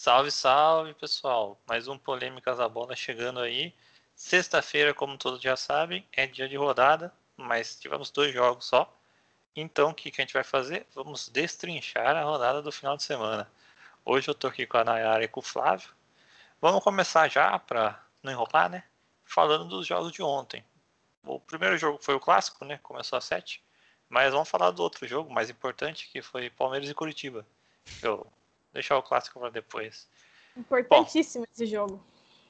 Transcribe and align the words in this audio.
Salve, 0.00 0.30
salve, 0.30 0.94
pessoal. 0.94 1.60
Mais 1.66 1.88
um 1.88 1.98
Polêmicas 1.98 2.58
da 2.58 2.68
Bola 2.68 2.94
chegando 2.94 3.40
aí. 3.40 3.74
Sexta-feira, 4.14 4.94
como 4.94 5.18
todos 5.18 5.42
já 5.42 5.56
sabem, 5.56 6.06
é 6.12 6.24
dia 6.24 6.48
de 6.48 6.56
rodada, 6.56 7.12
mas 7.36 7.74
tivemos 7.74 8.08
dois 8.08 8.32
jogos 8.32 8.64
só. 8.64 8.96
Então, 9.56 9.90
o 9.90 9.94
que, 9.94 10.12
que 10.12 10.20
a 10.20 10.24
gente 10.24 10.34
vai 10.34 10.44
fazer? 10.44 10.86
Vamos 10.94 11.28
destrinchar 11.28 12.14
a 12.14 12.22
rodada 12.22 12.62
do 12.62 12.70
final 12.70 12.96
de 12.96 13.02
semana. 13.02 13.50
Hoje 14.04 14.28
eu 14.30 14.34
tô 14.36 14.46
aqui 14.46 14.68
com 14.68 14.76
a 14.76 14.84
Nayara 14.84 15.24
e 15.24 15.28
com 15.28 15.40
o 15.40 15.42
Flávio. 15.42 15.90
Vamos 16.60 16.84
começar 16.84 17.26
já, 17.28 17.58
para 17.58 18.00
não 18.22 18.30
enrolar, 18.30 18.70
né? 18.70 18.84
Falando 19.24 19.64
dos 19.64 19.84
jogos 19.84 20.12
de 20.12 20.22
ontem. 20.22 20.64
O 21.24 21.40
primeiro 21.40 21.76
jogo 21.76 21.98
foi 22.00 22.14
o 22.14 22.20
clássico, 22.20 22.64
né? 22.64 22.78
Começou 22.84 23.16
às 23.16 23.24
7. 23.24 23.60
Mas 24.08 24.32
vamos 24.32 24.48
falar 24.48 24.70
do 24.70 24.80
outro 24.80 25.08
jogo 25.08 25.28
mais 25.28 25.50
importante, 25.50 26.08
que 26.12 26.22
foi 26.22 26.50
Palmeiras 26.50 26.88
e 26.88 26.94
Curitiba. 26.94 27.44
Eu 28.00 28.32
deixar 28.78 28.96
o 28.96 29.02
clássico 29.02 29.40
para 29.40 29.50
depois. 29.50 30.08
Importantíssimo 30.56 31.44
Bom, 31.44 31.52
esse 31.52 31.66
jogo. 31.66 32.02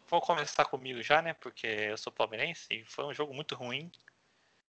Vou 0.09 0.21
começar 0.21 0.65
comigo 0.65 1.03
já, 1.03 1.21
né? 1.21 1.35
Porque 1.35 1.67
eu 1.67 1.97
sou 1.97 2.13
palmeirense 2.13 2.67
e 2.71 2.85
foi 2.85 3.05
um 3.05 3.15
jogo 3.15 3.35
muito 3.35 3.55
ruim. 3.55 3.91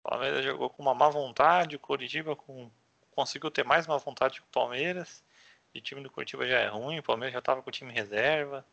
O 0.04 0.10
Palmeiras 0.10 0.44
jogou 0.44 0.70
com 0.70 0.82
uma 0.82 0.94
má 0.94 1.10
vontade, 1.10 1.76
o 1.76 1.80
Curitiba 1.80 2.36
com... 2.36 2.72
conseguiu 3.12 3.52
ter 3.52 3.64
mais 3.66 3.86
má 3.86 3.98
vontade 3.98 4.40
que 4.40 4.48
o 4.48 4.52
Palmeiras. 4.52 5.24
E 5.74 5.80
o 5.80 5.82
time 5.82 6.02
do 6.02 6.10
Curitiba 6.10 6.48
já 6.48 6.60
é 6.60 6.68
ruim, 6.68 7.00
o 7.00 7.04
Palmeiras 7.04 7.34
já 7.34 7.40
estava 7.40 7.62
com 7.62 7.70
o 7.70 7.74
time 7.74 7.92
reserva. 7.92 8.66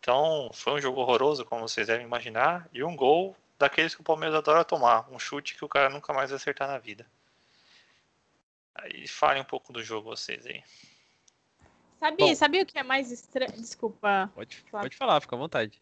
Então, 0.00 0.50
foi 0.52 0.74
um 0.74 0.80
jogo 0.80 1.00
horroroso, 1.00 1.44
como 1.44 1.66
vocês 1.68 1.86
devem 1.86 2.04
imaginar. 2.04 2.68
E 2.72 2.82
um 2.82 2.96
gol 2.96 3.36
daqueles 3.58 3.94
que 3.94 4.00
o 4.00 4.04
Palmeiras 4.04 4.36
adora 4.36 4.64
tomar. 4.64 5.08
Um 5.10 5.18
chute 5.18 5.54
que 5.54 5.64
o 5.64 5.68
cara 5.68 5.88
nunca 5.88 6.12
mais 6.12 6.30
vai 6.30 6.36
acertar 6.36 6.68
na 6.68 6.78
vida. 6.78 7.06
Aí 8.74 9.06
falem 9.06 9.42
um 9.42 9.44
pouco 9.44 9.72
do 9.72 9.82
jogo 9.82 10.10
vocês 10.10 10.44
aí. 10.44 10.62
Sabe, 12.02 12.34
sabe 12.34 12.60
o 12.60 12.66
que 12.66 12.76
é 12.76 12.82
mais 12.82 13.12
estranho? 13.12 13.52
Desculpa. 13.52 14.28
Pode, 14.34 14.64
pode 14.68 14.96
falar, 14.96 15.20
fica 15.20 15.36
à 15.36 15.38
vontade. 15.38 15.80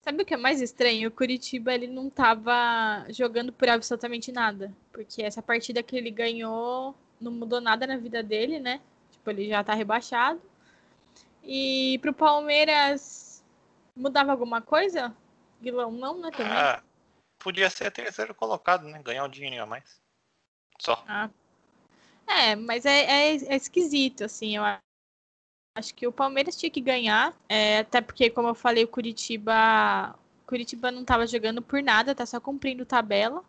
Sabe 0.00 0.22
o 0.22 0.24
que 0.24 0.32
é 0.32 0.36
mais 0.36 0.60
estranho? 0.60 1.08
O 1.08 1.10
Curitiba 1.12 1.74
ele 1.74 1.88
não 1.88 2.08
tava 2.08 3.04
jogando 3.08 3.52
por 3.52 3.68
absolutamente 3.68 4.30
nada. 4.30 4.72
Porque 4.92 5.24
essa 5.24 5.42
partida 5.42 5.82
que 5.82 5.96
ele 5.96 6.12
ganhou 6.12 6.94
não 7.20 7.32
mudou 7.32 7.60
nada 7.60 7.84
na 7.84 7.96
vida 7.96 8.22
dele, 8.22 8.60
né? 8.60 8.80
Tipo, 9.10 9.28
ele 9.28 9.48
já 9.48 9.64
tá 9.64 9.74
rebaixado. 9.74 10.40
E 11.42 11.98
pro 12.00 12.14
Palmeiras 12.14 13.44
mudava 13.96 14.30
alguma 14.30 14.62
coisa? 14.62 15.12
Guilão 15.60 15.90
não, 15.90 16.20
né? 16.20 16.30
Também. 16.30 16.52
Ah, 16.52 16.80
podia 17.40 17.68
ser 17.70 17.90
terceiro 17.90 18.32
colocado, 18.36 18.86
né? 18.86 19.02
Ganhar 19.02 19.24
um 19.24 19.28
dinheiro 19.28 19.64
a 19.64 19.66
mais. 19.66 20.00
Só. 20.78 21.04
Ah. 21.08 21.28
É, 22.24 22.54
mas 22.54 22.86
é, 22.86 23.00
é, 23.00 23.30
é 23.34 23.56
esquisito, 23.56 24.22
assim. 24.22 24.56
Eu 24.56 24.62
Acho 25.76 25.94
que 25.94 26.06
o 26.06 26.12
Palmeiras 26.12 26.56
tinha 26.56 26.70
que 26.70 26.80
ganhar, 26.80 27.36
é, 27.46 27.80
até 27.80 28.00
porque, 28.00 28.30
como 28.30 28.48
eu 28.48 28.54
falei, 28.54 28.84
o 28.84 28.88
Curitiba, 28.88 30.18
Curitiba 30.46 30.90
não 30.90 31.02
estava 31.02 31.26
jogando 31.26 31.60
por 31.60 31.82
nada, 31.82 32.14
tá 32.14 32.24
só 32.24 32.40
cumprindo 32.40 32.86
tabela. 32.86 33.44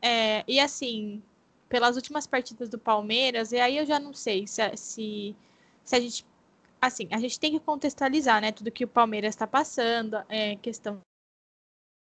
É, 0.00 0.44
e 0.46 0.60
assim, 0.60 1.20
pelas 1.68 1.96
últimas 1.96 2.24
partidas 2.24 2.68
do 2.68 2.78
Palmeiras, 2.78 3.50
e 3.50 3.58
aí 3.58 3.78
eu 3.78 3.84
já 3.84 3.98
não 3.98 4.14
sei 4.14 4.46
se, 4.46 4.62
se, 4.76 5.36
se 5.84 5.96
a 5.96 6.00
gente. 6.00 6.24
Assim, 6.80 7.08
a 7.10 7.18
gente 7.18 7.38
tem 7.40 7.50
que 7.52 7.60
contextualizar, 7.60 8.40
né? 8.40 8.52
Tudo 8.52 8.70
que 8.70 8.84
o 8.84 8.88
Palmeiras 8.88 9.34
está 9.34 9.46
passando, 9.46 10.22
é, 10.28 10.54
questão 10.56 11.00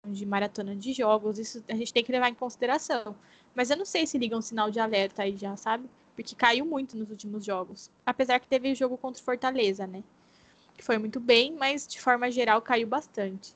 de 0.05 0.25
maratona 0.25 0.75
de 0.75 0.91
jogos, 0.93 1.39
isso 1.39 1.63
a 1.69 1.75
gente 1.75 1.93
tem 1.93 2.03
que 2.03 2.11
levar 2.11 2.29
em 2.29 2.35
consideração. 2.35 3.15
Mas 3.55 3.69
eu 3.69 3.77
não 3.77 3.85
sei 3.85 4.05
se 4.05 4.17
liga 4.17 4.37
um 4.37 4.41
sinal 4.41 4.69
de 4.69 4.79
alerta 4.79 5.23
aí 5.23 5.37
já, 5.37 5.55
sabe? 5.55 5.89
Porque 6.17 6.35
caiu 6.35 6.65
muito 6.65 6.97
nos 6.97 7.11
últimos 7.11 7.45
jogos. 7.45 7.91
Apesar 8.03 8.39
que 8.39 8.47
teve 8.47 8.71
o 8.71 8.75
jogo 8.75 8.97
contra 8.97 9.21
o 9.21 9.23
Fortaleza, 9.23 9.85
né? 9.85 10.03
Que 10.75 10.83
foi 10.83 10.97
muito 10.97 11.19
bem, 11.19 11.53
mas 11.53 11.87
de 11.87 12.01
forma 12.01 12.31
geral 12.31 12.59
caiu 12.59 12.87
bastante. 12.87 13.53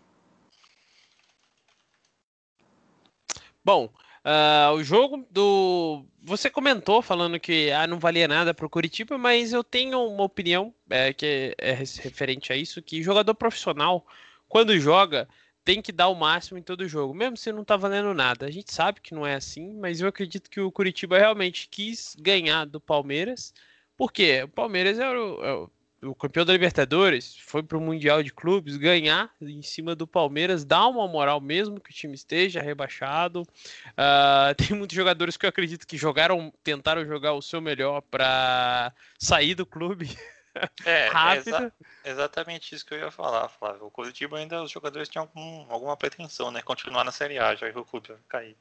Bom, 3.65 3.91
uh, 4.23 4.75
o 4.75 4.83
jogo 4.83 5.25
do. 5.31 6.05
Você 6.21 6.51
comentou 6.51 7.01
falando 7.01 7.39
que 7.39 7.71
ah, 7.71 7.87
não 7.87 7.99
valia 7.99 8.27
nada 8.27 8.53
para 8.53 8.65
o 8.65 8.69
Curitiba, 8.69 9.17
mas 9.17 9.53
eu 9.53 9.63
tenho 9.63 9.99
uma 10.07 10.23
opinião 10.23 10.71
é, 10.87 11.11
que 11.13 11.55
é 11.57 11.73
referente 11.73 12.53
a 12.53 12.55
isso: 12.55 12.79
que 12.79 13.01
jogador 13.01 13.33
profissional, 13.33 14.05
quando 14.47 14.77
joga, 14.77 15.27
tem 15.63 15.81
que 15.81 15.91
dar 15.91 16.07
o 16.07 16.15
máximo 16.15 16.57
em 16.57 16.63
todo 16.63 16.87
jogo, 16.87 17.13
mesmo 17.13 17.37
se 17.37 17.51
não 17.51 17.63
tá 17.63 17.77
valendo 17.77 18.13
nada. 18.13 18.45
A 18.45 18.51
gente 18.51 18.73
sabe 18.73 19.01
que 19.01 19.13
não 19.13 19.25
é 19.25 19.35
assim, 19.35 19.73
mas 19.73 20.01
eu 20.01 20.07
acredito 20.07 20.49
que 20.49 20.59
o 20.59 20.71
Curitiba 20.71 21.17
realmente 21.17 21.67
quis 21.69 22.15
ganhar 22.19 22.65
do 22.65 22.79
Palmeiras, 22.79 23.53
porque 23.97 24.43
o 24.43 24.47
Palmeiras 24.47 24.97
é 24.97 25.09
o, 25.09 25.43
é 25.43 25.53
o, 25.53 25.71
o 26.09 26.15
campeão 26.15 26.43
da 26.43 26.53
Libertadores, 26.53 27.37
foi 27.37 27.61
pro 27.61 27.79
Mundial 27.79 28.23
de 28.23 28.33
Clubes, 28.33 28.75
ganhar 28.75 29.31
em 29.39 29.61
cima 29.61 29.95
do 29.95 30.07
Palmeiras 30.07 30.65
dá 30.65 30.87
uma 30.87 31.07
moral 31.07 31.39
mesmo 31.39 31.79
que 31.79 31.91
o 31.91 31.93
time 31.93 32.15
esteja 32.15 32.61
rebaixado. 32.61 33.41
Uh, 33.41 34.55
tem 34.57 34.75
muitos 34.75 34.95
jogadores 34.95 35.37
que 35.37 35.45
eu 35.45 35.49
acredito 35.49 35.85
que 35.85 35.97
jogaram, 35.97 36.51
tentaram 36.63 37.05
jogar 37.05 37.33
o 37.33 37.41
seu 37.41 37.61
melhor 37.61 38.01
para 38.01 38.91
sair 39.19 39.53
do 39.53 39.65
clube. 39.65 40.09
É, 40.85 41.07
rápido. 41.07 41.47
Exa 41.47 41.73
exatamente 42.03 42.75
isso 42.75 42.85
que 42.85 42.93
eu 42.93 42.99
ia 42.99 43.11
falar, 43.11 43.47
Flávio. 43.49 43.85
O 43.85 43.91
Curitiba 43.91 44.37
ainda 44.37 44.63
os 44.63 44.71
jogadores 44.71 45.07
tinham 45.07 45.23
algum, 45.23 45.71
alguma 45.71 45.95
pretensão, 45.95 46.51
né? 46.51 46.61
Continuar 46.61 47.03
na 47.03 47.11
Série 47.11 47.39
A, 47.39 47.55
já 47.55 47.71
que 47.71 47.77
o 47.77 47.85
clube 47.85 48.09
vai 48.09 48.17
cair. 48.27 48.57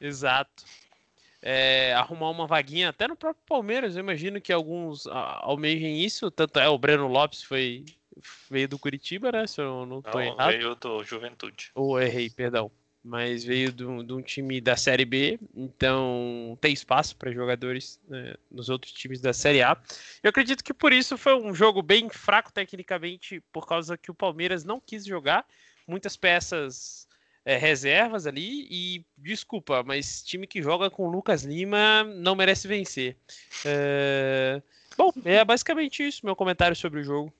Exato. 0.00 0.64
É, 1.42 1.94
arrumar 1.94 2.30
uma 2.30 2.46
vaguinha 2.46 2.90
até 2.90 3.08
no 3.08 3.16
próprio 3.16 3.42
Palmeiras, 3.46 3.96
eu 3.96 4.00
imagino 4.00 4.40
que 4.40 4.52
alguns 4.52 5.06
almejem 5.06 6.02
isso, 6.04 6.30
tanto 6.30 6.58
é 6.58 6.68
o 6.68 6.78
Breno 6.78 7.06
Lopes 7.06 7.42
foi 7.42 7.84
veio 8.50 8.68
do 8.68 8.78
Curitiba, 8.78 9.30
né? 9.30 9.46
Se 9.46 9.60
eu 9.60 9.84
não 9.84 9.98
estou 9.98 10.20
errado. 10.20 10.50
Veio 10.50 10.74
do 10.74 11.04
Juventude. 11.04 11.70
Ou 11.74 12.00
errei, 12.00 12.30
perdão 12.30 12.70
mas 13.06 13.44
veio 13.44 13.70
de 13.72 13.84
um, 13.84 14.20
time 14.20 14.60
da 14.60 14.76
Série 14.76 15.04
B, 15.04 15.38
então 15.54 16.58
tem 16.60 16.72
espaço 16.72 17.14
para 17.14 17.30
jogadores 17.30 18.00
né, 18.08 18.34
nos 18.50 18.68
outros 18.68 18.92
times 18.92 19.20
da 19.20 19.32
Série 19.32 19.62
A. 19.62 19.80
Eu 20.24 20.30
acredito 20.30 20.64
que 20.64 20.74
por 20.74 20.92
isso 20.92 21.16
foi 21.16 21.40
um 21.40 21.54
jogo 21.54 21.82
bem 21.82 22.10
fraco 22.10 22.52
tecnicamente, 22.52 23.40
por 23.52 23.64
causa 23.64 23.96
que 23.96 24.10
o 24.10 24.14
Palmeiras 24.14 24.64
não 24.64 24.80
quis 24.80 25.06
jogar, 25.06 25.46
muitas 25.86 26.16
peças 26.16 27.06
é, 27.44 27.56
reservas 27.56 28.26
ali, 28.26 28.66
e 28.68 29.04
desculpa, 29.16 29.84
mas 29.84 30.24
time 30.24 30.44
que 30.44 30.60
joga 30.60 30.90
com 30.90 31.06
o 31.06 31.10
Lucas 31.10 31.44
Lima 31.44 32.02
não 32.02 32.34
merece 32.34 32.66
vencer. 32.66 33.16
É... 33.64 34.60
Bom, 34.98 35.12
é 35.24 35.44
basicamente 35.44 36.04
isso, 36.04 36.26
meu 36.26 36.34
comentário 36.34 36.74
sobre 36.74 37.00
o 37.00 37.04
jogo. 37.04 37.32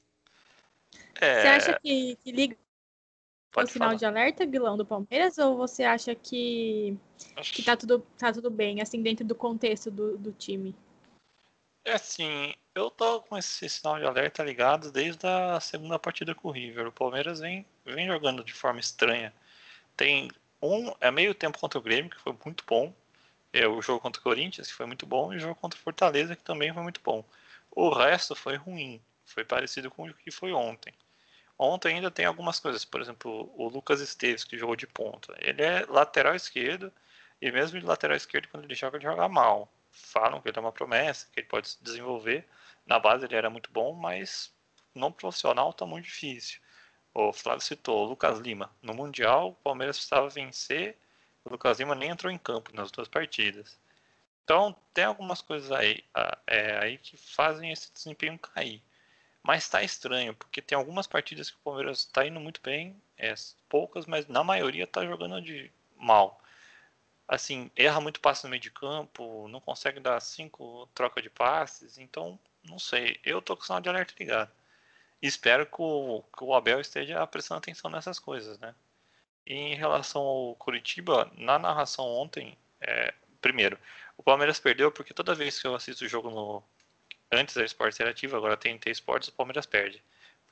É... 1.21 1.41
Você 1.41 1.49
acha 1.49 1.81
que, 1.83 2.17
que 2.23 2.31
liga 2.31 2.57
Pode 3.57 3.71
o 3.71 3.73
sinal 3.73 3.89
falar. 3.89 3.99
de 3.99 4.05
alerta, 4.05 4.45
Guilão, 4.45 4.77
do 4.77 4.85
Palmeiras? 4.85 5.39
Ou 5.39 5.57
você 5.57 5.83
acha 5.83 6.15
que, 6.15 6.95
que 7.37 7.63
tá, 7.63 7.75
tudo, 7.75 8.01
tá 8.19 8.31
tudo 8.31 8.51
bem, 8.51 8.83
assim, 8.83 9.01
dentro 9.01 9.25
do 9.25 9.35
contexto 9.35 9.91
do, 9.91 10.19
do 10.19 10.31
time? 10.31 10.77
É 11.83 11.95
assim, 11.95 12.53
eu 12.75 12.91
tô 12.91 13.23
com 13.23 13.39
esse 13.39 13.67
sinal 13.71 13.99
de 13.99 14.05
alerta 14.05 14.45
ligado 14.45 14.93
desde 14.93 15.27
a 15.27 15.59
segunda 15.59 15.99
partida 15.99 16.35
com 16.35 16.49
o 16.49 16.51
River. 16.51 16.89
O 16.89 16.93
Palmeiras 16.93 17.41
vem, 17.41 17.65
vem 17.83 18.07
jogando 18.07 18.45
de 18.45 18.53
forma 18.53 18.79
estranha. 18.79 19.33
Tem 19.97 20.31
um, 20.61 20.93
é 21.01 21.11
meio 21.11 21.35
tempo 21.35 21.59
contra 21.59 21.79
o 21.79 21.83
Grêmio, 21.83 22.11
que 22.11 22.21
foi 22.21 22.37
muito 22.45 22.63
bom. 22.67 22.93
É 23.55 23.67
o 23.67 23.81
jogo 23.81 24.01
contra 24.01 24.21
o 24.21 24.23
Corinthians, 24.23 24.67
que 24.67 24.75
foi 24.75 24.85
muito 24.85 25.07
bom, 25.07 25.33
e 25.33 25.37
o 25.37 25.41
jogo 25.41 25.55
contra 25.55 25.79
o 25.79 25.83
Fortaleza, 25.83 26.37
que 26.37 26.43
também 26.43 26.75
foi 26.75 26.83
muito 26.83 27.01
bom. 27.03 27.25
O 27.71 27.89
resto 27.89 28.35
foi 28.35 28.57
ruim. 28.57 29.01
Foi 29.25 29.47
parecido 29.47 29.91
com 29.91 30.07
o 30.07 30.13
que 30.13 30.31
foi 30.31 30.53
ontem. 30.53 30.93
Ontem 31.59 31.95
ainda 31.95 32.11
tem 32.11 32.27
algumas 32.27 32.61
coisas, 32.61 32.85
por 32.85 33.01
exemplo, 33.01 33.51
o 33.57 33.69
Lucas 33.69 34.01
Esteves, 34.01 34.45
que 34.45 34.59
jogou 34.59 34.77
de 34.77 34.87
ponta. 34.87 35.35
Ele 35.39 35.63
é 35.63 35.87
lateral 35.87 36.35
esquerdo, 36.35 36.93
e 37.41 37.51
mesmo 37.51 37.81
de 37.81 37.87
lateral 37.87 38.17
esquerdo, 38.17 38.49
quando 38.49 38.65
ele 38.65 38.75
joga, 38.75 38.97
ele 38.99 39.05
joga 39.05 39.29
mal. 39.29 39.73
Falam 39.91 40.41
que 40.41 40.49
ele 40.49 40.59
é 40.59 40.61
uma 40.61 40.73
promessa, 40.73 41.27
que 41.33 41.41
ele 41.41 41.47
pode 41.47 41.69
se 41.69 41.83
desenvolver. 41.83 42.47
Na 42.85 42.99
base 42.99 43.25
ele 43.25 43.37
era 43.37 43.49
muito 43.49 43.71
bom, 43.73 43.95
mas 43.95 44.53
no 44.95 45.11
profissional 45.11 45.71
está 45.71 45.87
muito 45.87 46.05
difícil. 46.05 46.61
O 47.15 47.33
Flávio 47.33 47.63
citou 47.63 48.05
o 48.05 48.09
Lucas 48.11 48.39
Lima. 48.39 48.71
No 48.83 48.93
Mundial, 48.95 49.51
o 49.51 49.55
Palmeiras 49.55 49.97
precisava 49.97 50.29
vencer, 50.29 50.99
o 51.45 51.51
Lucas 51.51 51.79
Lima 51.79 51.95
nem 51.95 52.11
entrou 52.11 52.31
em 52.31 52.39
campo 52.39 52.75
nas 52.75 52.91
duas 52.91 53.09
partidas. 53.09 53.79
Então, 54.45 54.77
tem 54.93 55.05
algumas 55.05 55.41
coisas 55.41 55.73
aí, 55.73 56.05
é, 56.47 56.79
aí 56.79 56.99
que 56.99 57.17
fazem 57.17 57.73
esse 57.73 57.93
desempenho 57.93 58.39
cair. 58.39 58.83
Mas 59.47 59.63
está 59.63 59.81
estranho, 59.81 60.35
porque 60.35 60.61
tem 60.61 60.77
algumas 60.77 61.07
partidas 61.07 61.51
que 61.51 61.57
o 61.57 61.61
Palmeiras 61.61 62.01
está 62.01 62.27
indo 62.27 62.41
muito 62.41 62.61
bem, 62.61 63.01
é, 63.17 63.33
poucas, 63.69 64.05
mas 64.05 64.27
na 64.27 64.43
maioria 64.43 64.83
está 64.83 65.07
jogando 65.07 65.41
de 65.41 65.71
mal. 65.97 66.43
Assim, 67.29 67.71
erra 67.77 68.01
muito 68.01 68.21
passe 68.21 68.43
no 68.43 68.51
meio 68.51 68.61
de 68.61 68.73
campo, 68.73 69.47
não 69.49 69.61
consegue 69.61 70.01
dar 70.01 70.19
cinco 70.21 70.89
troca 70.93 71.23
de 71.23 71.31
passes, 71.31 71.97
então, 71.97 72.37
não 72.65 72.77
sei. 72.77 73.21
Eu 73.25 73.41
tô 73.41 73.57
com 73.57 73.63
o 73.63 73.67
sinal 73.67 73.81
de 73.81 73.89
alerta 73.89 74.15
ligado. 74.19 74.51
Espero 75.23 75.65
que 75.65 75.81
o, 75.81 76.25
que 76.37 76.43
o 76.43 76.53
Abel 76.53 76.81
esteja 76.81 77.25
prestando 77.29 77.59
atenção 77.59 77.89
nessas 77.89 78.19
coisas, 78.19 78.59
né? 78.59 78.75
E 79.47 79.55
em 79.55 79.75
relação 79.77 80.23
ao 80.23 80.57
Curitiba, 80.57 81.31
na 81.37 81.57
narração 81.57 82.05
ontem, 82.05 82.59
é, 82.81 83.15
primeiro, 83.41 83.79
o 84.17 84.25
Palmeiras 84.25 84.59
perdeu 84.59 84.91
porque 84.91 85.15
toda 85.15 85.37
vez 85.37 85.61
que 85.61 85.69
eu 85.69 85.75
assisto 85.77 86.05
o 86.05 86.09
jogo 86.09 86.31
no, 86.31 86.65
antes 87.33 87.55
da 87.55 87.65
Esporte 87.65 87.95
Interativo, 87.95 88.37
agora 88.37 88.57
tem 88.57 88.79
T 88.79 88.91
Esportes, 88.91 89.29
o 89.29 89.33
Palmeiras 89.33 89.67
perde. 89.67 90.03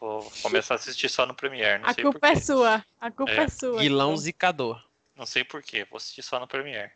Vou 0.00 0.28
começar 0.42 0.74
a 0.74 0.76
assistir 0.76 1.08
só 1.08 1.24
no 1.24 1.34
Premiere. 1.34 1.80
Não 1.82 1.88
a 1.88 1.94
sei 1.94 2.04
culpa 2.04 2.18
é 2.28 2.32
porquê. 2.32 2.44
sua. 2.44 2.84
A 3.00 3.10
culpa 3.10 3.32
é, 3.32 3.36
É. 3.44 3.48
sua. 3.48 3.80
Guilão 3.80 4.08
então. 4.10 4.16
zicador. 4.18 4.84
Não 5.16 5.24
sei 5.26 5.44
porquê, 5.44 5.84
vou 5.84 5.96
assistir 5.96 6.22
só 6.22 6.38
no 6.40 6.46
Premiere. 6.48 6.90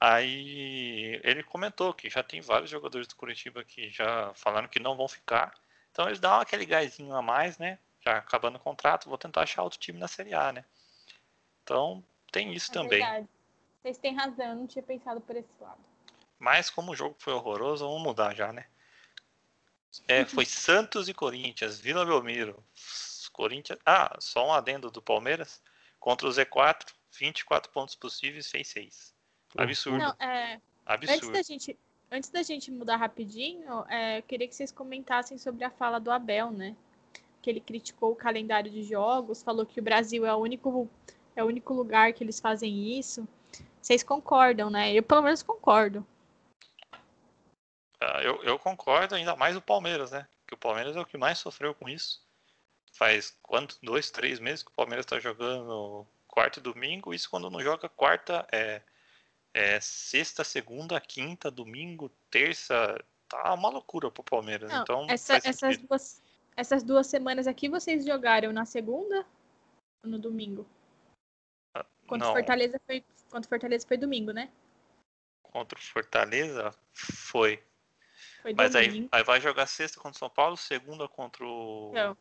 Aí 0.00 1.20
ele 1.22 1.42
comentou 1.42 1.94
que 1.94 2.10
já 2.10 2.22
tem 2.22 2.40
vários 2.40 2.70
jogadores 2.70 3.06
do 3.06 3.16
Curitiba 3.16 3.64
que 3.64 3.90
já 3.90 4.32
falaram 4.34 4.68
que 4.68 4.78
não 4.80 4.96
vão 4.96 5.08
ficar. 5.08 5.54
Então 5.90 6.06
eles 6.06 6.20
dão 6.20 6.40
aquele 6.40 6.66
gásinho 6.66 7.14
a 7.14 7.22
mais, 7.22 7.58
né? 7.58 7.78
Já 8.00 8.18
acabando 8.18 8.56
o 8.56 8.60
contrato, 8.60 9.08
vou 9.08 9.16
tentar 9.16 9.42
achar 9.42 9.62
outro 9.62 9.78
time 9.78 9.98
na 9.98 10.08
Série 10.08 10.34
A, 10.34 10.52
né? 10.52 10.64
Então 11.62 12.04
tem 12.30 12.52
isso 12.52 12.70
É 12.70 12.74
também. 12.74 13.00
verdade. 13.00 13.28
Vocês 13.82 13.98
têm 13.98 14.14
razão, 14.14 14.46
eu 14.46 14.56
não 14.56 14.66
tinha 14.66 14.82
pensado 14.82 15.20
por 15.20 15.36
esse 15.36 15.48
lado. 15.60 15.78
Mas 16.38 16.68
como 16.70 16.92
o 16.92 16.96
jogo 16.96 17.16
foi 17.18 17.32
horroroso, 17.32 17.86
vamos 17.86 18.02
mudar 18.02 18.34
já, 18.34 18.52
né? 18.52 18.66
É, 20.08 20.24
foi 20.24 20.44
Santos 20.44 21.08
e 21.08 21.14
Corinthians, 21.14 21.78
Vila 21.78 22.04
Belmiro. 22.04 22.62
Corinthians. 23.34 23.78
Ah, 23.84 24.16
só 24.20 24.46
um 24.46 24.52
adendo 24.52 24.90
do 24.90 25.02
Palmeiras. 25.02 25.60
Contra 25.98 26.26
o 26.26 26.30
Z4, 26.30 26.86
24 27.18 27.70
pontos 27.72 27.94
possíveis, 27.94 28.48
fez 28.50 28.68
6. 28.68 29.14
Absurdo. 29.56 29.98
Não, 29.98 30.14
é, 30.18 30.60
antes, 30.86 31.10
absurdo. 31.10 31.32
da 31.32 31.42
gente, 31.42 31.78
antes 32.10 32.30
da 32.30 32.42
gente 32.42 32.70
mudar 32.70 32.96
rapidinho, 32.96 33.84
é, 33.88 34.18
eu 34.18 34.22
queria 34.22 34.48
que 34.48 34.54
vocês 34.54 34.70
comentassem 34.70 35.36
sobre 35.36 35.64
a 35.64 35.70
fala 35.70 35.98
do 35.98 36.10
Abel, 36.10 36.50
né? 36.50 36.76
Que 37.42 37.50
ele 37.50 37.60
criticou 37.60 38.12
o 38.12 38.16
calendário 38.16 38.70
de 38.70 38.82
jogos, 38.84 39.42
falou 39.42 39.66
que 39.66 39.80
o 39.80 39.82
Brasil 39.82 40.24
é 40.24 40.34
o 40.34 40.38
único, 40.38 40.88
é 41.36 41.42
o 41.42 41.46
único 41.46 41.74
lugar 41.74 42.12
que 42.12 42.22
eles 42.22 42.40
fazem 42.40 42.98
isso. 42.98 43.26
Vocês 43.80 44.02
concordam, 44.02 44.70
né? 44.70 44.92
Eu 44.92 45.02
pelo 45.02 45.22
menos 45.22 45.42
concordo. 45.42 46.06
Ah, 48.00 48.22
eu, 48.22 48.42
eu 48.44 48.58
concordo, 48.58 49.14
ainda 49.14 49.34
mais 49.36 49.56
o 49.56 49.62
Palmeiras, 49.62 50.10
né? 50.10 50.26
Que 50.46 50.54
o 50.54 50.58
Palmeiras 50.58 50.96
é 50.96 51.00
o 51.00 51.06
que 51.06 51.16
mais 51.16 51.38
sofreu 51.38 51.74
com 51.74 51.88
isso. 51.88 52.22
Faz 52.92 53.36
quanto? 53.42 53.78
Dois, 53.82 54.10
três 54.10 54.38
meses 54.38 54.62
que 54.62 54.70
o 54.70 54.74
Palmeiras 54.74 55.04
está 55.04 55.18
jogando 55.18 56.06
quarta 56.28 56.58
e 56.58 56.62
domingo. 56.62 57.14
Isso 57.14 57.30
quando 57.30 57.50
não 57.50 57.60
joga 57.60 57.88
quarta, 57.88 58.46
é, 58.52 58.82
é 59.52 59.80
sexta, 59.80 60.44
segunda, 60.44 61.00
quinta, 61.00 61.50
domingo, 61.50 62.10
terça. 62.30 63.02
Tá 63.28 63.54
uma 63.54 63.68
loucura 63.70 64.10
pro 64.10 64.22
Palmeiras. 64.22 64.70
Não, 64.70 64.82
então, 64.82 65.06
essa- 65.08 65.36
essas, 65.36 65.78
duas, 65.78 66.22
essas 66.56 66.82
duas 66.82 67.06
semanas 67.06 67.46
aqui 67.46 67.68
vocês 67.68 68.04
jogaram 68.04 68.52
na 68.52 68.64
segunda 68.64 69.26
ou 70.04 70.10
no 70.10 70.18
domingo? 70.18 70.66
Contra 72.06 72.28
o 72.28 72.32
Fortaleza 72.32 72.80
foi, 72.86 73.02
contra 73.30 73.48
Fortaleza 73.48 73.86
foi 73.88 73.96
domingo, 73.96 74.30
né? 74.32 74.50
contra 75.42 75.78
o 75.78 75.82
Fortaleza 75.82 76.74
foi. 76.92 77.62
Foi 78.44 78.52
Mas 78.52 78.76
aí, 78.76 78.88
domingo. 78.88 79.08
aí 79.10 79.24
vai 79.24 79.40
jogar 79.40 79.66
sexta 79.66 79.98
contra 79.98 80.16
o 80.16 80.18
São 80.18 80.28
Paulo, 80.28 80.54
segunda 80.54 81.08
contra 81.08 81.42
o. 81.46 81.92
Não. 81.94 82.14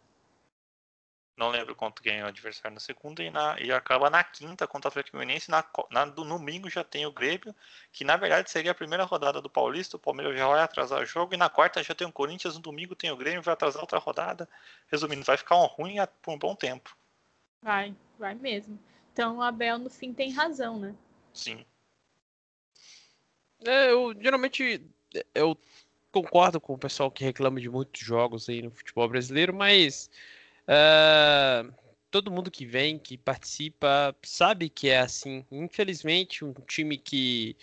Não 1.36 1.50
lembro 1.50 1.76
quanto 1.76 2.02
ganha 2.02 2.24
o 2.24 2.28
adversário 2.30 2.74
na 2.74 2.80
segunda 2.80 3.22
e, 3.22 3.30
na, 3.30 3.60
e 3.60 3.74
acaba 3.74 4.10
na 4.10 4.24
quinta 4.24 4.66
contra 4.66 4.88
o 4.88 4.90
Atlético 4.90 5.18
Goianiense. 5.18 5.52
Na, 5.52 5.66
na, 5.92 6.06
do 6.06 6.24
domingo 6.24 6.70
já 6.70 6.82
tem 6.82 7.06
o 7.06 7.12
Grêmio, 7.12 7.54
que 7.92 8.06
na 8.06 8.16
verdade 8.16 8.50
seria 8.50 8.72
a 8.72 8.76
primeira 8.76 9.04
rodada 9.04 9.42
do 9.42 9.50
Paulista. 9.50 9.98
O 9.98 10.00
Palmeiras 10.00 10.38
já 10.38 10.48
vai 10.48 10.62
atrasar 10.62 11.02
o 11.02 11.06
jogo. 11.06 11.34
E 11.34 11.38
na 11.38 11.50
quarta 11.50 11.84
já 11.84 11.94
tem 11.94 12.08
o 12.08 12.12
Corinthians, 12.12 12.56
no 12.56 12.62
domingo 12.62 12.96
tem 12.96 13.12
o 13.12 13.18
Grêmio, 13.18 13.42
vai 13.42 13.54
atrasar 13.54 13.82
outra 13.82 14.00
rodada. 14.00 14.48
Resumindo, 14.88 15.26
vai 15.26 15.36
ficar 15.36 15.58
um 15.58 15.66
ruim 15.66 16.00
a- 16.00 16.08
por 16.08 16.34
um 16.34 16.40
bom 16.40 16.56
tempo. 16.56 16.96
Vai, 17.62 17.94
vai 18.18 18.34
mesmo. 18.34 18.80
Então 19.12 19.40
o 19.40 19.42
Abel 19.42 19.78
no 19.78 19.90
fim 19.90 20.14
tem 20.14 20.32
razão, 20.32 20.80
né? 20.80 20.96
Sim. 21.34 21.66
É, 23.66 23.92
eu 23.92 24.14
geralmente 24.22 24.90
eu 25.34 25.58
concordo 26.14 26.62
com 26.62 26.74
o 26.74 26.78
pessoal 26.78 27.10
que 27.10 27.24
reclama 27.24 27.60
de 27.60 27.68
muitos 27.68 28.00
jogos 28.00 28.48
aí 28.48 28.62
no 28.62 28.70
futebol 28.70 29.10
brasileiro, 29.10 29.52
mas 29.52 30.12
ah, 30.68 31.66
todo 32.12 32.32
mundo 32.32 32.52
que 32.52 32.66
vem, 32.68 33.00
que 33.00 33.18
participa, 33.18 34.16
sabe 34.22 34.70
que 34.70 34.90
é 34.90 35.00
assim. 35.00 35.44
Infelizmente, 35.52 36.46
um 36.46 36.54
time 36.68 37.00
que 37.00 37.58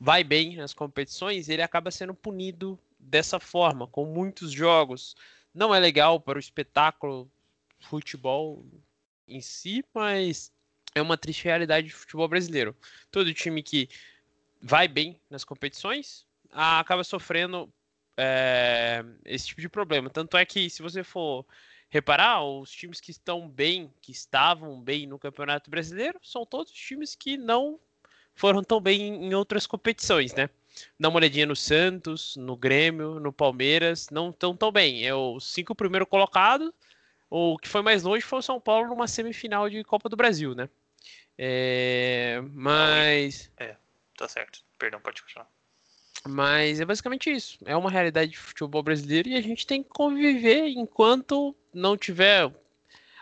vai 0.00 0.24
bem 0.24 0.56
nas 0.56 0.72
competições, 0.72 1.50
ele 1.50 1.60
acaba 1.60 1.90
sendo 1.90 2.14
punido 2.14 2.78
dessa 2.98 3.38
forma, 3.38 3.86
com 3.86 4.06
muitos 4.06 4.50
jogos. 4.50 5.14
Não 5.54 5.74
é 5.74 5.78
legal 5.78 6.18
para 6.18 6.38
o 6.38 6.40
espetáculo 6.40 7.30
futebol 7.80 8.64
em 9.28 9.42
si, 9.42 9.84
mas 9.92 10.50
é 10.94 11.02
uma 11.02 11.18
triste 11.18 11.44
realidade 11.44 11.88
do 11.88 11.94
futebol 11.94 12.28
brasileiro. 12.28 12.74
Todo 13.10 13.34
time 13.34 13.62
que 13.62 13.90
vai 14.62 14.88
bem 14.88 15.20
nas 15.28 15.44
competições 15.44 16.24
ah, 16.50 16.80
acaba 16.80 17.04
sofrendo 17.04 17.70
é, 18.16 19.04
esse 19.24 19.48
tipo 19.48 19.60
de 19.60 19.68
problema. 19.68 20.10
Tanto 20.10 20.36
é 20.36 20.44
que, 20.44 20.68
se 20.68 20.82
você 20.82 21.02
for 21.02 21.44
reparar, 21.88 22.44
os 22.44 22.70
times 22.70 23.00
que 23.00 23.10
estão 23.10 23.48
bem, 23.48 23.92
que 24.00 24.12
estavam 24.12 24.80
bem 24.80 25.06
no 25.06 25.18
Campeonato 25.18 25.70
Brasileiro, 25.70 26.18
são 26.22 26.46
todos 26.46 26.72
times 26.72 27.14
que 27.14 27.36
não 27.36 27.78
foram 28.34 28.62
tão 28.62 28.80
bem 28.80 29.26
em 29.26 29.34
outras 29.34 29.66
competições, 29.66 30.32
né? 30.34 30.48
Dá 30.98 31.08
uma 31.08 31.18
olhadinha 31.18 31.46
no 31.46 31.56
Santos, 31.56 32.36
no 32.36 32.56
Grêmio, 32.56 33.18
no 33.18 33.32
Palmeiras, 33.32 34.08
não 34.10 34.30
estão 34.30 34.56
tão 34.56 34.70
bem. 34.70 35.06
É 35.06 35.14
os 35.14 35.52
cinco 35.52 35.74
primeiros 35.74 36.08
colocados. 36.08 36.70
O 37.28 37.58
que 37.58 37.68
foi 37.68 37.82
mais 37.82 38.02
longe 38.02 38.24
foi 38.24 38.38
o 38.38 38.42
São 38.42 38.60
Paulo 38.60 38.88
numa 38.88 39.06
semifinal 39.06 39.68
de 39.68 39.82
Copa 39.84 40.08
do 40.08 40.16
Brasil, 40.16 40.54
né? 40.54 40.68
É, 41.36 42.40
mas 42.52 43.50
Tá 44.16 44.28
certo. 44.28 44.62
Perdão, 44.78 45.00
pode 45.00 45.22
continuar. 45.22 45.48
Mas 46.26 46.80
é 46.80 46.84
basicamente 46.84 47.30
isso. 47.30 47.58
É 47.64 47.76
uma 47.76 47.90
realidade 47.90 48.32
de 48.32 48.38
futebol 48.38 48.82
brasileiro 48.82 49.28
e 49.28 49.36
a 49.36 49.40
gente 49.40 49.66
tem 49.66 49.82
que 49.82 49.88
conviver 49.88 50.68
enquanto 50.68 51.54
não 51.72 51.96
tiver. 51.96 52.52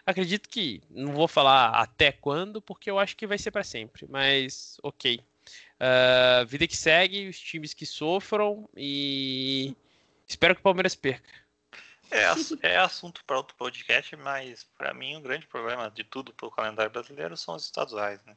Acredito 0.04 0.48
que 0.48 0.82
não 0.90 1.12
vou 1.12 1.28
falar 1.28 1.70
até 1.70 2.10
quando, 2.10 2.62
porque 2.62 2.90
eu 2.90 2.98
acho 2.98 3.16
que 3.16 3.26
vai 3.26 3.38
ser 3.38 3.50
para 3.50 3.62
sempre. 3.62 4.06
Mas 4.08 4.78
ok. 4.82 5.20
Ah, 5.80 6.44
vida 6.46 6.66
que 6.66 6.76
segue, 6.76 7.28
os 7.28 7.38
times 7.38 7.72
que 7.72 7.86
sofram 7.86 8.68
e 8.76 9.76
espero 10.26 10.54
que 10.54 10.60
o 10.60 10.64
Palmeiras 10.64 10.94
perca. 10.94 11.30
É, 12.10 12.24
é 12.62 12.78
assunto 12.78 13.22
para 13.24 13.36
outro 13.36 13.54
podcast, 13.56 14.16
mas 14.16 14.64
para 14.76 14.94
mim 14.94 15.16
o 15.16 15.20
grande 15.20 15.46
problema 15.46 15.90
de 15.90 16.02
tudo 16.04 16.32
pro 16.32 16.50
calendário 16.50 16.90
brasileiro 16.90 17.36
são 17.36 17.54
os 17.54 17.64
estaduais, 17.64 18.22
né? 18.24 18.36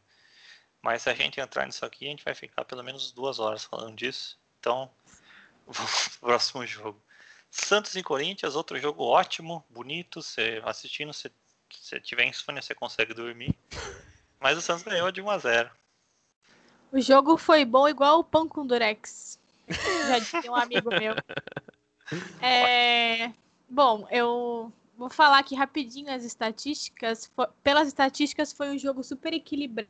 Mas 0.81 1.03
se 1.03 1.09
a 1.09 1.13
gente 1.13 1.39
entrar 1.39 1.65
nisso 1.65 1.85
aqui, 1.85 2.05
a 2.05 2.09
gente 2.09 2.25
vai 2.25 2.35
ficar 2.35 2.65
pelo 2.65 2.83
menos 2.83 3.11
duas 3.11 3.39
horas 3.39 3.63
falando 3.63 3.95
disso. 3.95 4.40
Então, 4.61 4.91
vamos 5.65 6.07
pro 6.09 6.19
próximo 6.19 6.65
jogo. 6.65 7.01
Santos 7.49 7.95
e 7.95 8.03
Corinthians, 8.03 8.55
outro 8.55 8.79
jogo 8.79 9.03
ótimo, 9.03 9.65
bonito. 9.69 10.21
Você 10.21 10.61
assistindo, 10.63 11.11
se 11.11 11.29
você 11.69 11.99
tiver 11.99 12.25
insônia, 12.25 12.61
você 12.61 12.75
consegue 12.75 13.13
dormir. 13.13 13.57
Mas 14.39 14.57
o 14.57 14.61
Santos 14.61 14.83
ganhou 14.83 15.11
de 15.11 15.21
1 15.21 15.29
a 15.29 15.37
0. 15.37 15.71
O 16.91 17.01
jogo 17.01 17.37
foi 17.37 17.65
bom 17.65 17.89
igual 17.89 18.19
o 18.19 18.23
pão 18.23 18.47
com 18.47 18.65
durex. 18.65 19.39
Já 19.67 20.19
dizia 20.19 20.51
um 20.51 20.55
amigo 20.55 20.89
meu. 20.89 21.15
É, 22.43 23.31
bom, 23.69 24.05
eu 24.11 24.73
vou 24.97 25.09
falar 25.09 25.37
aqui 25.37 25.55
rapidinho 25.55 26.11
as 26.11 26.25
estatísticas. 26.25 27.31
Pelas 27.63 27.87
estatísticas, 27.87 28.51
foi 28.51 28.69
um 28.69 28.77
jogo 28.77 29.01
super 29.01 29.31
equilibrado, 29.33 29.87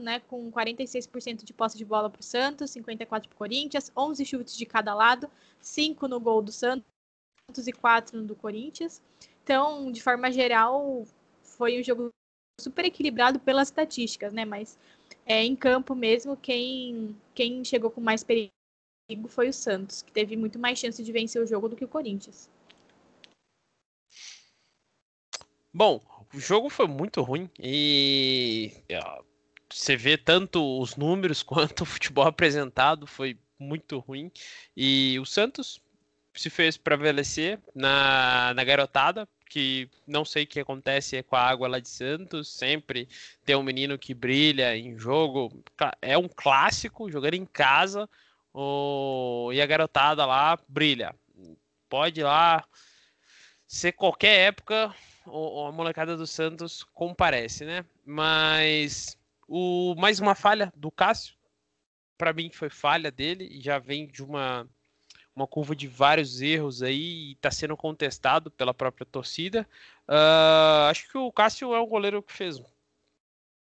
né? 0.00 0.20
Com 0.20 0.50
46% 0.50 1.44
de 1.44 1.52
posse 1.52 1.76
de 1.76 1.84
bola 1.84 2.08
para 2.08 2.20
o 2.20 2.24
Santos, 2.24 2.70
54% 2.70 3.08
para 3.08 3.20
o 3.20 3.36
Corinthians, 3.36 3.90
11 3.96 4.24
chutes 4.24 4.56
de 4.56 4.64
cada 4.64 4.94
lado, 4.94 5.30
5 5.60 6.06
no 6.08 6.20
gol 6.20 6.42
do 6.42 6.52
Santos 6.52 6.86
e 7.66 7.72
4 7.72 8.18
no 8.18 8.26
do 8.26 8.34
Corinthians. 8.34 9.02
Então, 9.42 9.90
de 9.92 10.02
forma 10.02 10.30
geral, 10.30 11.04
foi 11.42 11.80
um 11.80 11.82
jogo 11.82 12.08
super 12.60 12.84
equilibrado 12.84 13.38
pelas 13.38 13.68
estatísticas, 13.68 14.32
né? 14.32 14.44
Mas 14.44 14.78
é, 15.24 15.44
em 15.44 15.54
campo 15.54 15.94
mesmo, 15.94 16.36
quem, 16.36 17.16
quem 17.34 17.64
chegou 17.64 17.90
com 17.90 18.00
mais 18.00 18.24
perigo 18.24 18.50
foi 19.28 19.48
o 19.48 19.52
Santos, 19.52 20.02
que 20.02 20.12
teve 20.12 20.36
muito 20.36 20.58
mais 20.58 20.78
chance 20.78 21.02
de 21.02 21.12
vencer 21.12 21.40
o 21.40 21.46
jogo 21.46 21.68
do 21.68 21.76
que 21.76 21.84
o 21.84 21.88
Corinthians. 21.88 22.50
Bom, 25.72 26.00
o 26.34 26.40
jogo 26.40 26.68
foi 26.70 26.86
muito 26.86 27.22
ruim 27.22 27.50
e 27.58 28.72
você 29.78 29.96
vê 29.96 30.16
tanto 30.16 30.80
os 30.80 30.96
números 30.96 31.42
quanto 31.44 31.82
o 31.82 31.86
futebol 31.86 32.26
apresentado 32.26 33.06
foi 33.06 33.38
muito 33.58 33.98
ruim. 33.98 34.30
E 34.76 35.18
o 35.20 35.24
Santos 35.26 35.80
se 36.34 36.50
fez 36.50 36.76
prevalecer 36.76 37.58
na, 37.74 38.52
na 38.54 38.62
garotada, 38.64 39.26
que 39.48 39.88
não 40.06 40.24
sei 40.24 40.44
o 40.44 40.46
que 40.46 40.60
acontece 40.60 41.22
com 41.22 41.36
a 41.36 41.40
água 41.40 41.68
lá 41.68 41.78
de 41.80 41.88
Santos, 41.88 42.52
sempre 42.52 43.08
tem 43.44 43.56
um 43.56 43.62
menino 43.62 43.98
que 43.98 44.12
brilha 44.12 44.76
em 44.76 44.98
jogo, 44.98 45.62
é 46.02 46.18
um 46.18 46.28
clássico, 46.28 47.10
jogando 47.10 47.34
em 47.34 47.46
casa, 47.46 48.08
o, 48.52 49.50
e 49.52 49.60
a 49.62 49.66
garotada 49.66 50.26
lá 50.26 50.58
brilha. 50.68 51.14
Pode 51.88 52.22
lá 52.22 52.64
ser 53.66 53.92
qualquer 53.92 54.48
época, 54.48 54.94
o- 55.26 55.66
a 55.66 55.72
molecada 55.72 56.16
do 56.16 56.26
Santos 56.26 56.84
comparece, 56.92 57.64
né? 57.64 57.84
Mas 58.04 59.16
o 59.48 59.94
mais 59.96 60.20
uma 60.20 60.34
falha 60.34 60.72
do 60.76 60.90
Cássio, 60.90 61.34
para 62.18 62.32
mim 62.32 62.50
foi 62.50 62.70
falha 62.70 63.10
dele 63.10 63.48
e 63.50 63.60
já 63.60 63.78
vem 63.78 64.06
de 64.06 64.22
uma 64.22 64.68
uma 65.34 65.46
curva 65.46 65.76
de 65.76 65.86
vários 65.86 66.40
erros 66.40 66.82
aí 66.82 67.28
e 67.28 67.32
está 67.32 67.50
sendo 67.50 67.76
contestado 67.76 68.50
pela 68.50 68.72
própria 68.72 69.04
torcida. 69.04 69.68
Uh, 70.08 70.88
acho 70.88 71.06
que 71.10 71.18
o 71.18 71.30
Cássio 71.30 71.74
é 71.74 71.80
um 71.80 71.86
goleiro 71.86 72.22
que 72.22 72.32
fez 72.32 72.58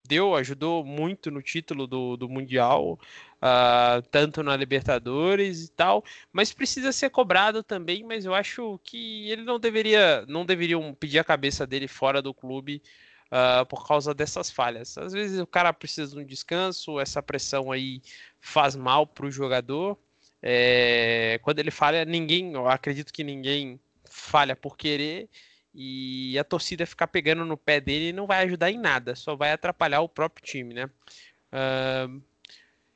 deu, 0.06 0.34
ajudou 0.34 0.84
muito 0.84 1.30
no 1.30 1.40
título 1.42 1.86
do, 1.86 2.16
do 2.16 2.28
Mundial, 2.28 2.98
uh, 3.36 4.02
tanto 4.10 4.42
na 4.42 4.56
Libertadores 4.56 5.64
e 5.64 5.72
tal, 5.72 6.04
mas 6.32 6.52
precisa 6.52 6.92
ser 6.92 7.10
cobrado 7.10 7.62
também, 7.62 8.04
mas 8.04 8.24
eu 8.24 8.34
acho 8.34 8.78
que 8.84 9.30
ele 9.30 9.42
não 9.42 9.58
deveria, 9.58 10.24
não 10.28 10.44
deveriam 10.44 10.94
pedir 10.94 11.18
a 11.18 11.24
cabeça 11.24 11.66
dele 11.66 11.88
fora 11.88 12.20
do 12.20 12.34
clube 12.34 12.82
uh, 13.34 13.66
por 13.66 13.86
causa 13.86 14.14
dessas 14.14 14.50
falhas. 14.50 14.96
Às 14.96 15.12
vezes 15.12 15.40
o 15.40 15.46
cara 15.46 15.72
precisa 15.72 16.14
de 16.14 16.22
um 16.22 16.24
descanso, 16.24 17.00
essa 17.00 17.20
pressão 17.20 17.72
aí 17.72 18.00
faz 18.40 18.76
mal 18.76 19.06
para 19.06 19.26
o 19.26 19.30
jogador. 19.30 19.98
É, 20.40 21.40
quando 21.42 21.58
ele 21.58 21.70
falha, 21.70 22.04
ninguém, 22.04 22.52
eu 22.52 22.68
acredito 22.68 23.12
que 23.12 23.24
ninguém 23.24 23.80
falha 24.04 24.54
por 24.54 24.76
querer 24.76 25.28
e 25.74 26.38
a 26.38 26.44
torcida 26.44 26.86
ficar 26.86 27.08
pegando 27.08 27.44
no 27.44 27.56
pé 27.56 27.80
dele 27.80 28.12
não 28.12 28.26
vai 28.26 28.44
ajudar 28.44 28.70
em 28.70 28.78
nada, 28.78 29.16
só 29.16 29.34
vai 29.34 29.50
atrapalhar 29.50 30.02
o 30.02 30.08
próprio 30.08 30.44
time, 30.44 30.72
né? 30.72 30.88
Uh, 31.50 32.22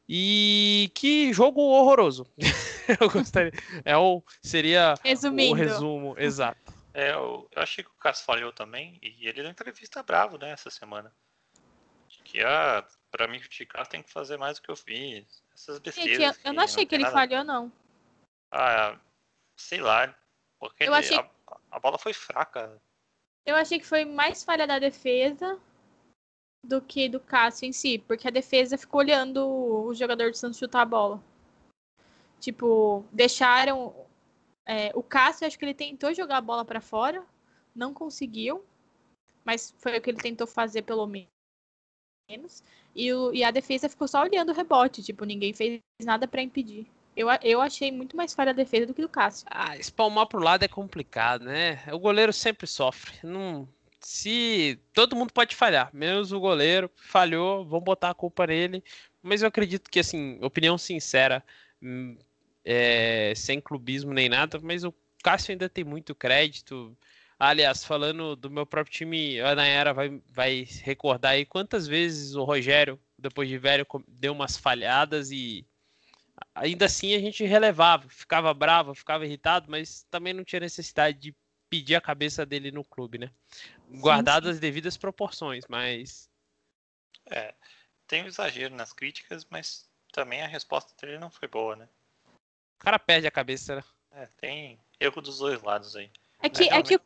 e 0.08 0.90
que 0.94 1.32
jogo 1.32 1.60
horroroso. 1.60 2.26
eu 3.00 3.10
gostaria. 3.10 3.52
É 3.84 3.96
o, 3.96 4.22
seria 4.40 4.94
Resumindo. 5.02 5.52
o 5.52 5.56
resumo, 5.56 6.14
exato. 6.16 6.77
É, 6.94 7.12
eu, 7.12 7.48
eu 7.50 7.62
achei 7.62 7.84
que 7.84 7.90
o 7.90 7.94
Cássio 7.94 8.24
falhou 8.24 8.52
também, 8.52 8.98
e 9.02 9.26
ele 9.26 9.42
deu 9.42 9.50
entrevista 9.50 10.02
bravo, 10.02 10.38
né, 10.38 10.50
essa 10.50 10.70
semana. 10.70 11.14
Que 12.24 12.42
ah, 12.42 12.86
pra 13.10 13.26
me 13.26 13.40
criticar 13.40 13.86
tem 13.86 14.02
que 14.02 14.12
fazer 14.12 14.36
mais 14.36 14.58
do 14.58 14.62
que 14.62 14.70
eu 14.70 14.76
fiz. 14.76 15.42
Essas 15.54 15.78
besteiras. 15.78 16.18
Gente, 16.18 16.44
eu, 16.44 16.50
eu 16.50 16.52
não 16.52 16.62
achei 16.62 16.84
que 16.84 16.94
ele 16.94 17.04
nada... 17.04 17.14
falhou, 17.14 17.44
não. 17.44 17.72
Ah, 18.50 18.98
sei 19.56 19.80
lá. 19.80 20.14
Porque 20.58 20.84
eu 20.84 20.94
achei... 20.94 21.16
a, 21.16 21.30
a 21.70 21.80
bola 21.80 21.98
foi 21.98 22.12
fraca. 22.12 22.80
Eu 23.46 23.56
achei 23.56 23.78
que 23.78 23.86
foi 23.86 24.04
mais 24.04 24.44
falha 24.44 24.66
da 24.66 24.78
defesa 24.78 25.58
do 26.62 26.82
que 26.82 27.08
do 27.08 27.20
Cássio 27.20 27.66
em 27.66 27.72
si, 27.72 27.98
porque 27.98 28.28
a 28.28 28.32
defesa 28.32 28.76
ficou 28.76 29.00
olhando 29.00 29.46
o 29.48 29.94
jogador 29.94 30.30
do 30.30 30.36
Santos 30.36 30.58
chutar 30.58 30.82
a 30.82 30.86
bola. 30.86 31.22
Tipo, 32.40 33.04
deixaram. 33.10 34.06
É, 34.68 34.92
o 34.94 35.02
Cássio, 35.02 35.46
acho 35.46 35.58
que 35.58 35.64
ele 35.64 35.72
tentou 35.72 36.12
jogar 36.12 36.36
a 36.36 36.42
bola 36.42 36.62
para 36.62 36.80
fora, 36.80 37.24
não 37.74 37.94
conseguiu, 37.94 38.62
mas 39.42 39.74
foi 39.78 39.96
o 39.96 40.02
que 40.02 40.10
ele 40.10 40.20
tentou 40.20 40.46
fazer 40.46 40.82
pelo 40.82 41.06
menos. 41.06 42.62
E, 42.94 43.10
o, 43.10 43.32
e 43.32 43.42
a 43.42 43.50
defesa 43.50 43.88
ficou 43.88 44.06
só 44.06 44.20
olhando 44.22 44.50
o 44.50 44.54
rebote, 44.54 45.02
tipo, 45.02 45.24
ninguém 45.24 45.54
fez 45.54 45.80
nada 46.02 46.28
para 46.28 46.42
impedir. 46.42 46.86
Eu, 47.16 47.28
eu 47.42 47.62
achei 47.62 47.90
muito 47.90 48.14
mais 48.14 48.34
falha 48.34 48.50
a 48.50 48.54
defesa 48.54 48.86
do 48.86 48.92
que 48.92 49.00
do 49.00 49.08
Cássio. 49.08 49.46
Ah, 49.50 49.76
espalmar 49.76 50.26
pro 50.26 50.38
lado 50.38 50.64
é 50.64 50.68
complicado, 50.68 51.46
né? 51.46 51.82
O 51.90 51.98
goleiro 51.98 52.32
sempre 52.32 52.66
sofre. 52.66 53.14
Não, 53.24 53.66
se 54.00 54.78
todo 54.92 55.16
mundo 55.16 55.32
pode 55.32 55.56
falhar, 55.56 55.90
menos 55.92 56.30
o 56.30 56.38
goleiro 56.38 56.90
falhou, 56.94 57.64
vão 57.64 57.80
botar 57.80 58.10
a 58.10 58.14
culpa 58.14 58.46
nele. 58.46 58.84
Mas 59.22 59.42
eu 59.42 59.48
acredito 59.48 59.90
que, 59.90 59.98
assim, 59.98 60.38
opinião 60.42 60.78
sincera, 60.78 61.42
hum, 61.82 62.16
é, 62.70 63.32
sem 63.34 63.62
clubismo 63.62 64.12
nem 64.12 64.28
nada, 64.28 64.60
mas 64.62 64.84
o 64.84 64.92
Cássio 65.24 65.52
ainda 65.52 65.70
tem 65.70 65.84
muito 65.84 66.14
crédito. 66.14 66.94
Aliás, 67.38 67.82
falando 67.82 68.36
do 68.36 68.50
meu 68.50 68.66
próprio 68.66 68.94
time, 68.94 69.40
a 69.40 69.54
Nayara 69.54 69.94
vai, 69.94 70.20
vai 70.28 70.68
recordar 70.82 71.32
aí 71.32 71.46
quantas 71.46 71.86
vezes 71.86 72.34
o 72.34 72.44
Rogério, 72.44 73.00
depois 73.18 73.48
de 73.48 73.56
velho, 73.56 73.86
deu 74.06 74.34
umas 74.34 74.58
falhadas 74.58 75.30
e 75.30 75.66
ainda 76.54 76.84
assim 76.84 77.14
a 77.14 77.18
gente 77.18 77.42
relevava, 77.42 78.06
ficava 78.10 78.52
bravo, 78.52 78.94
ficava 78.94 79.24
irritado, 79.24 79.70
mas 79.70 80.06
também 80.10 80.34
não 80.34 80.44
tinha 80.44 80.60
necessidade 80.60 81.18
de 81.18 81.36
pedir 81.70 81.94
a 81.94 82.02
cabeça 82.02 82.44
dele 82.44 82.70
no 82.70 82.84
clube, 82.84 83.16
né? 83.16 83.30
Guardadas 83.88 84.56
as 84.56 84.60
devidas 84.60 84.98
proporções, 84.98 85.64
mas. 85.68 86.28
É, 87.30 87.54
tem 88.06 88.24
um 88.24 88.26
exagero 88.26 88.74
nas 88.74 88.92
críticas, 88.92 89.46
mas 89.48 89.88
também 90.12 90.42
a 90.42 90.46
resposta 90.46 90.94
dele 91.00 91.18
não 91.18 91.30
foi 91.30 91.48
boa, 91.48 91.74
né? 91.74 91.88
O 92.80 92.84
cara 92.84 92.98
perde 92.98 93.26
a 93.26 93.30
cabeça, 93.30 93.76
né? 93.76 93.84
É, 94.12 94.28
tem 94.40 94.78
erro 95.00 95.20
dos 95.20 95.38
dois 95.38 95.62
lados 95.62 95.96
aí. 95.96 96.10
É 96.40 96.48
que, 96.48 96.64
é, 96.64 96.78
é 96.78 96.82
que 96.82 96.96
o 96.96 97.00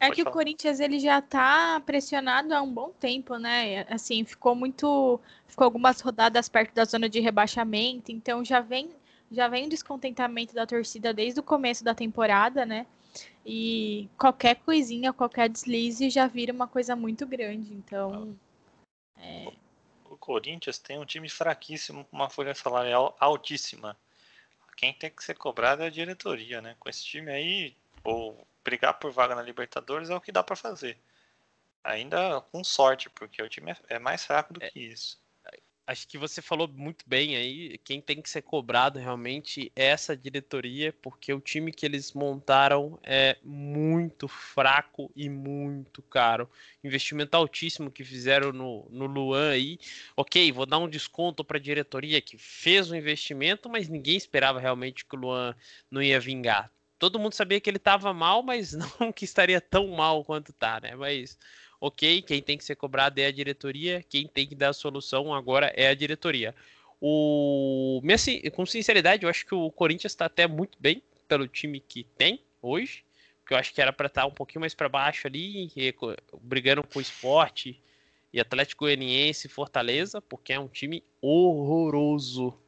é 0.00 0.10
que 0.10 0.22
o 0.22 0.30
Corinthians 0.30 0.80
ele 0.80 0.98
já 0.98 1.22
tá 1.22 1.80
pressionado 1.80 2.54
há 2.54 2.60
um 2.60 2.72
bom 2.72 2.90
tempo, 2.90 3.36
né? 3.36 3.86
Assim, 3.88 4.24
ficou 4.24 4.54
muito, 4.54 5.20
ficou 5.46 5.64
algumas 5.64 6.00
rodadas 6.00 6.48
perto 6.48 6.74
da 6.74 6.84
zona 6.84 7.08
de 7.08 7.20
rebaixamento, 7.20 8.12
então 8.12 8.44
já 8.44 8.60
vem, 8.60 8.90
já 9.30 9.48
vem 9.48 9.66
um 9.66 9.68
descontentamento 9.68 10.54
da 10.54 10.66
torcida 10.66 11.14
desde 11.14 11.40
o 11.40 11.42
começo 11.42 11.82
da 11.82 11.94
temporada, 11.94 12.66
né? 12.66 12.86
E 13.46 14.08
qualquer 14.18 14.56
coisinha, 14.56 15.12
qualquer 15.12 15.48
deslize 15.48 16.10
já 16.10 16.26
vira 16.26 16.52
uma 16.52 16.66
coisa 16.66 16.94
muito 16.94 17.26
grande, 17.26 17.72
então. 17.72 18.36
É... 19.16 19.52
O 20.10 20.16
Corinthians 20.16 20.78
tem 20.78 20.98
um 20.98 21.04
time 21.04 21.28
fraquíssimo, 21.28 22.04
com 22.04 22.16
uma 22.16 22.30
folha 22.30 22.54
salarial 22.54 23.16
altíssima. 23.18 23.96
Quem 24.76 24.92
tem 24.92 25.10
que 25.10 25.24
ser 25.24 25.36
cobrado 25.36 25.82
é 25.82 25.86
a 25.86 25.90
diretoria, 25.90 26.60
né? 26.60 26.76
Com 26.78 26.88
esse 26.88 27.04
time 27.04 27.30
aí, 27.32 27.76
ou 28.02 28.46
brigar 28.64 28.94
por 28.94 29.12
vaga 29.12 29.34
na 29.34 29.42
Libertadores 29.42 30.10
é 30.10 30.14
o 30.14 30.20
que 30.20 30.32
dá 30.32 30.42
para 30.42 30.56
fazer. 30.56 30.98
Ainda 31.82 32.40
com 32.52 32.64
sorte, 32.64 33.10
porque 33.10 33.42
o 33.42 33.48
time 33.48 33.72
é, 33.72 33.76
é 33.96 33.98
mais 33.98 34.24
fraco 34.24 34.54
do 34.54 34.62
é, 34.62 34.70
que 34.70 34.80
isso. 34.80 35.20
Acho 35.86 36.08
que 36.08 36.16
você 36.16 36.40
falou 36.40 36.66
muito 36.66 37.04
bem 37.06 37.36
aí. 37.36 37.76
Quem 37.84 38.00
tem 38.00 38.22
que 38.22 38.30
ser 38.30 38.40
cobrado 38.40 38.98
realmente 38.98 39.70
é 39.76 39.86
essa 39.86 40.16
diretoria, 40.16 40.94
porque 41.02 41.32
o 41.32 41.40
time 41.40 41.70
que 41.70 41.84
eles 41.84 42.14
montaram 42.14 42.98
é 43.02 43.36
muito 43.42 44.26
fraco 44.26 45.12
e 45.14 45.28
muito 45.28 46.00
caro. 46.02 46.48
Investimento 46.82 47.36
altíssimo 47.36 47.90
que 47.90 48.02
fizeram 48.02 48.50
no, 48.50 48.88
no 48.90 49.04
Luan 49.04 49.50
aí. 49.50 49.78
Ok, 50.16 50.50
vou 50.52 50.64
dar 50.64 50.78
um 50.78 50.88
desconto 50.88 51.44
para 51.44 51.58
a 51.58 51.60
diretoria 51.60 52.20
que 52.22 52.38
fez 52.38 52.90
o 52.90 52.96
investimento, 52.96 53.68
mas 53.68 53.86
ninguém 53.86 54.16
esperava 54.16 54.58
realmente 54.58 55.04
que 55.04 55.14
o 55.14 55.18
Luan 55.18 55.54
não 55.90 56.02
ia 56.02 56.18
vingar 56.18 56.72
todo 56.98 57.18
mundo 57.18 57.34
sabia 57.34 57.60
que 57.60 57.68
ele 57.68 57.76
estava 57.76 58.14
mal, 58.14 58.42
mas 58.42 58.72
não 58.98 59.12
que 59.12 59.26
estaria 59.26 59.60
tão 59.60 59.88
mal 59.88 60.24
quanto 60.24 60.54
tá, 60.54 60.80
né? 60.80 60.94
Mas 60.94 61.38
ok, 61.86 62.22
quem 62.22 62.40
tem 62.40 62.56
que 62.56 62.64
ser 62.64 62.76
cobrado 62.76 63.18
é 63.18 63.26
a 63.26 63.30
diretoria, 63.30 64.02
quem 64.08 64.26
tem 64.26 64.46
que 64.46 64.54
dar 64.54 64.70
a 64.70 64.72
solução 64.72 65.34
agora 65.34 65.70
é 65.76 65.88
a 65.88 65.94
diretoria. 65.94 66.54
O 66.98 68.00
com 68.54 68.64
sinceridade, 68.64 69.24
eu 69.24 69.28
acho 69.28 69.44
que 69.44 69.54
o 69.54 69.70
Corinthians 69.70 70.12
está 70.12 70.24
até 70.24 70.46
muito 70.46 70.78
bem 70.80 71.02
pelo 71.28 71.46
time 71.46 71.80
que 71.80 72.04
tem 72.16 72.42
hoje, 72.62 73.04
que 73.46 73.52
eu 73.52 73.58
acho 73.58 73.74
que 73.74 73.82
era 73.82 73.92
para 73.92 74.06
estar 74.06 74.22
tá 74.22 74.26
um 74.26 74.30
pouquinho 74.30 74.60
mais 74.60 74.74
para 74.74 74.88
baixo 74.88 75.26
ali, 75.26 75.70
brigando 76.40 76.82
com 76.82 76.98
o 76.98 77.02
esporte 77.02 77.78
e 78.32 78.40
Atlético 78.40 78.86
Goianiense 78.86 79.46
e 79.46 79.50
Fortaleza, 79.50 80.22
porque 80.22 80.54
é 80.54 80.58
um 80.58 80.68
time 80.68 81.04
horroroso. 81.20 82.58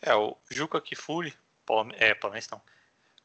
É, 0.00 0.12
o 0.16 0.36
Juca 0.50 0.80
Kifuri, 0.80 1.32
é, 2.00 2.14
Palmeiras 2.14 2.48
não, 2.50 2.60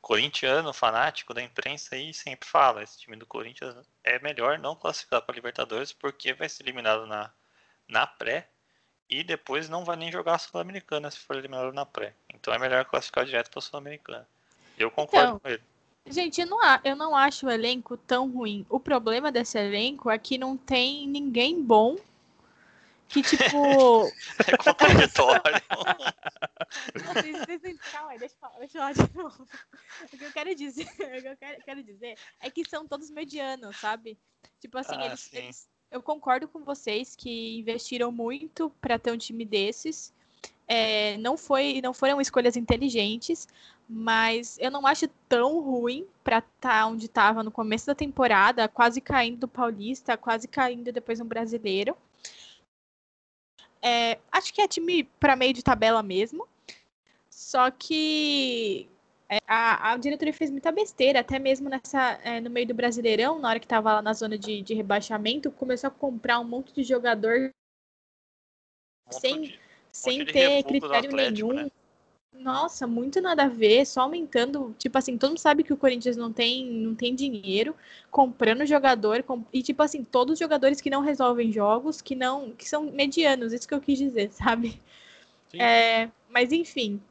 corintiano 0.01 0.72
fanático 0.74 1.34
da 1.34 1.42
imprensa 1.42 1.96
aí 1.96 2.13
sempre 2.13 2.48
fala, 2.48 2.84
esse 2.84 3.00
time 3.00 3.16
do 3.16 3.25
Corinthians 3.25 3.75
é 4.04 4.20
melhor 4.20 4.58
não 4.58 4.75
classificar 4.75 5.22
para 5.22 5.36
Libertadores 5.36 5.92
porque 5.92 6.34
vai 6.34 6.48
ser 6.48 6.63
eliminado 6.63 7.06
na, 7.06 7.32
na 7.88 8.08
pré 8.08 8.48
e 9.10 9.24
depois 9.24 9.70
não 9.70 9.86
vai 9.86 9.96
nem 9.96 10.12
jogar 10.12 10.36
a 10.36 10.39
Sul-Americana 10.39 11.10
se 11.10 11.20
for 11.20 11.36
eliminado 11.36 11.74
na 11.74 11.86
pré. 11.86 12.13
Então 12.34 12.54
é 12.54 12.60
melhor 12.60 12.86
classificar 12.86 13.25
direto 13.25 13.50
para 13.50 13.60
a 13.60 13.62
Sul-Americana. 13.62 14.27
Eu 14.77 14.92
concordo 14.92 15.27
então, 15.27 15.39
com 15.39 15.50
ele. 15.50 15.63
Gente, 16.10 16.39
eu 16.39 16.48
não, 16.48 16.60
eu 16.84 16.96
não 16.96 17.16
acho 17.16 17.48
o 17.48 17.50
elenco 17.50 17.98
tão 17.98 18.30
ruim. 18.30 18.66
O 18.70 18.80
problema 18.80 19.32
desse 19.32 19.58
elenco 19.58 20.10
é 20.10 20.18
que 20.18 20.38
não 20.38 20.56
tem 20.56 21.08
ninguém 21.08 21.62
bom 21.62 21.98
que 23.07 23.21
tipo. 23.21 24.11
é 24.45 24.57
contraditório. 24.57 25.41
Calma 27.91 28.11
aí, 28.11 28.19
deixa 28.19 28.35
eu 28.35 28.39
falar, 28.39 28.59
deixa 28.59 28.77
eu 28.77 28.81
falar 28.81 28.93
de 28.93 29.15
novo. 29.15 29.47
O 30.13 30.17
que 30.17 30.23
eu 30.23 30.31
quero 30.31 30.55
dizer, 30.55 30.87
o 30.93 31.21
que 31.21 31.27
eu 31.27 31.37
quero, 31.37 31.63
quero 31.63 31.83
dizer 31.83 32.17
é 32.41 32.49
que 32.49 32.67
são 32.69 32.87
todos 32.87 33.09
medianos, 33.09 33.77
sabe? 33.77 34.17
Tipo 34.59 34.77
assim, 34.77 34.95
ah, 34.97 35.05
eles, 35.05 35.33
eles, 35.33 35.69
eu 35.89 36.01
concordo 36.01 36.47
com 36.47 36.63
vocês 36.63 37.15
que 37.15 37.59
investiram 37.59 38.11
muito 38.11 38.69
para 38.81 38.99
ter 38.99 39.11
um 39.11 39.17
time 39.17 39.45
desses. 39.45 40.13
É, 40.67 41.17
não, 41.17 41.37
foi, 41.37 41.79
não 41.81 41.93
foram 41.93 42.19
escolhas 42.19 42.57
inteligentes, 42.57 43.47
mas 43.87 44.57
eu 44.59 44.69
não 44.69 44.85
acho 44.85 45.07
tão 45.29 45.61
ruim 45.61 46.05
para 46.23 46.39
estar 46.39 46.51
tá 46.59 46.87
onde 46.87 47.05
estava 47.05 47.41
no 47.41 47.51
começo 47.51 47.87
da 47.87 47.95
temporada, 47.95 48.67
quase 48.67 48.99
caindo 48.99 49.39
do 49.39 49.47
Paulista, 49.47 50.17
quase 50.17 50.47
caindo 50.47 50.91
depois 50.91 51.19
no 51.19 51.25
Brasileiro. 51.25 51.95
É, 53.81 54.17
acho 54.31 54.53
que 54.53 54.62
é 54.62 54.67
time 54.67 55.03
para 55.19 55.36
meio 55.36 55.53
de 55.53 55.63
tabela 55.63 56.01
mesmo. 56.01 56.48
Só 57.29 57.69
que 57.69 58.89
é, 59.29 59.39
a, 59.48 59.91
a, 59.91 59.98
diretoria 59.98 60.34
fez 60.34 60.50
muita 60.50 60.72
besteira, 60.72 61.19
até 61.19 61.38
mesmo 61.38 61.69
nessa 61.69 62.19
é, 62.24 62.39
no 62.39 62.50
meio 62.50 62.67
do 62.67 62.74
Brasileirão, 62.74 63.39
na 63.39 63.50
hora 63.50 63.60
que 63.60 63.65
estava 63.65 63.96
lá 63.96 64.01
na 64.01 64.13
zona 64.13 64.38
de, 64.38 64.62
de, 64.62 64.74
rebaixamento, 64.74 65.51
começou 65.51 65.89
a 65.89 65.91
comprar 65.91 66.39
um 66.39 66.43
monte 66.43 66.74
de 66.74 66.84
jogador 66.84 67.51
um 69.07 69.12
sem, 69.12 69.41
de, 69.41 69.60
sem 69.91 70.25
ter 70.25 70.63
critério 70.63 71.10
Atlético, 71.10 71.48
nenhum. 71.48 71.63
Né? 71.63 71.72
Nossa, 72.39 72.86
muito 72.86 73.20
nada 73.20 73.44
a 73.46 73.48
ver, 73.48 73.86
só 73.86 74.01
aumentando, 74.01 74.75
tipo 74.77 74.98
assim, 74.98 75.17
todo 75.17 75.32
mundo 75.32 75.39
sabe 75.39 75.63
que 75.63 75.74
o 75.74 75.77
Corinthians 75.77 76.15
não 76.15 76.32
tem, 76.32 76.65
não 76.65 76.94
tem 76.94 77.15
dinheiro, 77.15 77.75
comprando 78.12 78.65
jogador, 78.65 79.24
com, 79.24 79.44
e 79.51 79.63
tipo 79.63 79.82
assim, 79.82 80.03
todos 80.03 80.34
os 80.34 80.39
jogadores 80.39 80.79
que 80.79 80.89
não 80.89 81.01
resolvem 81.01 81.51
jogos, 81.51 82.01
que 82.01 82.15
não, 82.15 82.51
que 82.51 82.70
são 82.70 82.84
medianos, 82.91 83.53
isso 83.53 83.67
que 83.67 83.74
eu 83.74 83.82
quis 83.82 83.98
dizer, 83.98 84.32
sabe? 84.34 84.79
É, 85.53 86.10
mas 86.29 86.51
enfim, 86.51 87.01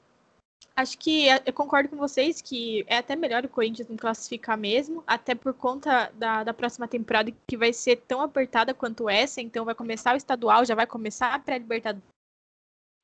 acho 0.76 0.96
que 0.98 1.26
eu 1.44 1.52
concordo 1.52 1.88
com 1.88 1.96
vocês 1.96 2.40
que 2.40 2.84
é 2.86 2.98
até 2.98 3.16
melhor 3.16 3.44
o 3.44 3.48
Corinthians 3.48 3.88
não 3.88 3.96
classificar 3.96 4.56
mesmo, 4.56 5.02
até 5.06 5.34
por 5.34 5.54
conta 5.54 6.10
da, 6.14 6.44
da 6.44 6.54
próxima 6.54 6.86
temporada 6.86 7.32
que 7.48 7.56
vai 7.56 7.72
ser 7.72 7.96
tão 8.06 8.20
apertada 8.20 8.72
quanto 8.74 9.08
essa, 9.08 9.40
então 9.40 9.64
vai 9.64 9.74
começar 9.74 10.14
o 10.14 10.16
estadual, 10.16 10.64
já 10.64 10.74
vai 10.74 10.86
começar 10.86 11.34
a 11.34 11.38
pré-libertadores 11.38 12.15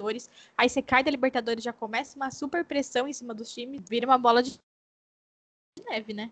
Libertadores. 0.02 0.30
Aí 0.56 0.68
você 0.68 0.82
cai 0.82 1.04
da 1.04 1.11
Libertadores, 1.11 1.64
já 1.64 1.73
começa 1.73 2.16
uma 2.16 2.30
super 2.30 2.64
pressão 2.64 3.06
em 3.06 3.12
cima 3.12 3.35
dos 3.35 3.52
times, 3.52 3.88
vira 3.88 4.06
uma 4.06 4.18
bola 4.18 4.42
de 4.42 4.59
neve, 5.88 6.12
né? 6.12 6.30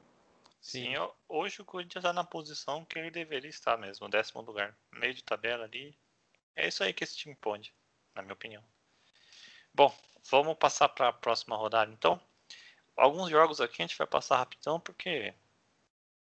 Sim, 0.60 0.94
hoje 1.28 1.62
o 1.62 1.64
Corinthians 1.64 2.04
está 2.04 2.12
na 2.12 2.24
posição 2.24 2.84
que 2.84 2.98
ele 2.98 3.10
deveria 3.10 3.48
estar 3.48 3.78
mesmo, 3.78 4.08
décimo 4.08 4.42
lugar, 4.42 4.76
meio 4.92 5.14
de 5.14 5.24
tabela 5.24 5.64
ali. 5.64 5.96
É 6.54 6.68
isso 6.68 6.84
aí 6.84 6.92
que 6.92 7.02
esse 7.02 7.16
time 7.16 7.34
pode, 7.34 7.72
na 8.14 8.20
minha 8.20 8.34
opinião. 8.34 8.62
Bom, 9.72 9.94
vamos 10.28 10.58
passar 10.58 10.88
para 10.90 11.08
a 11.08 11.12
próxima 11.12 11.56
rodada 11.56 11.90
então. 11.90 12.20
Alguns 12.96 13.30
jogos 13.30 13.60
aqui 13.60 13.80
a 13.80 13.86
gente 13.86 13.96
vai 13.96 14.06
passar 14.06 14.36
rapidão 14.36 14.78
porque 14.78 15.32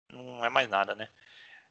não 0.08 0.42
é 0.42 0.48
mais 0.48 0.68
nada, 0.68 0.94
né? 0.94 1.10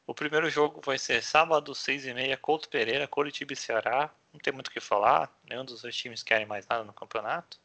O 0.06 0.14
primeiro 0.14 0.48
jogo 0.48 0.80
vai 0.84 0.98
ser 0.98 1.22
sábado, 1.22 1.72
6h30, 1.72 2.36
Couto 2.36 2.68
Pereira, 2.68 3.08
Coritiba 3.08 3.52
e 3.52 3.56
Ceará. 3.56 4.14
Não 4.32 4.40
tem 4.40 4.52
muito 4.52 4.68
o 4.68 4.70
que 4.70 4.80
falar, 4.80 5.32
nenhum 5.44 5.64
dos 5.64 5.82
dois 5.82 5.96
times 5.96 6.22
querem 6.22 6.46
mais 6.46 6.66
nada 6.66 6.84
no 6.84 6.92
campeonato. 6.92 7.58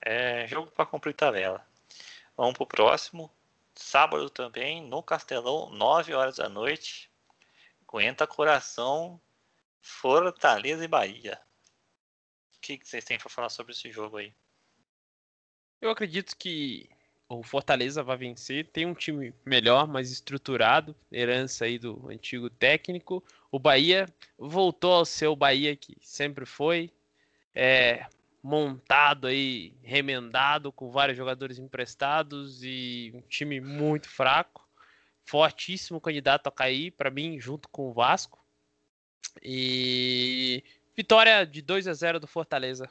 É 0.00 0.46
jogo 0.46 0.70
para 0.70 0.86
cumprir 0.86 1.14
tabela. 1.14 1.66
Vamos 2.36 2.54
pro 2.54 2.66
próximo. 2.66 3.30
Sábado 3.74 4.28
também, 4.28 4.82
no 4.82 5.02
Castelão, 5.02 5.70
9 5.70 6.12
horas 6.14 6.36
da 6.36 6.48
noite. 6.48 7.10
Aguenta 7.86 8.26
coração, 8.26 9.20
Fortaleza 9.80 10.84
e 10.84 10.88
Bahia. 10.88 11.40
O 12.56 12.60
que 12.60 12.78
vocês 12.82 13.04
têm 13.04 13.18
para 13.18 13.30
falar 13.30 13.48
sobre 13.48 13.72
esse 13.72 13.90
jogo 13.90 14.18
aí? 14.18 14.34
Eu 15.80 15.90
acredito 15.90 16.36
que 16.36 16.90
o 17.28 17.42
Fortaleza 17.42 18.02
vai 18.02 18.16
vencer. 18.16 18.66
Tem 18.70 18.84
um 18.84 18.94
time 18.94 19.34
melhor, 19.44 19.86
mais 19.86 20.10
estruturado, 20.10 20.94
herança 21.10 21.64
aí 21.64 21.78
do 21.78 22.08
antigo 22.10 22.50
técnico. 22.50 23.24
O 23.50 23.58
Bahia 23.58 24.06
voltou 24.38 24.92
ao 24.92 25.04
seu 25.04 25.34
Bahia 25.34 25.74
que 25.74 25.96
sempre 26.00 26.46
foi, 26.46 26.92
é, 27.54 28.06
montado 28.42 29.26
aí, 29.26 29.74
remendado, 29.82 30.72
com 30.72 30.90
vários 30.90 31.16
jogadores 31.16 31.58
emprestados 31.58 32.62
e 32.62 33.10
um 33.14 33.20
time 33.22 33.60
muito 33.60 34.08
fraco. 34.08 34.68
Fortíssimo 35.24 36.00
candidato 36.00 36.46
a 36.46 36.52
cair, 36.52 36.92
para 36.92 37.10
mim, 37.10 37.40
junto 37.40 37.68
com 37.68 37.88
o 37.88 37.92
Vasco. 37.92 38.44
E 39.42 40.64
vitória 40.96 41.44
de 41.44 41.62
2 41.62 41.86
a 41.86 41.92
0 41.92 42.18
do 42.18 42.26
Fortaleza. 42.26 42.88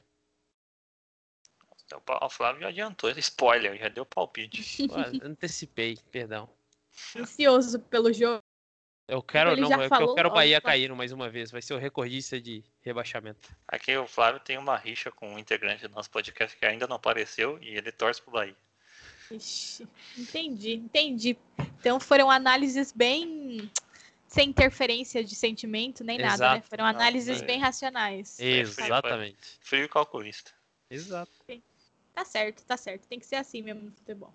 Então, 1.85 2.01
o 2.21 2.29
Flávio 2.29 2.61
já 2.61 2.67
adiantou, 2.67 3.09
spoiler, 3.11 3.77
já 3.77 3.89
deu 3.89 4.05
palpite. 4.05 4.87
Antecipei, 5.23 5.97
perdão. 6.11 6.47
Ansioso 7.15 7.79
pelo 7.79 8.13
jogo. 8.13 8.43
Eu 9.09 9.23
quero 9.23 9.57
não, 9.57 9.81
é 9.81 9.89
falou, 9.89 10.09
eu 10.09 10.15
quero 10.15 10.29
o 10.29 10.31
Bahia 10.31 10.61
cair 10.61 10.93
mais 10.93 11.11
uma 11.11 11.27
vez, 11.27 11.49
vai 11.49 11.63
ser 11.63 11.73
o 11.73 11.79
recordista 11.79 12.39
de 12.39 12.63
rebaixamento. 12.81 13.49
Aqui 13.67 13.97
o 13.97 14.05
Flávio 14.05 14.39
tem 14.39 14.55
uma 14.55 14.77
rixa 14.77 15.11
com 15.11 15.33
um 15.33 15.39
integrante 15.39 15.87
do 15.87 15.95
nosso 15.95 16.11
podcast 16.11 16.55
que 16.55 16.63
ainda 16.63 16.85
não 16.85 16.95
apareceu 16.95 17.57
e 17.59 17.75
ele 17.75 17.91
torce 17.91 18.21
pro 18.21 18.31
Bahia. 18.31 18.55
Ixi, 19.31 19.87
entendi, 20.15 20.73
entendi. 20.73 21.37
Então 21.79 21.99
foram 21.99 22.29
análises 22.29 22.91
bem 22.91 23.71
sem 24.27 24.49
interferência 24.49 25.23
de 25.23 25.33
sentimento 25.33 26.03
nem 26.03 26.19
Exato. 26.19 26.39
nada, 26.39 26.55
né? 26.55 26.61
Foram 26.61 26.85
análises 26.85 27.39
não, 27.39 27.47
bem 27.47 27.59
racionais. 27.59 28.39
Exatamente. 28.39 29.57
Frio 29.59 29.85
e 29.85 29.89
calculista. 29.89 30.51
Exato. 30.87 31.31
Tá 32.13 32.23
certo, 32.23 32.63
tá 32.63 32.77
certo. 32.77 33.07
Tem 33.07 33.19
que 33.19 33.25
ser 33.25 33.37
assim 33.37 33.63
mesmo 33.63 33.81
no 33.81 33.91
futebol. 33.91 34.33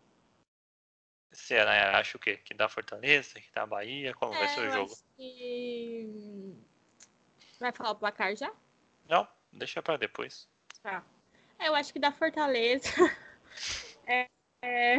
Você 1.34 1.56
acha 1.56 2.16
o 2.16 2.20
quê? 2.20 2.36
Que 2.36 2.54
dá 2.54 2.68
Fortaleza, 2.68 3.40
que 3.40 3.52
dá 3.52 3.66
Bahia? 3.66 4.14
Como 4.14 4.32
é, 4.34 4.38
vai 4.38 4.48
ser 4.48 4.68
o 4.68 4.70
jogo? 4.70 4.96
Que... 5.16 6.54
Vai 7.58 7.72
falar 7.72 7.90
o 7.90 7.96
placar 7.96 8.36
já? 8.36 8.52
Não, 9.08 9.26
deixa 9.52 9.82
pra 9.82 9.96
depois. 9.96 10.48
Tá. 10.82 11.04
É, 11.58 11.68
eu 11.68 11.74
acho 11.74 11.92
que 11.92 11.98
dá 11.98 12.12
Fortaleza. 12.12 12.88
é, 14.06 14.26
é... 14.62 14.98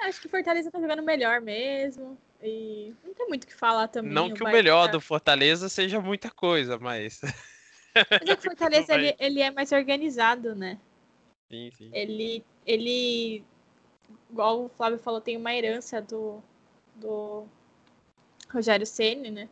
acho 0.00 0.20
que 0.20 0.28
Fortaleza 0.28 0.70
tá 0.70 0.80
jogando 0.80 1.02
melhor 1.02 1.40
mesmo. 1.40 2.18
E 2.42 2.94
não 3.04 3.14
tem 3.14 3.28
muito 3.28 3.44
o 3.44 3.46
que 3.46 3.54
falar 3.54 3.88
também. 3.88 4.12
Não 4.12 4.32
que 4.32 4.42
o 4.42 4.48
melhor 4.48 4.88
do 4.88 5.00
Fortaleza 5.00 5.68
seja 5.68 6.00
muita 6.00 6.30
coisa, 6.30 6.78
mas. 6.78 7.20
Mas 7.94 8.06
é 8.10 8.18
que 8.18 8.32
o 8.32 8.40
Fortaleza 8.50 8.94
ele, 8.94 9.14
ele 9.18 9.40
é 9.40 9.50
mais 9.50 9.72
organizado, 9.72 10.54
né? 10.54 10.78
Sim, 11.50 11.70
sim. 11.72 11.90
Ele, 11.92 12.44
ele, 12.64 13.44
igual 14.30 14.64
o 14.64 14.68
Flávio 14.68 14.98
falou, 14.98 15.20
tem 15.20 15.36
uma 15.36 15.54
herança 15.54 16.00
do, 16.00 16.42
do 16.94 17.46
Rogério 18.52 18.86
Ceni, 18.86 19.30
né? 19.30 19.48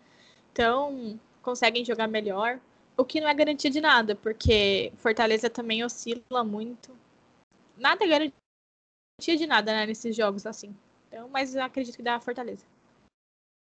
Então, 0.52 1.18
conseguem 1.42 1.84
jogar 1.84 2.08
melhor. 2.08 2.60
O 2.96 3.04
que 3.04 3.20
não 3.20 3.28
é 3.28 3.34
garantia 3.34 3.70
de 3.70 3.80
nada, 3.80 4.16
porque 4.16 4.92
Fortaleza 4.96 5.48
também 5.48 5.84
oscila 5.84 6.42
muito. 6.42 6.96
Nada 7.76 8.04
é 8.04 8.08
garantia 8.08 9.36
de 9.36 9.46
nada, 9.46 9.72
né, 9.72 9.86
nesses 9.86 10.16
jogos 10.16 10.44
assim. 10.46 10.76
Então, 11.06 11.28
mas 11.28 11.54
eu 11.54 11.62
acredito 11.62 11.96
que 11.96 12.02
dá 12.02 12.20
Fortaleza. 12.20 12.66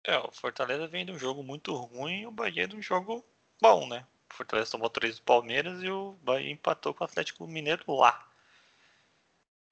É, 0.05 0.17
o 0.19 0.33
Fortaleza 0.33 0.87
vem 0.87 1.05
de 1.05 1.13
um 1.13 1.19
jogo 1.19 1.43
muito 1.43 1.75
ruim 1.75 2.23
e 2.23 2.27
o 2.27 2.31
Bahia 2.31 2.67
de 2.67 2.77
um 2.77 2.83
jogo 2.83 3.25
bom, 3.61 3.87
né? 3.87 4.07
O 4.31 4.35
Fortaleza 4.35 4.71
tomou 4.71 4.89
três 4.89 5.17
do 5.17 5.23
Palmeiras 5.23 5.83
e 5.83 5.91
o 5.91 6.13
Bahia 6.23 6.51
empatou 6.51 6.95
com 6.95 7.05
o 7.05 7.07
Atlético 7.07 7.47
Mineiro 7.47 7.85
lá. 7.89 8.28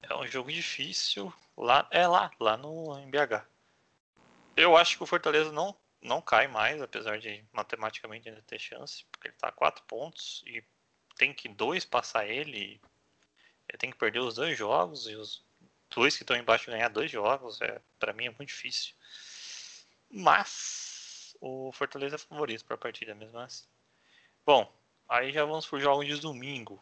É 0.01 0.15
um 0.15 0.27
jogo 0.27 0.51
difícil. 0.51 1.33
Lá, 1.57 1.87
é 1.91 2.07
lá, 2.07 2.31
lá 2.39 2.55
no 2.55 2.97
em 2.99 3.09
BH. 3.09 3.45
Eu 4.55 4.75
acho 4.77 4.97
que 4.97 5.03
o 5.03 5.07
Fortaleza 5.07 5.51
não, 5.51 5.75
não 6.01 6.21
cai 6.21 6.47
mais, 6.47 6.81
apesar 6.81 7.19
de 7.19 7.43
matematicamente 7.51 8.29
ainda 8.29 8.41
ter 8.41 8.59
chance, 8.59 9.05
porque 9.11 9.27
ele 9.27 9.35
está 9.35 9.49
a 9.49 9.51
quatro 9.51 9.83
pontos 9.85 10.43
e 10.47 10.63
tem 11.17 11.33
que 11.33 11.49
dois 11.49 11.85
passar 11.85 12.27
ele. 12.27 12.79
Ele 13.67 13.77
tem 13.77 13.91
que 13.91 13.97
perder 13.97 14.19
os 14.19 14.35
dois 14.35 14.57
jogos 14.57 15.07
e 15.07 15.15
os 15.15 15.43
dois 15.89 16.15
que 16.15 16.23
estão 16.23 16.37
embaixo 16.37 16.71
ganhar 16.71 16.89
dois 16.89 17.11
jogos. 17.11 17.61
É, 17.61 17.81
para 17.99 18.13
mim 18.13 18.25
é 18.25 18.29
muito 18.29 18.47
difícil. 18.47 18.95
Mas 20.09 21.35
o 21.41 21.71
Fortaleza 21.71 22.15
é 22.15 22.19
favorito 22.19 22.65
para 22.65 22.75
a 22.75 22.79
partida 22.79 23.13
mesmo 23.13 23.37
assim. 23.39 23.65
Bom, 24.45 24.71
aí 25.09 25.31
já 25.31 25.43
vamos 25.43 25.65
para 25.65 25.77
o 25.77 25.81
jogo 25.81 26.05
de 26.05 26.15
domingo. 26.19 26.81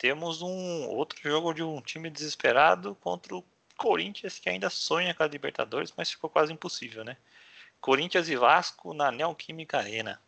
Temos 0.00 0.40
um 0.40 0.88
outro 0.88 1.20
jogo 1.20 1.52
de 1.52 1.62
um 1.62 1.78
time 1.82 2.08
desesperado 2.08 2.94
contra 3.02 3.36
o 3.36 3.44
Corinthians 3.76 4.38
que 4.38 4.48
ainda 4.48 4.70
sonha 4.70 5.12
com 5.12 5.22
a 5.22 5.26
Libertadores, 5.26 5.92
mas 5.94 6.10
ficou 6.10 6.30
quase 6.30 6.50
impossível, 6.50 7.04
né? 7.04 7.18
Corinthians 7.82 8.30
e 8.30 8.34
Vasco 8.34 8.94
na 8.94 9.12
Neoquímica 9.12 9.76
Arena. 9.76 10.18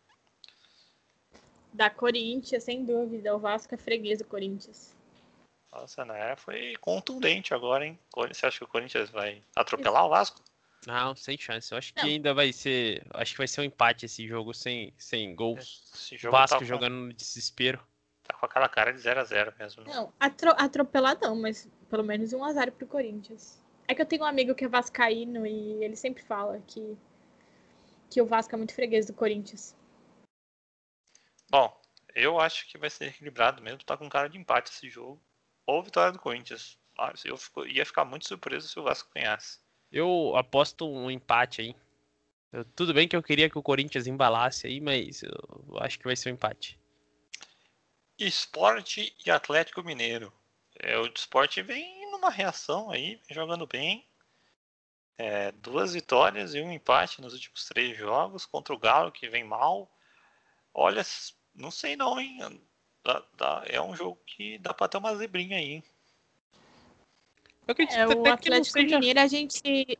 Da 1.73 1.89
Corinthians, 1.89 2.65
sem 2.65 2.85
dúvida. 2.85 3.35
O 3.35 3.39
Vasco 3.39 3.75
é 3.75 3.79
freguês 3.79 4.19
do 4.19 4.27
Corinthians. 4.27 4.95
Nossa, 5.73 6.05
né? 6.05 6.37
Foi 6.37 6.75
contundente 6.79 7.55
agora, 7.55 7.87
hein? 7.87 7.99
Você 8.29 8.45
acha 8.45 8.59
que 8.59 8.65
o 8.65 8.69
Corinthians 8.69 9.09
vai 9.09 9.43
atropelar 9.57 10.05
o 10.05 10.11
Vasco? 10.11 10.43
Não, 10.87 11.17
sem 11.17 11.39
chance. 11.39 11.73
Eu 11.73 11.79
acho 11.79 11.95
que 11.95 12.01
ainda 12.01 12.35
vai 12.35 12.53
ser. 12.53 13.07
Acho 13.15 13.33
que 13.33 13.39
vai 13.39 13.49
ser 13.49 13.63
um 13.63 13.65
empate 13.65 14.05
esse 14.05 14.29
jogo 14.29 14.53
sem, 14.53 14.93
sem 14.99 15.35
gols. 15.35 16.11
Jogo 16.19 16.37
Vasco 16.37 16.59
tá 16.59 16.65
jogando 16.67 16.95
no 16.95 17.13
desespero. 17.15 17.81
Tá 18.33 18.39
com 18.39 18.47
aquela 18.47 18.69
cara 18.69 18.93
de 18.93 18.99
0x0 18.99 19.59
mesmo. 19.59 19.85
Né? 19.85 19.93
Não, 19.95 20.13
atro 20.19 20.51
atropelar 20.57 21.19
não, 21.21 21.37
mas 21.37 21.69
pelo 21.91 22.03
menos 22.03 22.33
1x0 22.33 22.71
pro 22.73 22.87
Corinthians. 22.87 23.63
É 23.87 23.95
que 23.95 24.01
eu 24.01 24.07
tenho 24.07 24.23
um 24.23 24.27
amigo 24.27 24.55
que 24.55 24.65
é 24.65 24.69
vascaíno 24.69 25.47
e 25.47 25.85
ele 25.85 25.97
sempre 25.97 26.23
fala 26.23 26.61
que, 26.67 26.97
que 28.11 28.23
o 28.23 28.27
Vasco 28.27 28.55
é 28.55 28.57
muito 28.57 28.75
freguês 28.75 29.07
do 29.07 29.13
Corinthians. 29.13 29.77
Bom, 31.51 31.79
eu 32.15 32.41
acho 32.41 32.67
que 32.69 32.79
vai 32.79 32.89
ser 32.89 33.07
equilibrado 33.09 33.63
mesmo. 33.63 33.85
Tá 33.85 33.97
com 33.97 34.09
cara 34.09 34.29
de 34.29 34.39
empate 34.39 34.71
esse 34.71 34.89
jogo. 34.89 35.21
Ou 35.67 35.83
vitória 35.83 36.13
do 36.13 36.19
Corinthians. 36.19 36.79
Ah, 36.99 37.13
eu 37.25 37.37
fico, 37.37 37.67
ia 37.67 37.85
ficar 37.85 38.05
muito 38.05 38.27
surpreso 38.27 38.69
se 38.69 38.79
o 38.79 38.83
Vasco 38.83 39.11
ganhasse. 39.15 39.59
Eu 39.91 40.35
aposto 40.37 40.89
um 40.89 41.11
empate 41.11 41.61
aí. 41.61 41.77
Eu, 42.51 42.65
tudo 42.65 42.95
bem 42.95 43.07
que 43.07 43.17
eu 43.17 43.23
queria 43.23 43.51
que 43.51 43.59
o 43.59 43.63
Corinthians 43.63 44.07
embalasse 44.07 44.67
aí, 44.67 44.81
mas 44.81 45.23
eu 45.23 45.79
acho 45.81 45.99
que 45.99 46.05
vai 46.05 46.17
ser 46.17 46.31
um 46.31 46.35
empate. 46.35 46.79
Esporte 48.27 49.15
e 49.25 49.31
Atlético 49.31 49.83
Mineiro. 49.83 50.33
É, 50.79 50.99
o 50.99 51.07
esporte 51.07 51.63
vem 51.63 52.11
numa 52.11 52.31
reação 52.31 52.91
aí, 52.91 53.21
jogando 53.31 53.67
bem. 53.67 54.05
É, 55.19 55.53
duas 55.53 55.93
vitórias 55.93 56.55
e 56.55 56.61
um 56.61 56.73
empate 56.73 57.21
nos 57.21 57.35
últimos 57.35 57.67
três 57.67 57.97
jogos 57.97 58.47
contra 58.47 58.75
o 58.75 58.79
Galo, 58.79 59.13
que 59.13 59.29
vem 59.29 59.45
mal. 59.45 59.91
Olha, 60.73 61.03
não 61.55 61.71
sei 61.71 61.97
não, 61.97 62.19
hein? 62.19 62.61
dá, 63.05 63.23
dá, 63.37 63.63
é 63.67 63.81
um 63.81 63.95
jogo 63.95 64.19
que 64.27 64.59
dá 64.59 64.73
pra 64.73 64.89
ter 64.89 64.99
uma 64.99 65.15
zebrinha 65.17 65.57
aí, 65.57 65.73
hein? 65.73 65.85
Eu 67.67 67.73
acredito 67.73 67.97
é, 67.97 68.07
o 68.07 68.27
Atlético 68.27 68.73
seja... 68.73 68.99
Mineiro 68.99 69.21
a 69.21 69.27
gente. 69.27 69.99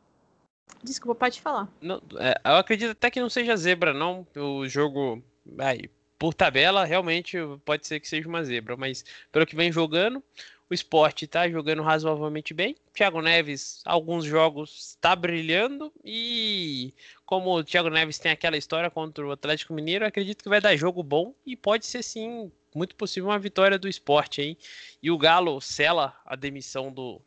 Desculpa, 0.83 1.15
pode 1.15 1.41
falar. 1.41 1.69
Não, 1.81 2.01
é, 2.19 2.39
eu 2.43 2.55
acredito 2.55 2.91
até 2.91 3.09
que 3.09 3.21
não 3.21 3.29
seja 3.29 3.55
zebra, 3.55 3.93
não. 3.93 4.27
O 4.35 4.67
jogo. 4.67 5.23
Ai, 5.59 5.89
por 6.23 6.33
tabela, 6.33 6.85
realmente 6.85 7.37
pode 7.65 7.85
ser 7.85 7.99
que 7.99 8.07
seja 8.07 8.29
uma 8.29 8.45
zebra, 8.45 8.77
mas 8.77 9.03
pelo 9.29 9.45
que 9.45 9.57
vem 9.57 9.73
jogando, 9.73 10.23
o 10.69 10.73
esporte 10.73 11.25
está 11.25 11.49
jogando 11.49 11.81
razoavelmente 11.81 12.53
bem. 12.53 12.77
Thiago 12.93 13.21
Neves, 13.21 13.81
alguns 13.83 14.23
jogos 14.23 14.91
está 14.91 15.17
brilhando 15.17 15.91
e 16.01 16.93
como 17.25 17.53
o 17.53 17.61
Thiago 17.61 17.89
Neves 17.89 18.19
tem 18.19 18.31
aquela 18.31 18.55
história 18.55 18.89
contra 18.89 19.27
o 19.27 19.33
Atlético 19.33 19.73
Mineiro, 19.73 20.05
acredito 20.05 20.41
que 20.41 20.47
vai 20.47 20.61
dar 20.61 20.77
jogo 20.77 21.03
bom 21.03 21.35
e 21.45 21.57
pode 21.57 21.85
ser 21.85 22.01
sim 22.01 22.49
muito 22.73 22.95
possível 22.95 23.29
uma 23.29 23.37
vitória 23.37 23.77
do 23.77 23.89
esporte 23.89 24.39
aí. 24.39 24.57
E 25.01 25.11
o 25.11 25.17
Galo 25.17 25.59
sela 25.59 26.17
a 26.25 26.37
demissão 26.37 26.89
do, 26.89 27.21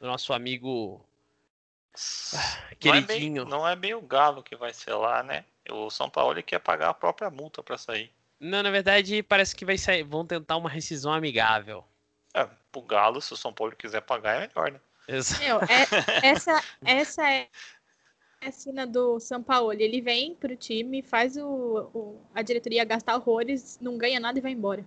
do 0.00 0.06
nosso 0.06 0.32
amigo 0.32 1.04
queridinho. 2.78 3.44
Não 3.44 3.48
é, 3.48 3.50
bem, 3.50 3.50
não 3.50 3.68
é 3.70 3.76
bem 3.76 3.94
o 3.94 4.00
Galo 4.00 4.40
que 4.40 4.54
vai 4.54 4.72
selar, 4.72 5.24
né? 5.24 5.44
O 5.70 5.90
São 5.90 6.08
Paulo 6.08 6.42
quer 6.42 6.58
pagar 6.58 6.90
a 6.90 6.94
própria 6.94 7.30
multa 7.30 7.62
para 7.62 7.78
sair. 7.78 8.10
Não, 8.40 8.62
na 8.62 8.70
verdade, 8.70 9.22
parece 9.22 9.54
que 9.54 9.64
vai 9.64 9.76
sair, 9.76 10.02
vão 10.02 10.24
tentar 10.24 10.56
uma 10.56 10.70
rescisão 10.70 11.12
amigável. 11.12 11.84
É, 12.34 12.48
pro 12.70 12.82
Galo, 12.82 13.20
se 13.20 13.32
o 13.32 13.36
São 13.36 13.52
Paulo 13.52 13.74
quiser 13.74 14.02
pagar, 14.02 14.36
é 14.36 14.46
melhor, 14.46 14.70
né? 14.72 14.80
Meu, 15.38 15.58
é, 15.62 15.86
essa, 16.22 16.62
essa 16.84 17.30
é 17.30 17.48
a 18.40 18.52
cena 18.52 18.86
do 18.86 19.18
São 19.18 19.42
Paulo. 19.42 19.72
Ele 19.72 20.00
vem 20.00 20.34
pro 20.34 20.54
time, 20.56 21.02
faz 21.02 21.36
o, 21.36 21.90
o, 21.94 22.26
a 22.34 22.42
diretoria 22.42 22.84
gastar 22.84 23.16
horrores, 23.16 23.78
não 23.80 23.98
ganha 23.98 24.20
nada 24.20 24.38
e 24.38 24.42
vai 24.42 24.52
embora. 24.52 24.84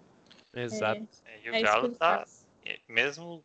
Exato. 0.53 1.07
É, 1.25 1.39
e 1.43 1.49
o 1.49 1.55
é 1.55 1.61
Galo 1.61 1.89
tá, 1.95 2.25
mesmo 2.87 3.43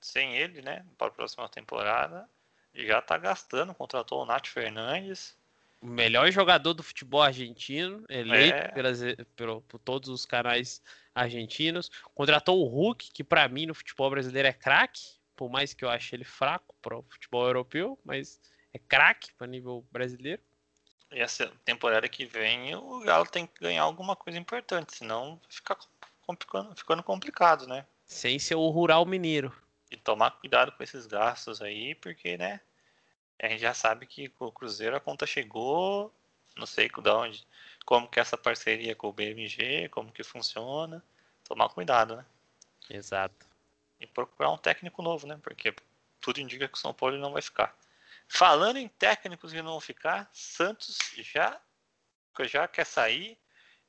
sem 0.00 0.36
ele, 0.36 0.62
né, 0.62 0.84
para 0.96 1.08
a 1.08 1.10
próxima 1.10 1.48
temporada, 1.48 2.28
já 2.74 3.00
tá 3.00 3.16
gastando, 3.16 3.74
contratou 3.74 4.22
o 4.22 4.26
Nath 4.26 4.46
Fernandes. 4.46 5.36
O 5.80 5.86
melhor 5.86 6.30
jogador 6.32 6.74
do 6.74 6.82
futebol 6.82 7.22
argentino, 7.22 8.04
eleito 8.08 8.56
é. 8.56 8.68
pelas, 8.68 9.00
pelo, 9.36 9.62
por 9.62 9.78
todos 9.78 10.08
os 10.08 10.26
canais 10.26 10.82
argentinos. 11.14 11.90
Contratou 12.14 12.60
o 12.60 12.68
Hulk, 12.68 13.10
que 13.12 13.22
para 13.22 13.48
mim 13.48 13.66
no 13.66 13.74
futebol 13.74 14.10
brasileiro 14.10 14.48
é 14.48 14.52
craque, 14.52 15.18
por 15.36 15.48
mais 15.48 15.72
que 15.72 15.84
eu 15.84 15.90
ache 15.90 16.16
ele 16.16 16.24
fraco 16.24 16.74
para 16.82 16.98
o 16.98 17.02
futebol 17.04 17.46
europeu, 17.46 17.98
mas 18.04 18.40
é 18.74 18.78
craque 18.78 19.32
para 19.34 19.46
nível 19.46 19.86
brasileiro. 19.92 20.42
E 21.10 21.20
essa 21.20 21.50
temporada 21.64 22.08
que 22.08 22.26
vem 22.26 22.74
o 22.74 23.00
Galo 23.00 23.26
tem 23.26 23.46
que 23.46 23.60
ganhar 23.60 23.82
alguma 23.82 24.14
coisa 24.14 24.38
importante, 24.38 24.96
senão 24.96 25.40
fica 25.48 25.76
complicando, 26.26 26.74
ficando 26.76 27.02
complicado, 27.02 27.66
né? 27.66 27.86
Sem 28.04 28.38
ser 28.38 28.56
o 28.56 28.68
rural 28.68 29.06
mineiro. 29.06 29.54
E 29.90 29.96
tomar 29.96 30.32
cuidado 30.32 30.72
com 30.72 30.82
esses 30.82 31.06
gastos 31.06 31.62
aí, 31.62 31.94
porque, 31.94 32.36
né? 32.36 32.60
A 33.40 33.48
gente 33.48 33.60
já 33.60 33.72
sabe 33.72 34.06
que 34.06 34.32
o 34.38 34.50
Cruzeiro 34.50 34.96
a 34.96 35.00
conta 35.00 35.26
chegou, 35.26 36.12
não 36.56 36.66
sei 36.66 36.88
de 36.88 37.10
onde, 37.10 37.46
como 37.84 38.08
que 38.08 38.18
é 38.18 38.22
essa 38.22 38.36
parceria 38.36 38.94
com 38.96 39.08
o 39.08 39.12
BMG, 39.12 39.88
como 39.90 40.12
que 40.12 40.24
funciona. 40.24 41.02
Tomar 41.44 41.68
cuidado, 41.70 42.16
né? 42.16 42.26
Exato. 42.90 43.46
E 44.00 44.06
procurar 44.06 44.50
um 44.50 44.58
técnico 44.58 45.00
novo, 45.02 45.26
né? 45.26 45.38
Porque 45.42 45.74
tudo 46.20 46.40
indica 46.40 46.68
que 46.68 46.76
o 46.76 46.80
São 46.80 46.92
Paulo 46.92 47.16
não 47.16 47.32
vai 47.32 47.42
ficar. 47.42 47.74
Falando 48.28 48.76
em 48.76 48.88
técnicos 48.88 49.52
que 49.52 49.62
não 49.62 49.70
vão 49.70 49.80
ficar, 49.80 50.28
Santos 50.32 50.98
já, 51.16 51.58
já 52.40 52.68
quer 52.68 52.84
sair, 52.84 53.38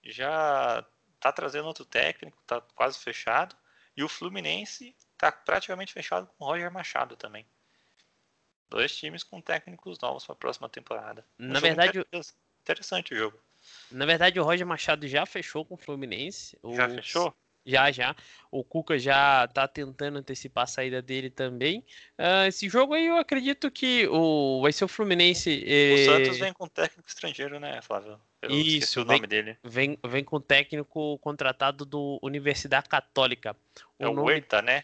já 0.03 0.85
tá 1.19 1.31
trazendo 1.31 1.67
outro 1.67 1.83
técnico, 1.83 2.37
tá 2.47 2.61
quase 2.75 2.97
fechado. 2.99 3.55
E 3.97 4.03
o 4.03 4.07
Fluminense 4.07 4.95
tá 5.17 5.31
praticamente 5.31 5.91
fechado 5.91 6.27
com 6.27 6.45
o 6.45 6.47
Roger 6.47 6.71
Machado 6.71 7.17
também. 7.17 7.45
Dois 8.69 8.95
times 8.95 9.23
com 9.23 9.41
técnicos 9.41 9.99
novos 9.99 10.25
para 10.25 10.33
a 10.33 10.37
próxima 10.37 10.69
temporada. 10.69 11.25
Um 11.39 11.47
Na 11.47 11.59
verdade, 11.59 12.05
interessante 12.61 13.13
o 13.13 13.17
jogo. 13.17 13.39
Na 13.91 14.05
verdade, 14.05 14.39
o 14.39 14.43
Roger 14.43 14.65
Machado 14.65 15.07
já 15.07 15.25
fechou 15.25 15.65
com 15.65 15.75
o 15.75 15.77
Fluminense. 15.77 16.57
Já 16.75 16.89
fechou? 16.89 17.33
Já, 17.65 17.91
já. 17.91 18.15
O 18.49 18.63
Cuca 18.63 18.97
já 18.97 19.47
tá 19.47 19.67
tentando 19.67 20.17
antecipar 20.17 20.63
a 20.63 20.67
saída 20.67 21.01
dele 21.01 21.29
também. 21.29 21.79
Uh, 22.17 22.47
esse 22.47 22.69
jogo 22.69 22.93
aí 22.93 23.05
eu 23.05 23.17
acredito 23.17 23.69
que 23.69 24.07
o 24.07 24.61
vai 24.61 24.71
ser 24.71 24.85
o 24.85 24.87
Fluminense. 24.87 25.63
Eh... 25.67 25.93
O 25.93 26.05
Santos 26.05 26.39
vem 26.39 26.53
com 26.53 26.67
técnico 26.67 27.07
estrangeiro, 27.07 27.59
né, 27.59 27.81
Flávio? 27.81 28.19
Eu 28.41 28.49
Isso, 28.49 29.01
o 29.01 29.05
vem, 29.05 29.17
nome 29.17 29.27
dele. 29.27 29.57
Vem, 29.63 29.99
vem 30.07 30.23
com 30.23 30.39
técnico 30.39 31.19
contratado 31.19 31.85
do 31.85 32.19
Universidade 32.23 32.87
Católica. 32.87 33.55
O 33.99 34.03
é 34.03 34.07
o 34.07 34.13
nome, 34.13 34.27
Huerta, 34.29 34.61
né? 34.61 34.83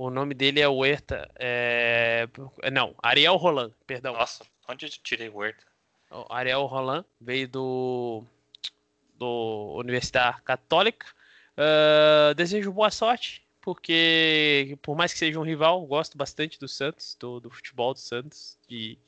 O 0.00 0.08
nome 0.08 0.32
dele 0.32 0.60
é 0.60 0.66
Huerta. 0.66 1.30
É... 1.38 2.26
Não, 2.72 2.94
Ariel 3.02 3.36
Roland, 3.36 3.70
perdão. 3.86 4.14
Nossa, 4.14 4.42
onde 4.66 4.86
eu 4.86 4.90
tirei 4.90 5.28
Huerta? 5.28 5.62
O 6.10 6.24
Ariel 6.32 6.64
Roland 6.64 7.04
veio 7.20 7.46
do, 7.46 8.24
do 9.18 9.74
Universidade 9.76 10.40
Católica. 10.40 11.06
Uh, 11.52 12.34
desejo 12.34 12.72
boa 12.72 12.90
sorte, 12.90 13.46
porque 13.60 14.78
por 14.80 14.96
mais 14.96 15.12
que 15.12 15.18
seja 15.18 15.38
um 15.38 15.44
rival, 15.44 15.84
gosto 15.84 16.16
bastante 16.16 16.58
do 16.58 16.66
Santos, 16.66 17.14
do, 17.20 17.38
do 17.38 17.50
futebol 17.50 17.92
do 17.92 18.00
Santos. 18.00 18.56
E... 18.70 18.98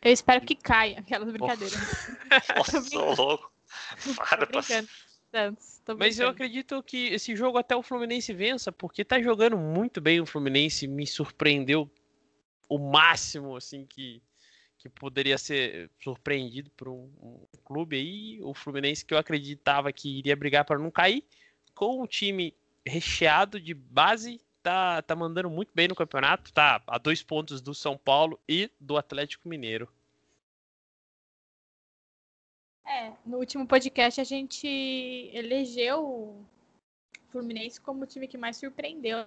Eu 0.00 0.12
espero 0.12 0.46
que 0.46 0.54
caia 0.54 1.00
aquelas 1.00 1.28
brincadeiras. 1.32 1.76
Nossa, 2.56 2.80
sou 2.88 3.16
louco. 3.16 3.52
Para, 4.16 4.46
Santos, 5.30 5.80
Mas 5.96 6.18
eu 6.18 6.28
acredito 6.28 6.82
que 6.82 7.06
esse 7.08 7.36
jogo 7.36 7.56
até 7.56 7.76
o 7.76 7.82
Fluminense 7.82 8.32
vença, 8.32 8.72
porque 8.72 9.04
tá 9.04 9.20
jogando 9.22 9.56
muito 9.56 10.00
bem 10.00 10.20
o 10.20 10.26
Fluminense, 10.26 10.88
me 10.88 11.06
surpreendeu 11.06 11.88
o 12.68 12.78
máximo 12.78 13.56
assim 13.56 13.86
que, 13.86 14.20
que 14.78 14.88
poderia 14.88 15.38
ser 15.38 15.88
surpreendido 16.02 16.70
por 16.70 16.88
um, 16.88 17.08
um 17.22 17.46
clube 17.64 17.96
aí, 17.96 18.40
o 18.42 18.52
Fluminense 18.52 19.04
que 19.04 19.14
eu 19.14 19.18
acreditava 19.18 19.92
que 19.92 20.18
iria 20.18 20.34
brigar 20.34 20.64
para 20.64 20.78
não 20.78 20.90
cair, 20.90 21.24
com 21.74 22.02
um 22.02 22.06
time 22.06 22.52
recheado 22.84 23.60
de 23.60 23.72
base, 23.72 24.40
tá, 24.62 25.00
tá 25.02 25.14
mandando 25.14 25.48
muito 25.48 25.70
bem 25.74 25.86
no 25.86 25.94
campeonato, 25.94 26.52
tá 26.52 26.82
a 26.86 26.98
dois 26.98 27.22
pontos 27.22 27.60
do 27.60 27.74
São 27.74 27.96
Paulo 27.96 28.38
e 28.48 28.68
do 28.80 28.96
Atlético 28.96 29.48
Mineiro. 29.48 29.88
É, 32.90 33.12
no 33.24 33.38
último 33.38 33.66
podcast 33.68 34.20
a 34.20 34.24
gente 34.24 34.66
elegeu 35.32 36.04
o 36.04 36.44
Fluminense 37.28 37.80
como 37.80 38.02
o 38.02 38.06
time 38.06 38.26
que 38.26 38.36
mais 38.36 38.56
surpreendeu 38.56 39.24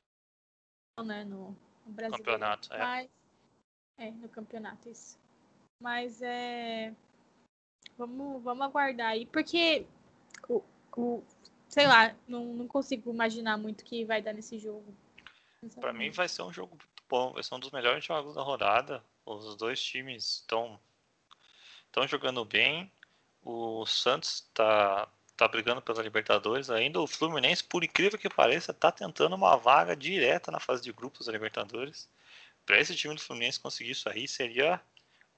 né, 1.06 1.24
no, 1.24 1.56
no 1.86 1.94
Brasil. 1.94 2.18
Campeonato, 2.18 2.74
é. 2.74 2.78
Mas, 2.78 3.10
é, 3.98 4.12
no 4.12 4.28
campeonato, 4.28 4.90
isso. 4.90 5.18
Mas 5.82 6.22
é. 6.22 6.94
Vamos, 7.98 8.44
vamos 8.44 8.66
aguardar 8.66 9.12
aí, 9.12 9.26
porque 9.28 9.86
o, 10.50 10.62
o 10.98 11.24
sei 11.68 11.88
lá, 11.88 12.16
não, 12.28 12.46
não 12.46 12.68
consigo 12.68 13.12
imaginar 13.12 13.58
muito 13.58 13.82
o 13.82 13.86
que 13.86 14.04
vai 14.04 14.22
dar 14.22 14.34
nesse 14.34 14.60
jogo. 14.60 14.94
Para 15.80 15.94
mim 15.94 16.12
vai 16.12 16.28
ser 16.28 16.42
um 16.42 16.52
jogo 16.52 16.76
muito 16.76 17.04
bom, 17.10 17.34
vai 17.34 17.44
ser 17.44 17.56
um 17.56 17.60
dos 17.60 17.72
melhores 17.72 18.04
jogos 18.04 18.36
da 18.36 18.42
rodada. 18.42 19.04
Os 19.26 19.56
dois 19.56 19.82
times 19.82 20.42
estão 20.42 20.80
estão 21.86 22.08
jogando 22.08 22.44
bem. 22.44 22.92
O 23.44 23.86
Santos 23.86 24.46
está 24.48 25.08
tá 25.36 25.48
brigando 25.48 25.82
pela 25.82 26.02
Libertadores 26.02 26.70
ainda. 26.70 27.02
O 27.02 27.08
Fluminense, 27.08 27.64
por 27.64 27.84
incrível 27.84 28.18
que 28.18 28.30
pareça, 28.30 28.72
está 28.72 28.92
tentando 28.92 29.36
uma 29.36 29.58
vaga 29.58 29.96
direta 29.96 30.52
na 30.52 30.60
fase 30.60 30.84
de 30.84 30.92
grupos 30.94 31.26
da 31.26 31.32
Libertadores. 31.32 32.10
Para 32.66 32.80
esse 32.80 32.96
time 32.96 33.16
do 33.16 33.22
Fluminense 33.22 33.60
conseguir 33.60 33.92
isso 33.92 34.10
aí, 34.10 34.28
seria, 34.28 34.80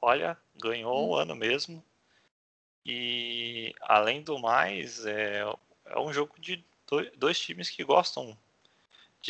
olha, 0.01 0.37
ganhou 0.55 1.09
um 1.09 1.15
ano 1.15 1.35
mesmo. 1.35 1.83
E 2.85 3.73
além 3.81 4.21
do 4.21 4.37
mais, 4.37 5.05
é, 5.05 5.41
é 5.85 5.99
um 5.99 6.13
jogo 6.13 6.35
de 6.39 6.63
dois, 6.87 7.11
dois 7.17 7.39
times 7.39 7.69
que 7.69 7.83
gostam 7.83 8.37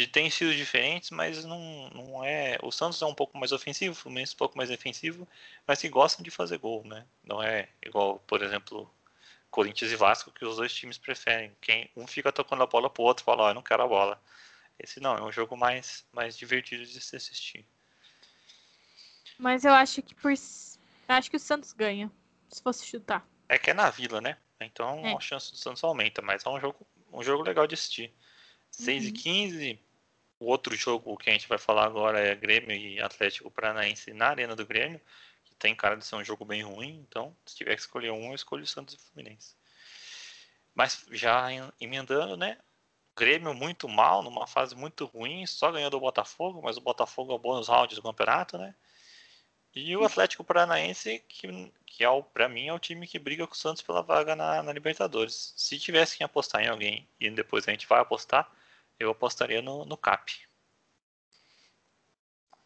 ter 0.06 0.22
estilos 0.24 0.56
diferentes, 0.56 1.10
mas 1.10 1.46
não, 1.46 1.90
não 1.90 2.24
é. 2.24 2.58
O 2.62 2.72
Santos 2.72 3.02
é 3.02 3.06
um 3.06 3.16
pouco 3.16 3.38
mais 3.38 3.54
ofensivo, 3.54 3.94
o 3.94 3.96
Fluminense 3.96 4.34
é 4.34 4.36
um 4.36 4.38
pouco 4.38 4.58
mais 4.58 4.70
defensivo, 4.70 5.28
mas 5.66 5.80
que 5.80 5.88
gostam 5.88 6.22
de 6.22 6.30
fazer 6.30 6.58
gol, 6.58 6.84
né? 6.84 7.06
Não 7.24 7.42
é 7.42 7.70
igual, 7.82 8.20
por 8.28 8.42
exemplo, 8.42 8.92
Corinthians 9.50 9.92
e 9.92 9.96
Vasco, 9.96 10.32
que 10.32 10.44
os 10.44 10.58
dois 10.58 10.74
times 10.74 10.98
preferem. 10.98 11.56
Quem 11.62 11.90
um 11.96 12.06
fica 12.06 12.30
tocando 12.30 12.62
a 12.62 12.68
bola 12.68 12.90
pro 12.90 13.04
outro 13.04 13.24
fala, 13.24 13.44
ó, 13.44 13.46
oh, 13.46 13.50
eu 13.52 13.54
não 13.54 13.62
quero 13.62 13.84
a 13.84 13.88
bola. 13.88 14.22
Esse 14.78 15.00
não, 15.00 15.18
é 15.18 15.22
um 15.24 15.32
jogo 15.32 15.56
mais, 15.56 16.06
mais 16.12 16.38
divertido 16.38 16.86
de 16.86 17.00
se 17.00 17.16
assistir. 17.16 17.66
Mas 19.38 19.64
eu 19.64 19.74
acho 19.74 20.02
que 20.02 20.14
por. 20.14 20.32
Eu 20.32 21.16
acho 21.16 21.30
que 21.30 21.38
o 21.38 21.40
Santos 21.40 21.72
ganha, 21.72 22.12
se 22.50 22.62
fosse 22.62 22.86
chutar. 22.86 23.26
É 23.48 23.58
que 23.58 23.70
é 23.70 23.74
na 23.74 23.90
vila, 23.90 24.20
né? 24.20 24.38
Então 24.60 25.06
é. 25.06 25.14
a 25.14 25.20
chance 25.20 25.52
do 25.52 25.58
Santos 25.58 25.84
aumenta, 25.84 26.22
mas 26.22 26.46
é 26.46 26.50
um 26.50 26.60
jogo, 26.60 26.86
um 27.14 27.24
jogo 27.24 27.44
legal 27.44 27.66
de 27.66 27.76
assistir. 27.76 28.14
6 28.72 29.04
uhum. 29.04 29.10
e 29.10 29.12
15. 29.14 29.80
O 30.40 30.46
outro 30.48 30.76
jogo 30.76 31.18
que 31.18 31.30
a 31.30 31.34
gente 31.34 31.48
vai 31.48 31.58
falar 31.58 31.86
agora 31.86 32.20
é 32.20 32.36
Grêmio 32.36 32.76
e 32.76 33.02
Atlético 33.02 33.50
Paranaense 33.50 34.14
na 34.14 34.28
Arena 34.28 34.56
do 34.56 34.66
Grêmio, 34.66 35.00
que 35.46 35.56
tem 35.56 35.76
cara 35.76 35.96
de 35.96 36.06
ser 36.06 36.16
um 36.16 36.24
jogo 36.24 36.44
bem 36.44 36.62
ruim, 36.62 37.06
então 37.08 37.36
se 37.46 37.56
tiver 37.56 37.76
que 37.76 37.82
escolher 37.82 38.12
um, 38.12 38.30
eu 38.30 38.36
escolho 38.36 38.64
o 38.64 38.68
Santos 38.68 38.96
e 38.96 38.98
o 38.98 39.00
Fluminense. 39.00 39.56
Mas 40.74 41.06
já 41.12 41.48
emendando, 41.80 42.36
né? 42.36 42.58
Grêmio 43.16 43.54
muito 43.54 43.88
mal, 43.88 44.22
numa 44.22 44.46
fase 44.46 44.76
muito 44.76 45.06
ruim, 45.06 45.46
só 45.46 45.72
ganhou 45.72 45.90
do 45.90 46.02
Botafogo, 46.02 46.62
mas 46.62 46.76
o 46.76 46.82
Botafogo 46.82 47.32
é 47.32 47.36
o 47.36 47.40
bônus 47.40 47.70
round 47.70 47.96
do 47.96 48.02
campeonato, 48.02 48.58
né? 48.58 48.76
E 49.74 49.96
o 49.96 50.06
Atlético 50.06 50.44
Paranaense, 50.44 51.24
que, 51.28 51.72
que 51.86 52.04
é 52.04 52.10
o, 52.10 52.24
pra 52.24 52.50
mim, 52.50 52.68
é 52.68 52.74
o 52.74 52.80
time 52.80 53.08
que 53.08 53.20
briga 53.20 53.46
com 53.48 53.54
o 53.54 53.58
Santos 53.58 53.82
pela 53.82 54.02
vaga 54.02 54.36
na, 54.36 54.64
na 54.64 54.74
Libertadores. 54.74 55.54
Se 55.56 55.80
tivesse 55.80 56.18
que 56.18 56.24
apostar 56.24 56.62
em 56.62 56.68
alguém 56.68 57.08
e 57.20 57.30
depois 57.30 57.68
a 57.68 57.72
gente 57.72 57.88
vai 57.88 58.00
apostar, 58.00 58.50
eu 59.00 59.12
apostaria 59.12 59.62
no, 59.62 59.86
no 59.86 59.98
CAP. 59.98 60.46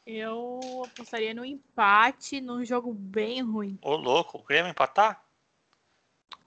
Eu 0.06 0.84
apostaria 0.86 1.34
no 1.34 1.46
empate, 1.46 2.42
num 2.42 2.66
jogo 2.66 2.94
bem 2.94 3.42
ruim. 3.44 3.78
Ô 3.82 3.96
louco, 3.96 4.40
o 4.40 4.44
Grêmio 4.44 4.72
empatar? 4.72 5.24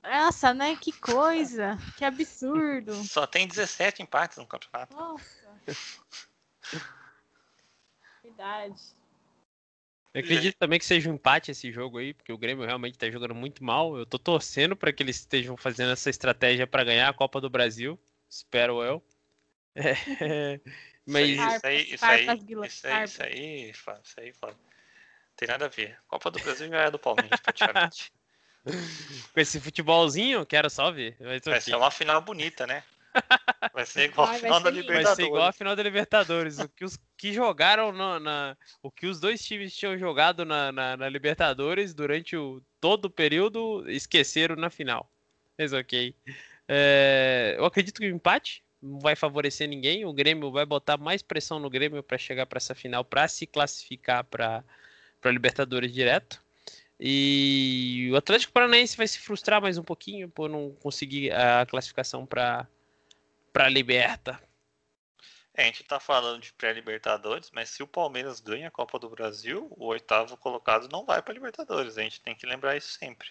Nossa, 0.03 0.53
né? 0.53 0.77
Que 0.77 0.91
coisa. 0.91 1.79
Que 1.97 2.05
absurdo. 2.05 2.93
Só 3.07 3.27
tem 3.27 3.47
17 3.47 4.03
empates 4.03 4.39
no 4.39 4.47
campeonato. 4.47 4.95
Nossa. 4.97 5.49
Verdade. 8.23 8.81
Eu 10.13 10.21
acredito 10.21 10.57
também 10.59 10.79
que 10.79 10.85
seja 10.85 11.09
um 11.09 11.15
empate 11.15 11.51
esse 11.53 11.73
jogo 11.73 11.99
aí, 11.99 12.13
porque 12.13 12.33
o 12.33 12.39
Grêmio 12.39 12.67
realmente 12.67 12.99
tá 12.99 13.09
jogando 13.11 13.35
muito 13.35 13.65
mal. 13.65 13.97
Eu 13.97 14.05
tô 14.05 14.19
torcendo 14.19 14.77
para 14.77 14.93
que 14.93 15.03
eles 15.03 15.17
estejam 15.17 15.57
fazendo 15.57 15.93
essa 15.93 16.11
estratégia 16.11 16.67
para 16.67 16.85
ganhar 16.85 17.09
a 17.09 17.15
Copa 17.15 17.41
do 17.41 17.49
Brasil. 17.49 17.99
Espero 18.29 18.83
eu. 18.83 19.03
É, 19.75 19.95
mas 21.07 21.29
Isso 21.29 21.41
aí, 21.41 21.55
isso 21.55 21.67
aí, 21.67 21.83
isso 21.95 22.05
aí, 22.05 22.25
isso 22.25 22.87
aí, 22.87 23.71
isso 23.71 23.91
aí, 24.21 24.29
isso 24.29 24.47
aí. 24.47 24.55
Tem 25.37 25.49
nada 25.49 25.65
a 25.65 25.69
ver. 25.69 25.99
Copa 26.07 26.31
do 26.31 26.39
Brasil 26.41 26.69
já 26.69 26.83
é 26.83 26.91
do 26.91 26.99
Palmeiras, 26.99 27.41
praticamente. 27.41 28.13
com 29.35 29.41
esse 29.41 29.61
futebolzinho, 29.61 30.47
quero 30.47 30.71
só 30.71 30.91
ver. 30.93 31.17
Vai 31.19 31.41
Vai 31.41 31.61
ser 31.61 31.75
uma 31.75 31.91
final 31.91 32.21
bonita, 32.21 32.67
né? 32.67 32.85
Vai 33.73 33.85
ser 33.87 34.05
igual 34.05 34.29
Ai, 34.29 34.37
a 34.37 34.39
final 34.41 34.61
da 34.61 34.71
lindo. 34.71 34.87
Vai 34.87 34.97
Libertadores. 34.97 35.17
ser 35.17 35.25
igual 35.25 35.47
a 35.49 35.53
final 35.53 35.77
da 35.77 35.83
Libertadores. 35.83 36.59
O 36.59 36.69
que 36.69 36.85
os 36.85 36.99
que 37.17 37.33
jogaram 37.33 37.93
no- 37.93 38.19
na. 38.21 38.57
O 38.83 38.91
que 38.91 39.07
os 39.07 39.21
dois 39.21 39.45
times 39.45 39.75
tinham 39.77 39.99
jogado 39.99 40.45
na, 40.45 40.71
na- 40.73 40.97
na 40.97 41.09
Libertadores 41.09 41.93
durante 41.95 42.37
o, 42.37 42.63
todo 42.81 43.07
o 43.07 43.11
período 43.11 43.85
esqueceram 43.91 44.57
na 44.57 44.71
final. 44.71 45.11
Mas 45.59 45.73
ok. 45.73 46.15
É, 46.69 47.55
eu 47.59 47.65
acredito 47.65 48.01
que 48.01 48.07
o 48.07 48.15
empate 48.15 48.63
não 48.83 48.99
vai 48.99 49.15
favorecer 49.15 49.69
ninguém. 49.69 50.05
O 50.05 50.13
Grêmio 50.13 50.51
vai 50.51 50.67
botar 50.67 50.97
mais 50.97 51.23
pressão 51.23 51.59
no 51.59 51.71
Grêmio 51.71 52.03
para 52.03 52.19
chegar 52.19 52.47
para 52.47 52.57
essa 52.57 52.75
final, 52.75 53.05
para 53.05 53.29
se 53.29 53.47
classificar 53.47 54.25
para 54.25 54.65
Libertadores 55.25 55.93
direto. 55.93 56.43
E 56.99 58.11
o 58.13 58.17
Atlético 58.17 58.53
Paranaense 58.53 58.97
vai 58.97 59.07
se 59.07 59.19
frustrar 59.19 59.61
mais 59.61 59.79
um 59.79 59.83
pouquinho 59.83 60.29
por 60.29 60.49
não 60.49 60.73
conseguir 60.81 61.33
a 61.33 61.65
classificação 61.67 62.27
para 62.27 62.67
para 63.53 63.69
Liberta. 63.69 64.41
É, 65.55 65.65
a 65.65 65.67
gente 65.67 65.85
tá 65.85 66.01
falando 66.01 66.41
de 66.41 66.53
pré-Libertadores, 66.55 67.51
mas 67.51 67.69
se 67.69 67.83
o 67.83 67.87
Palmeiras 67.87 68.41
ganha 68.41 68.69
a 68.69 68.71
Copa 68.71 68.99
do 68.99 69.11
Brasil, 69.11 69.69
o 69.77 69.87
oitavo 69.87 70.37
colocado 70.39 70.89
não 70.91 71.05
vai 71.05 71.21
para 71.21 71.35
Libertadores. 71.35 71.99
A 71.99 72.03
gente 72.03 72.21
tem 72.23 72.35
que 72.35 72.47
lembrar 72.47 72.77
isso 72.77 72.93
sempre. 72.93 73.29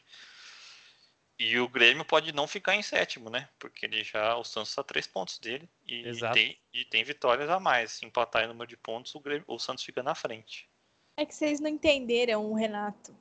E 1.44 1.58
o 1.60 1.68
Grêmio 1.68 2.06
pode 2.06 2.32
não 2.32 2.46
ficar 2.46 2.76
em 2.76 2.84
sétimo, 2.84 3.28
né? 3.28 3.50
Porque 3.58 3.88
ele 3.88 4.04
já 4.04 4.38
o 4.38 4.44
Santos 4.44 4.70
está 4.70 4.82
a 4.82 4.86
três 4.86 5.08
pontos 5.08 5.40
dele 5.40 5.68
e 5.88 6.08
Exato. 6.08 6.36
tem, 6.36 6.56
e 6.72 6.86
tem 6.86 7.04
vitórias 7.04 7.50
a 7.50 7.60
mais. 7.60 7.94
Se 7.94 8.06
empatar 8.06 8.44
em 8.44 8.48
número 8.48 8.70
de 8.70 8.78
pontos, 8.78 9.16
o, 9.16 9.20
Grêmio- 9.20 9.44
o 9.48 9.58
Santos 9.58 9.84
fica 9.84 10.04
na 10.04 10.14
frente. 10.14 10.70
É 11.18 11.26
que 11.26 11.34
vocês 11.34 11.60
não 11.60 11.68
entenderam 11.68 12.46
o 12.46 12.54
Renato. 12.54 13.12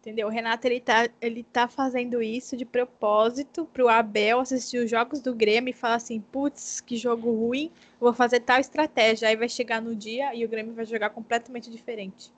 Entendeu? 0.00 0.26
O 0.26 0.30
Renato 0.30 0.66
ele 0.66 0.80
tá, 0.80 1.06
ele 1.20 1.42
tá 1.42 1.68
fazendo 1.68 2.22
isso 2.22 2.56
de 2.56 2.64
propósito 2.64 3.66
pro 3.66 3.90
Abel 3.90 4.40
assistir 4.40 4.78
os 4.78 4.90
jogos 4.90 5.20
do 5.20 5.34
Grêmio 5.34 5.68
e 5.70 5.74
falar 5.74 5.96
assim: 5.96 6.18
putz, 6.18 6.80
que 6.80 6.96
jogo 6.96 7.30
ruim, 7.30 7.70
vou 8.00 8.14
fazer 8.14 8.40
tal 8.40 8.58
estratégia. 8.58 9.28
Aí 9.28 9.36
vai 9.36 9.50
chegar 9.50 9.82
no 9.82 9.94
dia 9.94 10.34
e 10.34 10.46
o 10.46 10.48
Grêmio 10.48 10.72
vai 10.72 10.86
jogar 10.86 11.10
completamente 11.10 11.70
diferente. 11.70 12.32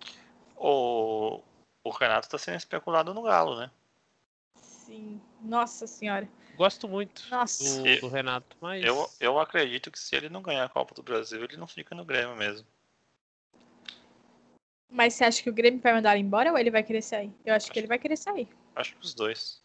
O, 0.57 1.40
o 1.85 1.90
Renato 1.90 2.27
está 2.27 2.38
sendo 2.38 2.57
especulado 2.57 3.14
no 3.14 3.22
Galo, 3.22 3.57
né? 3.57 3.70
Sim. 4.88 5.20
Nossa 5.42 5.87
senhora. 5.87 6.27
Gosto 6.55 6.88
muito 6.88 7.22
Nossa. 7.31 7.83
do, 7.83 8.01
do 8.01 8.09
Renato, 8.09 8.57
mas 8.59 8.83
Eu, 8.83 9.09
eu 9.20 9.38
acredito 9.38 9.90
que 9.90 9.98
se 9.98 10.16
ele 10.16 10.31
não 10.31 10.40
ganhar 10.40 10.64
a 10.64 10.68
Copa 10.68 10.94
do 10.94 11.03
Brasil, 11.03 11.44
ele 11.44 11.59
não 11.59 11.66
fica 11.66 11.94
no 11.94 12.07
Grêmio 12.07 12.35
mesmo. 12.35 12.66
Mas 14.90 15.12
você 15.12 15.24
acha 15.24 15.42
que 15.42 15.51
o 15.51 15.53
Grêmio 15.53 15.79
vai 15.81 15.92
mandar 15.92 16.14
ele 16.16 16.24
embora 16.24 16.51
ou 16.51 16.59
ele 16.59 16.70
vai 16.70 16.83
querer 16.83 17.03
sair? 17.03 17.31
Eu 17.44 17.55
acho 17.55 17.70
que 17.70 17.79
ele 17.79 17.87
vai 17.87 17.98
querer 17.98 18.16
sair. 18.16 18.48
Acho 18.74 18.96
que 18.96 19.05
os 19.05 19.12
dois. 19.12 19.62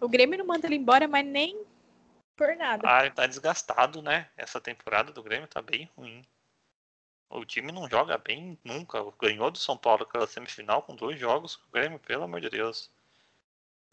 O 0.00 0.08
Grêmio 0.08 0.38
não 0.38 0.46
manda 0.46 0.66
ele 0.66 0.76
embora, 0.76 1.06
mas 1.06 1.26
nem 1.26 1.62
por 2.34 2.56
nada. 2.56 2.88
Ah, 2.88 3.04
ele 3.04 3.14
tá 3.14 3.26
desgastado, 3.26 4.00
né? 4.00 4.30
Essa 4.38 4.58
temporada 4.58 5.12
do 5.12 5.22
Grêmio 5.22 5.46
tá 5.46 5.60
bem 5.60 5.90
ruim. 5.94 6.24
O 7.28 7.44
time 7.44 7.70
não 7.70 7.88
joga 7.90 8.16
bem 8.16 8.58
nunca. 8.64 9.04
Ganhou 9.20 9.50
do 9.50 9.58
São 9.58 9.76
Paulo 9.76 10.04
aquela 10.04 10.26
semifinal 10.26 10.82
com 10.82 10.96
dois 10.96 11.20
jogos. 11.20 11.56
O 11.56 11.70
Grêmio, 11.70 11.98
pelo 11.98 12.24
amor 12.24 12.40
de 12.40 12.48
Deus. 12.48 12.90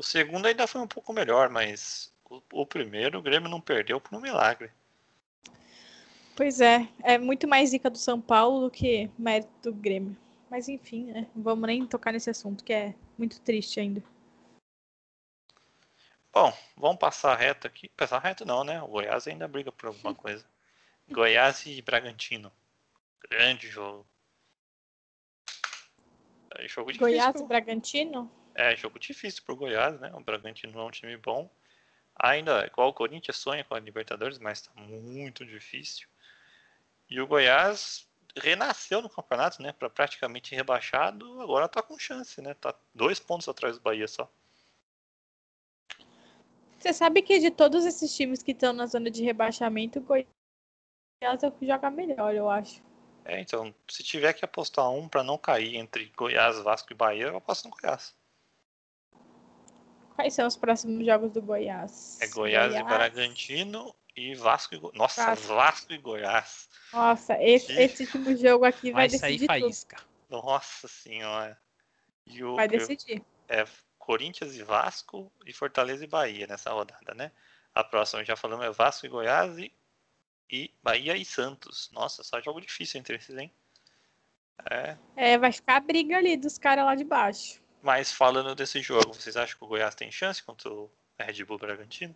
O 0.01 0.03
segundo 0.03 0.47
ainda 0.47 0.65
foi 0.65 0.81
um 0.81 0.87
pouco 0.87 1.13
melhor, 1.13 1.47
mas 1.47 2.11
o, 2.27 2.41
o 2.53 2.65
primeiro 2.65 3.19
o 3.19 3.21
Grêmio 3.21 3.47
não 3.47 3.61
perdeu 3.61 4.01
por 4.01 4.17
um 4.17 4.19
milagre. 4.19 4.71
Pois 6.35 6.59
é, 6.59 6.89
é 7.03 7.19
muito 7.19 7.47
mais 7.47 7.69
zica 7.69 7.87
do 7.87 7.99
São 7.99 8.19
Paulo 8.19 8.61
do 8.61 8.71
que 8.71 9.11
mérito 9.15 9.51
do 9.61 9.71
Grêmio. 9.71 10.17
Mas 10.49 10.67
enfim, 10.67 11.11
né? 11.11 11.27
Não 11.35 11.43
vamos 11.43 11.67
nem 11.67 11.85
tocar 11.85 12.11
nesse 12.11 12.31
assunto, 12.31 12.63
que 12.63 12.73
é 12.73 12.95
muito 13.15 13.39
triste 13.41 13.79
ainda. 13.79 14.03
Bom, 16.33 16.51
vamos 16.75 16.97
passar 16.97 17.35
reto 17.35 17.67
aqui. 17.67 17.87
Passar 17.89 18.17
reto 18.17 18.43
não, 18.43 18.63
né? 18.63 18.81
O 18.81 18.87
Goiás 18.87 19.27
ainda 19.27 19.47
briga 19.47 19.71
por 19.71 19.85
alguma 19.85 20.15
coisa. 20.17 20.43
Goiás 21.11 21.63
e 21.67 21.79
Bragantino. 21.79 22.51
Grande 23.29 23.67
jogo. 23.67 24.07
É 26.57 26.67
jogo. 26.67 26.91
Goiás 26.97 27.39
e 27.39 27.45
Bragantino? 27.45 28.40
É, 28.53 28.75
jogo 28.75 28.99
difícil 28.99 29.43
pro 29.43 29.55
Goiás, 29.55 29.99
né? 29.99 30.11
O 30.13 30.19
Bragantino 30.19 30.79
é 30.79 30.83
um 30.83 30.91
time 30.91 31.17
bom. 31.17 31.49
Ainda, 32.15 32.65
igual 32.65 32.89
o 32.89 32.93
Corinthians, 32.93 33.37
sonha 33.37 33.63
com 33.63 33.73
a 33.73 33.79
Libertadores, 33.79 34.37
mas 34.37 34.61
tá 34.61 34.71
muito 34.75 35.45
difícil. 35.45 36.07
E 37.09 37.19
o 37.19 37.27
Goiás 37.27 38.07
renasceu 38.35 39.01
no 39.01 39.09
campeonato, 39.09 39.61
né? 39.61 39.71
Pra 39.71 39.89
praticamente 39.89 40.55
rebaixado, 40.55 41.41
agora 41.41 41.67
tá 41.67 41.81
com 41.81 41.97
chance, 41.97 42.41
né? 42.41 42.53
Tá 42.53 42.75
dois 42.93 43.19
pontos 43.19 43.47
atrás 43.47 43.77
do 43.77 43.81
Bahia 43.81 44.07
só. 44.07 44.29
Você 46.77 46.93
sabe 46.93 47.21
que 47.21 47.39
de 47.39 47.51
todos 47.51 47.85
esses 47.85 48.15
times 48.15 48.41
que 48.41 48.51
estão 48.51 48.73
na 48.73 48.87
zona 48.87 49.11
de 49.11 49.23
rebaixamento, 49.23 49.99
o 49.99 50.01
Goiás 50.01 50.27
é 51.43 51.47
o 51.47 51.51
que 51.51 51.67
joga 51.67 51.91
melhor, 51.91 52.33
eu 52.33 52.49
acho. 52.49 52.81
É, 53.23 53.39
então, 53.39 53.73
se 53.87 54.03
tiver 54.03 54.33
que 54.33 54.43
apostar 54.43 54.89
um 54.89 55.07
pra 55.07 55.23
não 55.23 55.37
cair 55.37 55.75
entre 55.75 56.11
Goiás, 56.17 56.57
Vasco 56.59 56.91
e 56.91 56.95
Bahia, 56.95 57.25
eu 57.25 57.37
aposto 57.37 57.65
no 57.65 57.75
Goiás. 57.75 58.15
Quais 60.15 60.33
são 60.33 60.47
os 60.47 60.55
próximos 60.57 61.05
jogos 61.05 61.31
do 61.31 61.41
Goiás? 61.41 62.19
É 62.21 62.27
Goiás, 62.27 62.73
e 62.73 62.83
Bragantino 62.83 63.95
e 64.15 64.35
Vasco 64.35 64.75
e 64.75 64.77
Go... 64.77 64.91
Nossa, 64.93 65.25
Vasco. 65.27 65.47
Vasco 65.47 65.93
e 65.93 65.97
Goiás. 65.97 66.69
Nossa, 66.93 67.41
esse, 67.41 67.71
Ih. 67.71 67.81
esse 67.81 68.03
último 68.03 68.35
jogo 68.35 68.65
aqui 68.65 68.91
vai, 68.91 69.07
vai 69.07 69.17
sair 69.17 69.31
decidir 69.37 69.47
tudo. 69.47 69.61
faísca. 69.61 69.97
Nossa 70.29 70.87
senhora. 70.87 71.57
E 72.25 72.43
o, 72.43 72.55
Vai 72.55 72.65
e 72.65 72.69
decidir. 72.69 73.23
é 73.49 73.65
Corinthians 73.97 74.55
e 74.55 74.63
Vasco 74.63 75.31
e 75.45 75.53
Fortaleza 75.53 76.03
e 76.03 76.07
Bahia 76.07 76.47
nessa 76.47 76.71
rodada, 76.71 77.13
né? 77.13 77.31
A 77.73 77.83
próxima 77.83 78.23
já 78.25 78.35
falamos 78.35 78.65
é 78.65 78.71
Vasco 78.71 79.05
e 79.05 79.09
Goiás 79.09 79.57
e, 79.57 79.73
e 80.49 80.73
Bahia 80.83 81.15
e 81.15 81.23
Santos. 81.23 81.89
Nossa, 81.93 82.23
só 82.23 82.41
jogo 82.41 82.59
difícil 82.59 82.99
entre 82.99 83.15
esses, 83.15 83.37
hein? 83.37 83.51
É, 84.69 84.97
É, 85.15 85.37
vai 85.37 85.51
ficar 85.51 85.77
a 85.77 85.79
briga 85.79 86.17
ali 86.17 86.37
dos 86.37 86.57
caras 86.57 86.85
lá 86.85 86.95
de 86.95 87.03
baixo. 87.03 87.60
Mas 87.81 88.11
falando 88.11 88.55
desse 88.55 88.81
jogo, 88.81 89.13
vocês 89.13 89.35
acham 89.35 89.57
que 89.57 89.63
o 89.63 89.67
Goiás 89.67 89.95
tem 89.95 90.11
chance 90.11 90.43
contra 90.43 90.71
o 90.71 90.89
Red 91.19 91.43
Bull 91.45 91.57
Bragantino? 91.57 92.15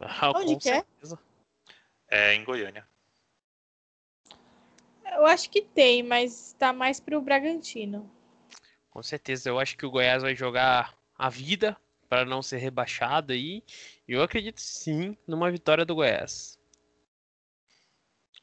Ah, 0.00 0.30
Onde 0.30 0.54
com 0.54 0.58
que 0.58 0.68
é? 0.68 0.74
certeza. 0.74 1.18
É 2.08 2.34
em 2.34 2.44
Goiânia. 2.44 2.86
Eu 5.04 5.24
acho 5.26 5.48
que 5.48 5.62
tem, 5.62 6.02
mas 6.02 6.54
tá 6.58 6.72
mais 6.72 7.00
pro 7.00 7.20
Bragantino. 7.20 8.10
Com 8.90 9.02
certeza, 9.02 9.48
eu 9.48 9.58
acho 9.58 9.76
que 9.76 9.86
o 9.86 9.90
Goiás 9.90 10.22
vai 10.22 10.34
jogar 10.34 10.96
a 11.16 11.28
vida 11.28 11.76
para 12.08 12.24
não 12.24 12.42
ser 12.42 12.58
rebaixado 12.58 13.32
aí. 13.32 13.62
E 14.06 14.12
eu 14.12 14.22
acredito 14.22 14.60
sim 14.60 15.16
numa 15.26 15.50
vitória 15.50 15.84
do 15.84 15.94
Goiás. 15.94 16.58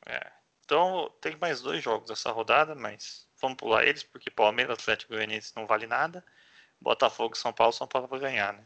É. 0.05 0.31
Então 0.65 1.13
tem 1.21 1.35
mais 1.37 1.61
dois 1.61 1.83
jogos 1.83 2.09
essa 2.09 2.31
rodada, 2.31 2.73
mas 2.73 3.27
vamos 3.43 3.57
pular 3.57 3.85
eles, 3.85 4.03
porque 4.03 4.31
Palmeiras, 4.31 4.79
Atlético 4.79 5.13
Goianiense 5.13 5.53
não 5.55 5.67
vale 5.67 5.85
nada. 5.85 6.23
Botafogo 6.79 7.35
e 7.35 7.37
São 7.37 7.53
Paulo, 7.53 7.73
São 7.73 7.87
Paulo 7.87 8.07
vai 8.07 8.19
ganhar, 8.19 8.53
né? 8.53 8.63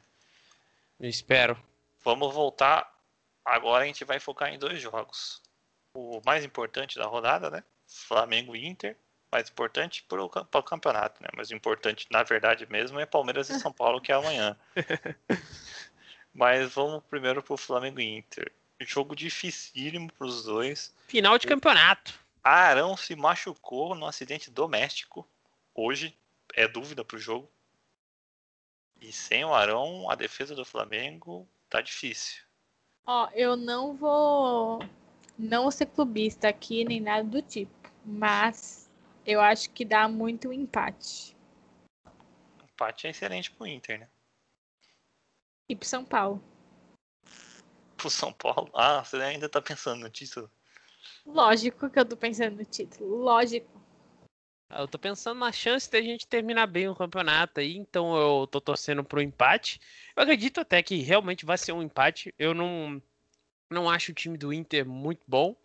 Eu 1.00 1.10
espero. 1.10 1.58
Vamos 2.04 2.34
voltar. 2.34 2.96
Agora 3.44 3.84
a 3.84 3.88
gente 3.88 4.06
vai 4.06 4.20
focar 4.20 4.54
em 4.54 4.60
dois 4.60 4.82
jogos. 4.82 5.42
O 5.94 6.22
mais 6.26 6.46
importante 6.46 6.98
da 6.98 7.06
rodada, 7.06 7.50
né? 7.50 7.64
Flamengo 7.88 8.56
e 8.56 8.66
Inter. 8.66 8.96
Mais 9.32 9.50
importante 9.50 10.04
para 10.04 10.24
o 10.24 10.64
campeonato, 10.64 11.22
né? 11.22 11.28
Mas 11.36 11.50
o 11.50 11.56
importante, 11.56 12.08
na 12.10 12.24
verdade 12.24 12.66
mesmo, 12.70 13.00
é 13.00 13.06
Palmeiras 13.06 13.50
e 13.50 13.60
São 13.60 13.74
Paulo, 13.74 14.00
que 14.00 14.12
é 14.12 14.16
amanhã. 14.16 14.58
Mas 16.34 16.74
vamos 16.74 17.04
primeiro 17.10 17.44
para 17.44 17.54
o 17.54 17.58
Flamengo 17.58 18.00
e 18.00 18.18
Inter. 18.18 18.52
Jogo 18.80 19.16
dificílimo 19.16 20.12
pros 20.14 20.44
dois. 20.44 20.96
Final 21.08 21.38
de 21.38 21.48
campeonato. 21.48 22.27
Arão 22.44 22.96
se 22.96 23.16
machucou 23.16 23.96
no 23.96 24.06
acidente 24.06 24.50
doméstico. 24.50 25.28
Hoje 25.74 26.18
é 26.54 26.68
dúvida 26.68 27.04
pro 27.04 27.20
jogo. 27.20 27.52
E 29.00 29.12
sem 29.12 29.46
o 29.46 29.54
Arão, 29.54 30.10
a 30.10 30.16
defesa 30.16 30.56
do 30.56 30.66
Flamengo 30.66 31.48
tá 31.70 31.82
difícil. 31.82 32.44
Ó, 33.06 33.30
eu 33.34 33.56
não 33.56 33.96
vou. 33.96 34.80
Não 35.38 35.64
vou 35.64 35.72
ser 35.72 35.86
clubista 35.86 36.50
aqui, 36.50 36.84
nem 36.84 37.00
nada 37.00 37.24
do 37.24 37.42
tipo. 37.42 37.72
Mas 38.04 38.90
eu 39.26 39.40
acho 39.40 39.70
que 39.70 39.86
dá 39.86 40.08
muito 40.08 40.52
empate. 40.52 41.38
Empate 42.64 43.08
é 43.08 43.10
excelente 43.12 43.52
pro 43.52 43.68
Inter, 43.68 44.00
né? 44.00 44.10
E 45.70 45.76
pro 45.76 45.88
São 45.88 46.04
Paulo. 46.04 46.42
Pro 47.96 48.10
São 48.10 48.32
Paulo. 48.34 48.70
Ah, 48.74 49.04
você 49.04 49.18
ainda 49.18 49.50
tá 49.50 49.62
pensando 49.62 50.02
no 50.02 50.10
título? 50.10 50.50
Lógico 51.26 51.90
que 51.90 52.00
eu 52.00 52.06
tô 52.06 52.16
pensando 52.16 52.58
no 52.58 52.66
título. 52.66 53.16
Lógico. 53.18 53.78
Ah, 54.70 54.82
Eu 54.82 54.88
tô 54.88 54.98
pensando 55.00 55.40
na 55.40 55.52
chance 55.52 55.90
de 55.90 55.98
a 55.98 56.02
gente 56.02 56.28
terminar 56.28 56.68
bem 56.68 56.88
o 56.90 56.96
campeonato 56.96 57.60
aí, 57.60 57.78
então 57.78 58.16
eu 58.18 58.48
tô 58.48 58.60
torcendo 58.60 59.04
pro 59.04 59.22
empate. 59.22 59.80
Eu 60.16 60.24
acredito 60.24 60.60
até 60.60 60.84
que 60.84 60.98
realmente 60.98 61.46
vai 61.46 61.58
ser 61.58 61.72
um 61.72 61.82
empate. 61.82 62.34
Eu 62.38 62.54
não, 62.54 63.02
não 63.70 63.90
acho 63.90 64.12
o 64.12 64.16
time 64.16 64.38
do 64.38 64.52
Inter 64.52 64.86
muito 64.86 65.24
bom. 65.28 65.56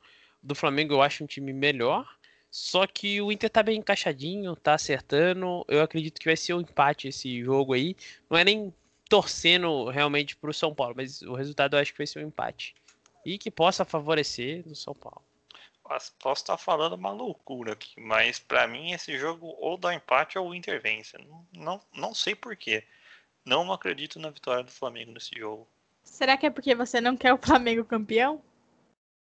Do 0.42 0.54
Flamengo 0.54 0.94
eu 0.94 1.02
acho 1.02 1.24
um 1.24 1.26
time 1.26 1.52
melhor. 1.52 2.06
Só 2.50 2.86
que 2.86 3.20
o 3.20 3.32
Inter 3.32 3.48
tá 3.48 3.62
bem 3.62 3.78
encaixadinho, 3.78 4.54
tá 4.54 4.74
acertando. 4.74 5.64
Eu 5.68 5.82
acredito 5.82 6.20
que 6.20 6.26
vai 6.26 6.36
ser 6.36 6.54
um 6.54 6.60
empate 6.60 7.08
esse 7.08 7.42
jogo 7.42 7.72
aí. 7.72 7.96
Não 8.30 8.38
é 8.38 8.44
nem 8.44 8.72
torcendo 9.08 9.88
realmente 9.88 10.36
pro 10.36 10.52
São 10.52 10.74
Paulo, 10.74 10.94
mas 10.96 11.22
o 11.22 11.34
resultado 11.34 11.76
eu 11.76 11.80
acho 11.80 11.92
que 11.92 11.98
vai 11.98 12.06
ser 12.06 12.24
um 12.24 12.28
empate. 12.28 12.74
E 13.24 13.38
que 13.38 13.50
possa 13.50 13.84
favorecer 13.84 14.66
o 14.66 14.74
São 14.74 14.94
Paulo. 14.94 15.22
Posso 16.18 16.42
estar 16.42 16.56
falando 16.56 16.94
uma 16.94 17.10
loucura 17.10 17.72
aqui, 17.72 18.00
mas 18.00 18.38
pra 18.38 18.66
mim 18.66 18.92
esse 18.92 19.18
jogo 19.18 19.54
ou 19.58 19.76
dá 19.76 19.94
empate 19.94 20.38
ou 20.38 20.48
o 20.48 20.54
Inter 20.54 20.80
vence. 20.80 21.16
Não, 21.18 21.46
não, 21.52 21.80
não 21.92 22.14
sei 22.14 22.34
porquê. 22.34 22.84
Não 23.44 23.72
acredito 23.72 24.18
na 24.18 24.30
vitória 24.30 24.62
do 24.62 24.70
Flamengo 24.70 25.12
nesse 25.12 25.36
jogo. 25.36 25.68
Será 26.04 26.36
que 26.36 26.46
é 26.46 26.50
porque 26.50 26.74
você 26.74 27.00
não 27.00 27.16
quer 27.16 27.32
o 27.32 27.38
Flamengo 27.38 27.84
campeão? 27.84 28.42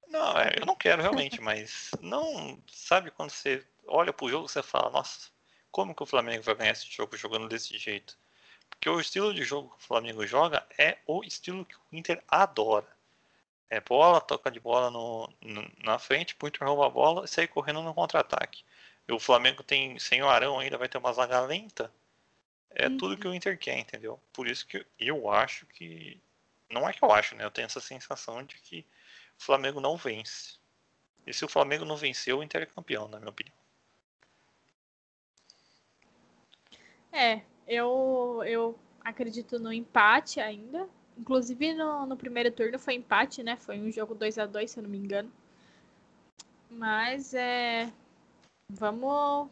Não, 0.08 0.38
é, 0.38 0.56
eu 0.60 0.66
não 0.66 0.76
quero 0.76 1.02
realmente, 1.02 1.40
mas 1.42 1.92
não. 2.02 2.62
Sabe 2.68 3.12
quando 3.12 3.30
você 3.30 3.66
olha 3.88 4.12
pro 4.12 4.30
jogo 4.30 4.46
e 4.46 4.50
você 4.50 4.62
fala, 4.62 4.90
nossa, 4.90 5.30
como 5.72 5.96
que 5.96 6.04
o 6.04 6.06
Flamengo 6.06 6.44
vai 6.44 6.56
ganhar 6.56 6.72
esse 6.72 6.92
jogo 6.92 7.16
jogando 7.16 7.48
desse 7.48 7.78
jeito? 7.78 8.18
Porque 8.70 8.90
o 8.90 9.00
estilo 9.00 9.34
de 9.34 9.44
jogo 9.44 9.70
que 9.70 9.84
o 9.84 9.88
Flamengo 9.88 10.26
joga 10.26 10.66
é 10.78 10.98
o 11.06 11.24
estilo 11.24 11.66
que 11.66 11.76
o 11.76 11.82
Inter 11.92 12.22
adora. 12.28 12.88
É 13.72 13.80
bola, 13.80 14.20
toca 14.20 14.52
de 14.52 14.60
bola 14.60 14.92
no, 14.92 15.30
no- 15.42 15.72
na 15.82 15.98
frente, 15.98 16.36
pro 16.36 16.50
Inter 16.50 16.68
rouba 16.68 16.88
a 16.88 16.90
bola 16.90 17.24
e 17.26 17.28
sair 17.30 17.48
correndo 17.48 17.82
no 17.82 17.94
contra-ataque. 17.94 18.64
E 19.08 19.14
o 19.14 19.20
Flamengo 19.20 19.64
tem, 19.64 19.98
sem 19.98 20.22
o 20.22 20.28
Arão 20.30 20.60
ainda, 20.60 20.78
vai 20.78 20.90
ter 20.90 20.98
uma 20.98 21.14
zaga 21.14 21.40
lenta. 21.42 21.92
É 22.72 22.90
Uhum. 22.90 22.98
tudo 22.98 23.18
que 23.18 23.28
o 23.28 23.34
Inter 23.34 23.58
quer, 23.58 23.80
entendeu? 23.80 24.20
Por 24.34 24.48
isso 24.48 24.68
que 24.68 24.86
eu 25.00 25.32
acho 25.32 25.66
que. 25.68 26.20
Não 26.70 26.88
é 26.88 26.94
que 26.94 27.04
eu 27.04 27.12
acho, 27.14 27.36
né? 27.36 27.46
Eu 27.46 27.52
tenho 27.52 27.66
essa 27.66 27.80
sensação 27.82 28.44
de 28.44 28.58
que 28.60 28.86
o 29.40 29.44
Flamengo 29.44 29.80
não 29.82 29.96
vence. 29.98 30.60
E 31.26 31.34
se 31.34 31.46
o 31.46 31.50
Flamengo 31.50 31.86
não 31.86 31.96
vencer, 31.96 32.34
o 32.36 32.44
Inter 32.44 32.64
é 32.64 32.66
campeão, 32.66 33.08
na 33.08 33.20
minha 33.20 33.30
opinião. 33.32 33.56
É, 37.12 37.42
eu, 37.68 38.42
eu 38.46 38.80
acredito 39.02 39.60
no 39.60 39.72
empate 39.72 40.40
ainda. 40.42 40.88
Inclusive 41.18 41.74
no, 41.74 42.06
no 42.06 42.18
primeiro 42.18 42.52
turno 42.52 42.80
foi 42.80 42.96
empate, 42.96 43.44
né? 43.44 43.58
Foi 43.58 43.80
um 43.80 43.92
jogo 43.92 44.16
2 44.16 44.38
a 44.38 44.46
2 44.46 44.72
se 44.72 44.80
eu 44.80 44.84
não 44.84 44.90
me 44.90 44.98
engano. 44.98 45.32
Mas 46.70 47.34
é. 47.34 47.92
Vamos 48.70 49.50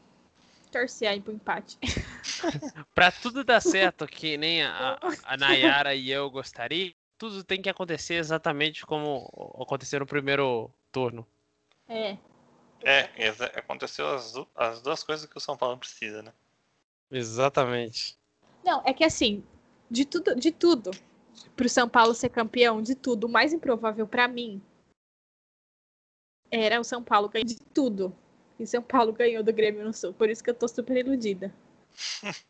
torcer 0.72 1.10
aí 1.10 1.19
pro 1.19 1.34
empate. 1.34 1.78
Pra 2.95 3.12
tudo 3.12 3.43
dar 3.43 3.60
certo, 3.60 4.08
que 4.08 4.38
nem 4.38 4.63
a, 4.63 4.98
a 5.24 5.38
Nayara 5.38 5.95
e 5.95 6.10
eu 6.10 6.30
gostaria, 6.30 6.93
tudo 7.17 7.43
tem 7.43 7.62
que 7.62 7.69
acontecer 7.69 8.15
exatamente 8.15 8.86
como 8.86 9.30
aconteceu 9.60 10.00
no 10.00 10.06
primeiro 10.06 10.72
turno. 10.91 11.28
É. 11.88 12.17
É, 12.82 13.10
aconteceu 13.56 14.08
as, 14.08 14.34
as 14.56 14.82
duas 14.82 15.04
coisas 15.04 15.26
que 15.26 15.38
o 15.38 15.41
São 15.41 15.58
Paulo 15.58 15.78
precisa, 15.78 16.22
né? 16.22 16.32
Exatamente. 17.12 18.17
Não, 18.63 18.82
é 18.86 18.93
que 18.93 19.04
assim, 19.04 19.43
de 19.89 20.06
tudo, 20.06 20.36
de 20.36 20.52
tudo, 20.52 20.91
pro 21.56 21.69
São 21.69 21.88
Paulo 21.88 22.13
ser 22.13 22.30
campeão, 22.30 22.82
de 22.82 22.95
tudo, 22.95 23.25
o 23.25 23.30
mais 23.30 23.54
improvável 23.54 24.08
pra 24.08 24.28
mim 24.28 24.62
era 26.52 26.80
o 26.80 26.84
São 26.84 27.04
Paulo 27.04 27.30
ganhar 27.30 27.45
de 27.45 27.58
tudo. 27.73 28.15
E 28.60 28.65
São 28.65 28.82
Paulo 28.82 29.13
ganhou 29.13 29.43
do 29.43 29.54
Grêmio 29.54 29.86
no 29.86 29.93
Sul. 29.93 30.13
Por 30.13 30.30
isso 30.30 30.43
que 30.43 30.49
eu 30.49 30.56
tô 30.56 30.67
super 30.67 30.97
iludida. 30.97 31.54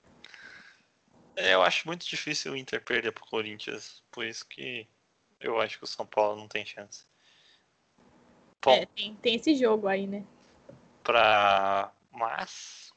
É, 1.35 1.53
eu 1.53 1.61
acho 1.63 1.87
muito 1.87 2.05
difícil 2.05 2.51
o 2.51 2.57
Inter 2.57 2.83
perder 2.83 3.13
pro 3.13 3.25
Corinthians. 3.25 4.03
Por 4.11 4.25
isso 4.25 4.45
que 4.45 4.85
eu 5.39 5.61
acho 5.61 5.77
que 5.77 5.85
o 5.85 5.87
São 5.87 6.05
Paulo 6.05 6.35
não 6.35 6.49
tem 6.49 6.65
chance. 6.65 7.05
Bom, 8.61 8.73
É, 8.73 8.85
tem, 8.87 9.15
tem 9.15 9.35
esse 9.35 9.55
jogo 9.55 9.87
aí, 9.87 10.05
né? 10.05 10.25
pra. 11.01 11.91
Mas. 12.11 12.93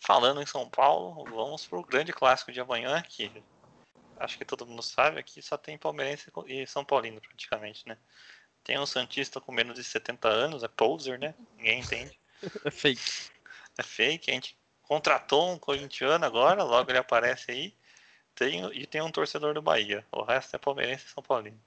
Falando 0.00 0.42
em 0.42 0.46
São 0.46 0.68
Paulo, 0.68 1.24
vamos 1.24 1.66
pro 1.66 1.82
grande 1.82 2.12
clássico 2.12 2.50
de 2.50 2.60
amanhã, 2.60 3.00
que 3.02 3.30
acho 4.16 4.38
que 4.38 4.44
todo 4.44 4.66
mundo 4.66 4.82
sabe, 4.82 5.18
aqui 5.18 5.40
só 5.42 5.56
tem 5.56 5.76
palmeirense 5.78 6.30
e 6.46 6.66
São 6.66 6.84
Paulino 6.84 7.20
praticamente, 7.20 7.86
né? 7.88 7.96
Tem 8.62 8.78
um 8.78 8.86
Santista 8.86 9.40
com 9.40 9.52
menos 9.52 9.74
de 9.74 9.84
70 9.84 10.28
anos, 10.28 10.62
é 10.62 10.68
poser, 10.68 11.18
né? 11.18 11.34
Ninguém 11.56 11.80
entende. 11.80 12.18
É 12.64 12.70
fake. 12.70 13.30
É 13.78 13.82
fake, 13.82 14.30
a 14.30 14.34
gente 14.34 14.56
contratou 14.82 15.50
um 15.50 15.58
corintiano 15.58 16.24
agora, 16.24 16.62
logo 16.62 16.90
ele 16.90 16.98
aparece 16.98 17.50
aí. 17.50 17.74
Tem, 18.34 18.64
e 18.74 18.86
tem 18.86 19.00
um 19.00 19.10
torcedor 19.10 19.54
do 19.54 19.62
Bahia. 19.62 20.04
O 20.12 20.22
resto 20.22 20.54
é 20.56 20.58
palmeirense 20.58 21.06
e 21.06 21.10
São 21.10 21.22
Paulino. 21.22 21.58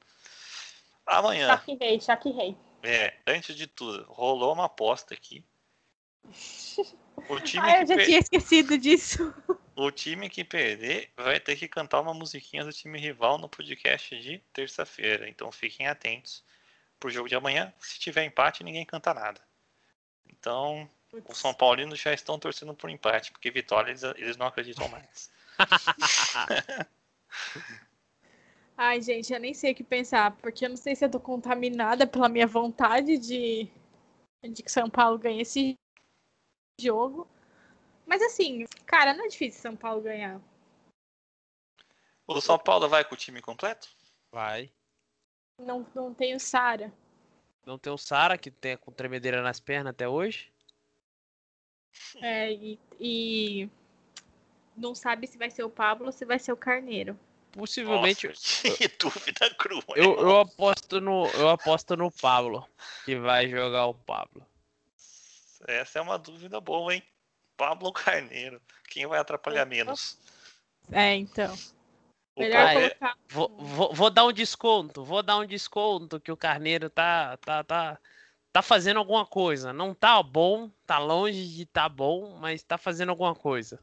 Amanhã, 1.05 1.47
Chaque 1.47 1.75
rei, 1.75 1.99
chaque 1.99 2.29
rei. 2.31 2.57
é, 2.83 3.15
antes 3.25 3.55
de 3.55 3.65
tudo, 3.67 4.03
rolou 4.11 4.53
uma 4.53 4.65
aposta 4.65 5.13
aqui. 5.13 5.43
O 7.29 7.39
time, 7.41 7.61
Ah, 7.61 7.81
eu 7.81 7.87
já 7.87 7.95
per- 7.95 8.05
tinha 8.05 8.19
esquecido 8.19 8.77
disso. 8.77 9.33
O 9.77 9.91
time 9.91 10.27
que 10.27 10.43
perder 10.43 11.11
vai 11.15 11.39
ter 11.39 11.55
que 11.55 11.67
cantar 11.67 12.01
uma 12.01 12.13
musiquinha 12.13 12.65
do 12.65 12.73
time 12.73 12.97
rival 12.99 13.37
no 13.37 13.47
podcast 13.47 14.19
de 14.19 14.39
terça-feira. 14.51 15.29
Então 15.29 15.51
fiquem 15.51 15.87
atentos 15.87 16.43
pro 16.99 17.11
jogo 17.11 17.29
de 17.29 17.35
amanhã. 17.35 17.71
Se 17.79 17.99
tiver 17.99 18.25
empate, 18.25 18.63
ninguém 18.63 18.83
canta 18.83 19.13
nada. 19.13 19.39
Então, 20.27 20.89
os 21.29 21.37
São 21.37 21.53
Paulinos 21.53 21.99
já 21.99 22.11
estão 22.11 22.39
torcendo 22.39 22.73
por 22.73 22.89
empate, 22.89 23.31
porque 23.31 23.51
vitória 23.51 23.91
eles, 23.91 24.01
eles 24.03 24.35
não 24.35 24.47
acreditam 24.47 24.89
mais. 24.89 25.31
Ai, 28.75 28.99
gente, 29.01 29.31
eu 29.31 29.39
nem 29.39 29.53
sei 29.53 29.73
o 29.73 29.75
que 29.75 29.83
pensar, 29.83 30.35
porque 30.37 30.65
eu 30.65 30.69
não 30.69 30.77
sei 30.77 30.95
se 30.95 31.05
eu 31.05 31.09
tô 31.09 31.19
contaminada 31.19 32.07
pela 32.07 32.27
minha 32.27 32.47
vontade 32.47 33.17
de, 33.17 33.67
de 34.43 34.63
que 34.63 34.71
São 34.71 34.89
Paulo 34.89 35.19
ganhe 35.19 35.41
esse 35.41 35.75
jogo. 36.81 37.27
Mas 38.07 38.21
assim, 38.21 38.65
cara, 38.85 39.13
não 39.13 39.25
é 39.25 39.27
difícil 39.27 39.61
São 39.61 39.75
Paulo 39.75 40.01
ganhar. 40.01 40.41
O 42.25 42.41
São 42.41 42.57
Paulo 42.57 42.87
vai 42.87 43.03
com 43.03 43.13
o 43.13 43.17
time 43.17 43.41
completo? 43.41 43.89
Vai. 44.31 44.71
Não, 45.59 45.85
não 45.93 46.13
tem 46.13 46.33
o 46.33 46.39
Sara. 46.39 46.91
Não 47.65 47.77
tem 47.77 47.91
o 47.91 47.97
Sara, 47.97 48.37
que 48.37 48.49
tem 48.49 48.77
com 48.77 48.91
tremedeira 48.91 49.41
nas 49.41 49.59
pernas 49.59 49.91
até 49.91 50.07
hoje. 50.07 50.51
É, 52.21 52.51
e, 52.53 52.79
e 52.99 53.69
não 54.75 54.95
sabe 54.95 55.27
se 55.27 55.37
vai 55.37 55.49
ser 55.49 55.63
o 55.63 55.69
Pablo 55.69 56.05
ou 56.05 56.11
se 56.11 56.25
vai 56.25 56.39
ser 56.39 56.53
o 56.53 56.57
Carneiro. 56.57 57.19
Possivelmente. 57.51 58.27
Nossa, 58.27 58.77
que 58.77 58.87
dúvida 58.99 59.53
crua. 59.55 59.83
Eu, 59.95 60.17
eu 60.19 60.39
aposto 60.39 61.01
no. 61.01 61.27
Eu 61.31 61.49
aposto 61.49 61.97
no 61.97 62.11
Pablo. 62.11 62.67
Que 63.03 63.15
vai 63.17 63.49
jogar 63.49 63.87
o 63.87 63.93
Pablo. 63.93 64.45
Essa 65.67 65.99
é 65.99 66.01
uma 66.01 66.19
dúvida 66.19 66.61
boa, 66.61 66.93
hein? 66.93 67.03
Pablo 67.57 67.91
Carneiro. 67.91 68.61
Quem 68.89 69.05
vai 69.07 69.19
atrapalhar 69.19 69.65
menos? 69.65 70.17
É, 70.91 71.15
então. 71.15 71.53
O 72.35 72.41
Melhor 72.41 72.65
Palme- 72.65 72.89
colocar. 72.89 73.17
Vou, 73.29 73.57
vou, 73.57 73.93
vou 73.93 74.09
dar 74.09 74.25
um 74.25 74.31
desconto. 74.31 75.03
Vou 75.03 75.23
dar 75.23 75.37
um 75.37 75.45
desconto 75.45 76.19
que 76.19 76.31
o 76.31 76.37
Carneiro 76.37 76.89
tá, 76.89 77.35
tá, 77.37 77.63
tá, 77.63 77.99
tá 78.53 78.61
fazendo 78.61 78.97
alguma 78.97 79.25
coisa. 79.25 79.73
Não 79.73 79.93
tá 79.93 80.21
bom, 80.21 80.69
tá 80.85 80.99
longe 80.99 81.47
de 81.47 81.65
tá 81.65 81.89
bom, 81.89 82.37
mas 82.37 82.61
tá 82.63 82.77
fazendo 82.77 83.09
alguma 83.09 83.33
coisa. 83.35 83.79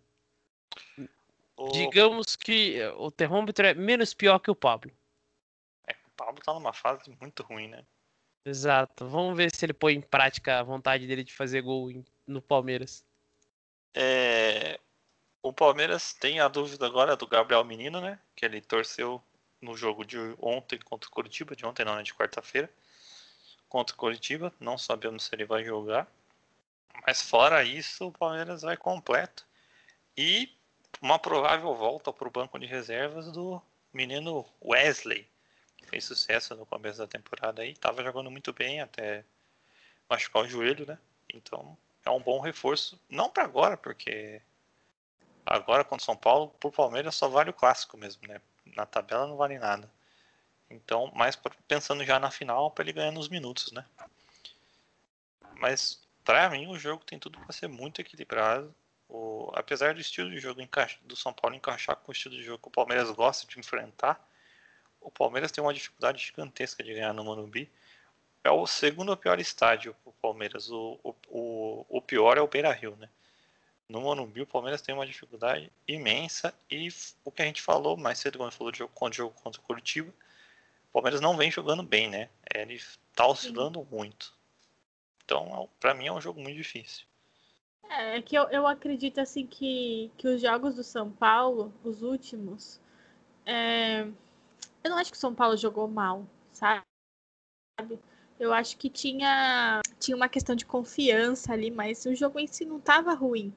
o- 1.57 1.69
Digamos 1.73 2.37
que 2.37 2.81
o 2.97 3.11
termômetro 3.11 3.67
é 3.67 3.75
menos 3.75 4.15
pior 4.15 4.39
que 4.39 4.51
o 4.51 4.55
Pablo. 4.57 4.91
é, 5.87 5.93
o 6.07 6.11
Pablo 6.17 6.41
tá 6.43 6.55
numa 6.55 6.73
fase 6.73 7.15
muito 7.21 7.43
ruim, 7.43 7.69
né? 7.69 7.85
Exato. 8.47 9.09
Vamos 9.09 9.37
ver 9.37 9.55
se 9.55 9.65
ele 9.65 9.73
põe 9.73 9.95
em 9.95 10.01
prática 10.01 10.61
a 10.61 10.63
vontade 10.63 11.07
dele 11.07 11.25
de 11.25 11.33
fazer 11.33 11.61
gol 11.63 11.91
em- 11.91 12.05
no 12.27 12.41
Palmeiras. 12.43 13.05
É, 13.95 14.81
O 15.43 15.53
Palmeiras 15.53 16.13
tem 16.15 16.41
a 16.41 16.49
dúvida 16.49 16.87
agora 16.87 17.17
do 17.17 17.27
Gabriel 17.27 17.65
Menino, 17.65 18.01
né? 18.01 18.19
Que 18.35 18.45
ele 18.45 18.61
torceu 18.61 19.23
no 19.61 19.77
jogo 19.77 20.05
de 20.05 20.19
ontem 20.41 20.79
contra 20.79 21.09
o 21.09 21.13
Curitiba, 21.13 21.57
de 21.57 21.65
ontem 21.67 21.85
não, 21.85 21.97
né, 21.97 22.03
de 22.03 22.15
quarta-feira, 22.15 22.71
contra 23.69 23.95
o 23.95 23.99
Curitiba, 23.99 24.53
não 24.61 24.77
sabemos 24.77 25.25
se 25.25 25.35
ele 25.35 25.45
vai 25.45 25.65
jogar. 25.65 26.07
Mas 27.07 27.23
fora 27.23 27.65
isso, 27.65 28.09
o 28.09 28.13
Palmeiras 28.13 28.63
vai 28.63 28.77
completo. 28.77 29.47
E 30.17 30.51
uma 31.01 31.19
provável 31.19 31.75
volta 31.75 32.13
para 32.13 32.29
o 32.29 32.31
banco 32.31 32.59
de 32.59 32.67
reservas 32.67 33.31
do 33.33 33.61
menino 33.93 34.47
Wesley, 34.63 35.27
fez 35.85 36.05
sucesso 36.05 36.55
no 36.55 36.67
começo 36.67 36.99
da 36.99 37.07
temporada 37.07 37.63
aí, 37.63 37.73
estava 37.73 38.03
jogando 38.03 38.31
muito 38.31 38.53
bem 38.53 38.81
até 38.81 39.25
machucar 40.09 40.43
o 40.43 40.49
joelho, 40.49 40.87
né? 40.87 40.99
Então 41.33 41.77
é 42.05 42.11
um 42.11 42.21
bom 42.21 42.41
reforço, 42.41 43.01
não 43.09 43.31
para 43.31 43.45
agora, 43.45 43.77
porque 43.77 44.41
agora 45.45 45.85
contra 45.85 46.05
São 46.05 46.17
Paulo, 46.17 46.49
por 46.61 46.73
Palmeiras 46.73 47.15
só 47.15 47.29
vale 47.29 47.51
o 47.51 47.55
clássico 47.55 47.97
mesmo, 47.97 48.27
né? 48.27 48.41
Na 48.77 48.87
tabela 48.87 49.27
não 49.27 49.37
vale 49.37 49.59
nada. 49.59 49.91
Então, 50.71 51.11
mais 51.15 51.39
pensando 51.69 52.05
já 52.05 52.19
na 52.19 52.31
final 52.31 52.71
para 52.71 52.85
ele 52.85 52.93
ganhar 52.93 53.13
nos 53.13 53.29
minutos, 53.29 53.73
né? 53.73 53.85
Mas 55.57 56.03
para 56.25 56.49
mim 56.51 56.67
o 56.69 56.79
jogo 56.79 57.05
tem 57.05 57.19
tudo 57.19 57.39
para 57.39 57.53
ser 57.53 57.69
muito 57.69 58.01
equilibrado. 58.01 58.75
O, 59.09 59.51
apesar 59.55 59.95
do 59.95 60.01
estilo 60.01 60.31
de 60.31 60.39
jogo 60.39 60.61
do 61.03 61.15
São 61.15 61.33
Paulo 61.33 61.55
encaixar 61.55 61.97
com 61.97 62.11
o 62.11 62.13
estilo 62.13 62.35
de 62.35 62.43
jogo 62.43 62.59
que 62.59 62.69
o 62.69 62.71
Palmeiras 62.71 63.11
gosta 63.11 63.47
de 63.47 63.59
enfrentar, 63.59 64.27
o 65.01 65.11
Palmeiras 65.11 65.53
tem 65.53 65.63
uma 65.63 65.75
dificuldade 65.75 66.25
gigantesca 66.25 66.83
de 66.83 66.95
ganhar 66.95 67.13
no 67.13 67.23
Morumbi. 67.23 67.71
É 68.45 68.51
o 68.51 68.67
segundo 68.67 69.17
pior 69.17 69.41
estádio 69.41 69.97
o 70.05 70.13
Palmeiras. 70.13 70.71
O, 70.71 71.01
o, 71.29 71.87
o 71.89 72.03
pior 72.03 72.37
é 72.37 72.43
o 72.43 72.47
Beira 72.47 72.71
Rio, 72.71 72.95
né? 72.97 73.09
No 73.89 74.03
Morumbi 74.03 74.43
o 74.43 74.47
Palmeiras 74.47 74.83
tem 74.83 74.95
uma 74.95 75.07
dificuldade 75.07 75.73
imensa 75.89 76.55
e 76.71 76.89
o 77.25 77.31
que 77.31 77.43
a 77.43 77.47
gente 77.47 77.63
falou 77.63 77.97
mais 77.97 78.19
cedo 78.19 78.39
quando 78.39 78.53
falou 78.53 78.71
de 78.71 78.79
jogo, 78.79 78.93
contra, 78.95 79.17
jogo 79.17 79.35
contra 79.43 79.61
o 79.61 79.65
Curitiba, 79.65 80.11
o 80.89 80.93
Palmeiras 80.93 81.21
não 81.21 81.37
vem 81.37 81.51
jogando 81.51 81.83
bem, 81.83 82.09
né? 82.09 82.29
Ele 82.55 82.79
tá 83.15 83.27
oscilando 83.27 83.81
Sim. 83.81 83.87
muito. 83.91 84.35
Então, 85.25 85.69
para 85.81 85.95
mim 85.95 86.07
é 86.07 86.13
um 86.13 86.21
jogo 86.21 86.41
muito 86.41 86.57
difícil. 86.57 87.07
É, 87.89 88.19
é 88.19 88.23
que 88.23 88.37
eu, 88.37 88.45
eu 88.51 88.67
acredito 88.67 89.21
assim 89.21 89.47
que, 89.47 90.11
que 90.19 90.29
os 90.29 90.41
jogos 90.41 90.75
do 90.75 90.85
São 90.85 91.11
Paulo, 91.11 91.73
os 91.83 92.03
últimos, 92.03 92.81
é... 93.47 94.03
eu 94.83 94.91
não 94.91 94.99
acho 94.99 95.11
que 95.11 95.17
o 95.17 95.21
São 95.21 95.35
Paulo 95.35 95.57
jogou 95.57 95.89
mal, 95.89 96.27
sabe? 96.53 96.85
Eu 98.39 98.53
acho 98.53 98.77
que 98.77 98.91
tinha, 98.91 99.81
tinha 99.99 100.17
uma 100.17 100.29
questão 100.29 100.57
de 100.57 100.67
confiança 100.67 101.53
ali, 101.53 101.71
mas 101.71 102.05
o 102.05 102.15
jogo 102.15 102.39
em 102.39 102.47
si 102.47 102.65
não 102.65 102.79
estava 102.79 103.15
ruim. 103.15 103.53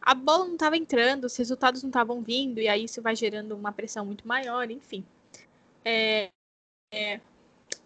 A 0.00 0.14
bola 0.14 0.46
não 0.46 0.54
estava 0.54 0.76
entrando, 0.76 1.24
os 1.24 1.36
resultados 1.36 1.82
não 1.82 1.90
estavam 1.90 2.22
vindo, 2.22 2.60
e 2.60 2.68
aí 2.68 2.84
isso 2.84 3.02
vai 3.02 3.14
gerando 3.14 3.54
uma 3.54 3.72
pressão 3.72 4.06
muito 4.06 4.26
maior, 4.26 4.70
enfim. 4.70 5.04
É, 5.84 6.30
é, 6.92 7.20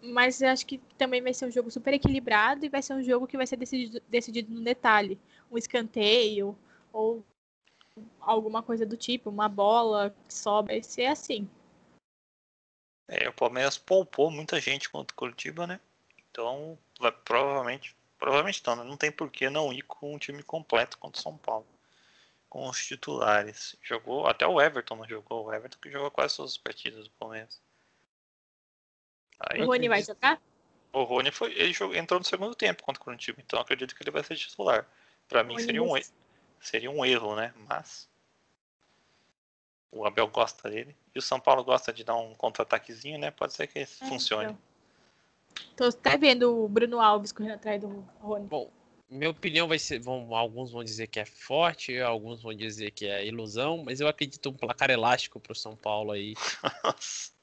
mas 0.01 0.41
eu 0.41 0.49
acho 0.49 0.65
que 0.65 0.77
também 0.97 1.21
vai 1.21 1.33
ser 1.33 1.45
um 1.45 1.51
jogo 1.51 1.69
super 1.69 1.93
equilibrado 1.93 2.65
e 2.65 2.69
vai 2.69 2.81
ser 2.81 2.93
um 2.93 3.03
jogo 3.03 3.27
que 3.27 3.37
vai 3.37 3.47
ser 3.47 3.57
decidido, 3.57 4.01
decidido 4.09 4.53
no 4.53 4.61
detalhe. 4.61 5.19
Um 5.51 5.57
escanteio 5.57 6.57
ou 6.91 7.23
alguma 8.19 8.63
coisa 8.63 8.85
do 8.85 8.97
tipo, 8.97 9.29
uma 9.29 9.49
bola 9.49 10.15
que 10.27 10.33
sobra, 10.33 10.73
vai 10.73 10.83
ser 10.83 11.05
assim. 11.05 11.47
É, 13.07 13.27
o 13.27 13.33
Palmeiras 13.33 13.77
poupou 13.77 14.31
muita 14.31 14.59
gente 14.59 14.89
contra 14.89 15.13
o 15.13 15.17
Curitiba, 15.17 15.67
né? 15.67 15.79
Então, 16.31 16.77
vai, 16.99 17.11
provavelmente, 17.11 17.95
provavelmente 18.17 18.61
não, 18.65 18.75
né? 18.77 18.83
não 18.83 18.97
tem 18.97 19.11
por 19.11 19.29
que 19.29 19.49
não 19.49 19.73
ir 19.73 19.83
com 19.83 20.15
um 20.15 20.17
time 20.17 20.41
completo 20.41 20.97
contra 20.97 21.19
o 21.19 21.23
São 21.23 21.37
Paulo. 21.37 21.67
Com 22.49 22.69
os 22.69 22.85
titulares. 22.85 23.75
Jogou, 23.81 24.27
até 24.27 24.45
o 24.47 24.61
Everton 24.61 24.95
não 24.95 25.07
jogou, 25.07 25.45
o 25.45 25.53
Everton 25.53 25.77
que 25.79 25.91
jogou 25.91 26.11
quase 26.11 26.37
todas 26.37 26.51
as 26.51 26.57
partidas 26.57 27.03
do 27.03 27.11
Palmeiras. 27.11 27.61
Aí, 29.39 29.61
o 29.61 29.65
Rony 29.65 29.89
vai 29.89 30.03
jogar? 30.03 30.41
O 30.93 31.03
Rony 31.03 31.31
foi, 31.31 31.51
ele 31.53 31.73
jogou, 31.73 31.95
entrou 31.95 32.19
no 32.19 32.25
segundo 32.25 32.55
tempo 32.55 32.83
contra 32.83 33.01
o 33.01 33.03
Curitiba, 33.03 33.41
então 33.41 33.59
acredito 33.59 33.95
que 33.95 34.03
ele 34.03 34.11
vai 34.11 34.23
ser 34.23 34.35
titular. 34.35 34.87
Para 35.27 35.43
mim 35.43 35.57
seria 35.57 35.81
um, 35.81 35.93
seria 36.61 36.91
um 36.91 37.03
erro, 37.03 37.35
né? 37.35 37.51
Mas 37.67 38.07
o 39.93 40.05
Abel 40.05 40.27
gosta 40.27 40.69
dele 40.69 40.95
e 41.13 41.19
o 41.19 41.21
São 41.21 41.39
Paulo 41.39 41.63
gosta 41.63 41.93
de 41.93 42.03
dar 42.03 42.15
um 42.15 42.33
contra-ataquezinho, 42.33 43.19
né? 43.19 43.31
Pode 43.31 43.53
ser 43.53 43.67
que 43.67 43.79
é, 43.79 43.85
funcione. 43.85 44.45
Então. 44.45 44.73
Tô 45.77 45.83
até 45.85 46.17
vendo 46.17 46.63
o 46.63 46.67
Bruno 46.67 46.99
Alves 46.99 47.31
correndo 47.31 47.53
atrás 47.53 47.79
do 47.79 48.03
Rony. 48.19 48.47
Bom, 48.47 48.71
minha 49.09 49.29
opinião 49.29 49.67
vai 49.67 49.77
ser, 49.77 49.99
vão, 49.99 50.35
alguns 50.35 50.71
vão 50.71 50.83
dizer 50.83 51.07
que 51.07 51.19
é 51.19 51.25
forte, 51.25 51.99
alguns 51.99 52.41
vão 52.41 52.53
dizer 52.53 52.91
que 52.91 53.05
é 53.05 53.25
ilusão, 53.25 53.83
mas 53.83 53.99
eu 53.99 54.07
acredito 54.07 54.49
um 54.49 54.53
placar 54.53 54.89
elástico 54.89 55.39
pro 55.39 55.55
São 55.55 55.75
Paulo 55.75 56.11
aí. 56.11 56.33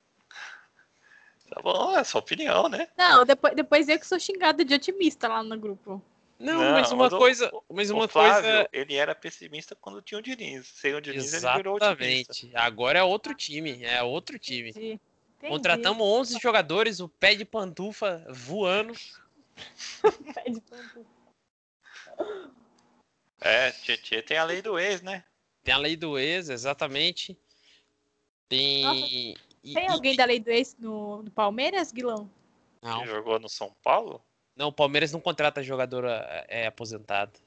Tá 1.53 1.61
bom, 1.61 1.97
é 1.97 2.05
sua 2.05 2.21
opinião, 2.21 2.69
né? 2.69 2.87
Não, 2.97 3.25
depois, 3.25 3.57
depois 3.57 3.89
eu 3.89 3.99
que 3.99 4.07
sou 4.07 4.21
xingada 4.21 4.65
de 4.65 4.73
otimista 4.73 5.27
lá 5.27 5.43
no 5.43 5.59
grupo. 5.59 6.01
Não, 6.41 6.65
não 6.65 6.73
mas 6.73 6.91
uma 6.91 7.11
mas 7.11 7.19
coisa. 7.19 7.51
O, 7.53 7.75
mas 7.75 7.91
uma 7.91 8.07
o 8.07 8.09
Flávio, 8.09 8.51
coisa. 8.51 8.69
Ele 8.73 8.95
era 8.95 9.15
pessimista 9.15 9.77
quando 9.77 10.01
tinha 10.01 10.19
o 10.19 10.23
Diniz. 10.23 10.67
Sem 10.69 10.95
o 10.95 11.01
Diniz, 11.01 11.35
Exatamente. 11.35 11.67
ele 11.69 11.79
virou 11.79 11.91
otimista. 11.91 12.35
Agora 12.55 12.99
é 12.99 13.03
outro 13.03 13.35
time. 13.35 13.85
É 13.85 14.03
outro 14.03 14.39
time. 14.39 14.71
Entendi. 14.71 15.01
Contratamos 15.39 16.03
11 16.03 16.39
jogadores, 16.41 16.99
o 16.99 17.09
pé 17.09 17.35
de 17.35 17.45
pantufa 17.45 18.25
voando. 18.31 18.95
pé 20.35 20.45
de 20.49 20.61
pantufa. 20.63 21.07
É, 23.43 23.71
Tietê 23.73 24.23
tem 24.23 24.39
a 24.39 24.45
lei 24.45 24.63
do 24.63 24.79
ex, 24.79 25.03
né? 25.03 25.25
Tem 25.63 25.75
a 25.75 25.79
lei 25.79 25.95
do 25.95 26.19
ex, 26.19 26.49
exatamente. 26.49 27.39
Tem. 28.49 28.83
Nossa. 28.83 29.75
Tem 29.75 29.89
alguém 29.89 30.17
da 30.17 30.25
lei 30.25 30.41
do 30.41 30.51
ex 30.51 30.75
no, 30.79 31.23
no 31.23 31.31
Palmeiras, 31.31 31.93
Guilão? 31.93 32.31
Não. 32.81 33.03
Que 33.03 33.09
jogou 33.09 33.39
no 33.39 33.49
São 33.49 33.75
Paulo? 33.83 34.25
Não, 34.57 34.69
o 34.69 34.73
Palmeiras 34.73 35.13
não 35.13 35.21
contrata 35.21 35.63
jogador 35.63 36.05
é, 36.49 36.67
aposentado. 36.67 37.39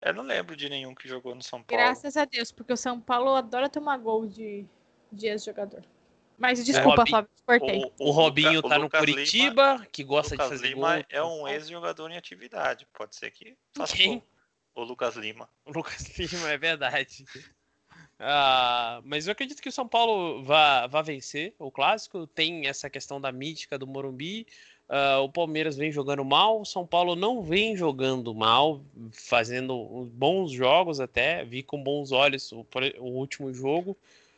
Eu 0.00 0.14
não 0.14 0.22
lembro 0.22 0.56
de 0.56 0.68
nenhum 0.68 0.94
que 0.94 1.08
jogou 1.08 1.34
no 1.34 1.42
São 1.42 1.62
Paulo. 1.62 1.82
Graças 1.82 2.16
a 2.16 2.24
Deus, 2.24 2.52
porque 2.52 2.72
o 2.72 2.76
São 2.76 3.00
Paulo 3.00 3.34
adora 3.34 3.68
tomar 3.68 3.96
gol 3.98 4.26
de, 4.26 4.64
de 5.10 5.26
ex-jogador. 5.26 5.82
Mas 6.38 6.64
desculpa, 6.64 7.04
é, 7.06 7.10
Fábio, 7.10 7.30
cortei. 7.46 7.84
O, 7.98 8.04
o, 8.04 8.08
o 8.08 8.10
Robinho 8.10 8.62
tá 8.62 8.78
no 8.78 8.90
Curitiba, 8.90 9.72
Lima, 9.72 9.86
que 9.90 10.04
gosta 10.04 10.36
de 10.36 10.42
fazer 10.42 10.68
Lima 10.68 10.96
gol. 10.96 11.04
é 11.08 11.22
um 11.22 11.48
ex-jogador 11.48 12.10
em 12.10 12.16
atividade, 12.16 12.86
pode 12.92 13.16
ser 13.16 13.30
que 13.30 13.56
faça 13.74 13.96
Quem? 13.96 14.18
Gol. 14.18 14.26
O 14.74 14.84
Lucas 14.84 15.16
Lima. 15.16 15.48
O 15.64 15.72
Lucas 15.72 16.06
Lima, 16.18 16.50
é 16.50 16.58
verdade. 16.58 17.24
Uh, 18.18 19.00
mas 19.04 19.26
eu 19.26 19.32
acredito 19.32 19.62
que 19.62 19.68
o 19.68 19.72
São 19.72 19.88
Paulo 19.88 20.42
vai, 20.42 20.86
vai 20.88 21.02
vencer 21.02 21.54
o 21.58 21.70
clássico. 21.70 22.26
Tem 22.26 22.66
essa 22.66 22.88
questão 22.90 23.18
da 23.18 23.32
mítica 23.32 23.78
do 23.78 23.86
Morumbi. 23.86 24.46
Uh, 24.88 25.22
o 25.22 25.28
Palmeiras 25.28 25.76
vem 25.76 25.90
jogando 25.90 26.24
mal, 26.24 26.60
o 26.60 26.64
São 26.64 26.86
Paulo 26.86 27.16
não 27.16 27.42
vem 27.42 27.76
jogando 27.76 28.32
mal, 28.32 28.80
fazendo 29.10 30.08
bons 30.12 30.52
jogos 30.52 31.00
até. 31.00 31.44
Vi 31.44 31.62
com 31.62 31.82
bons 31.82 32.12
olhos 32.12 32.52
o, 32.52 32.64
o 32.98 33.06
último 33.06 33.52
jogo. 33.52 33.96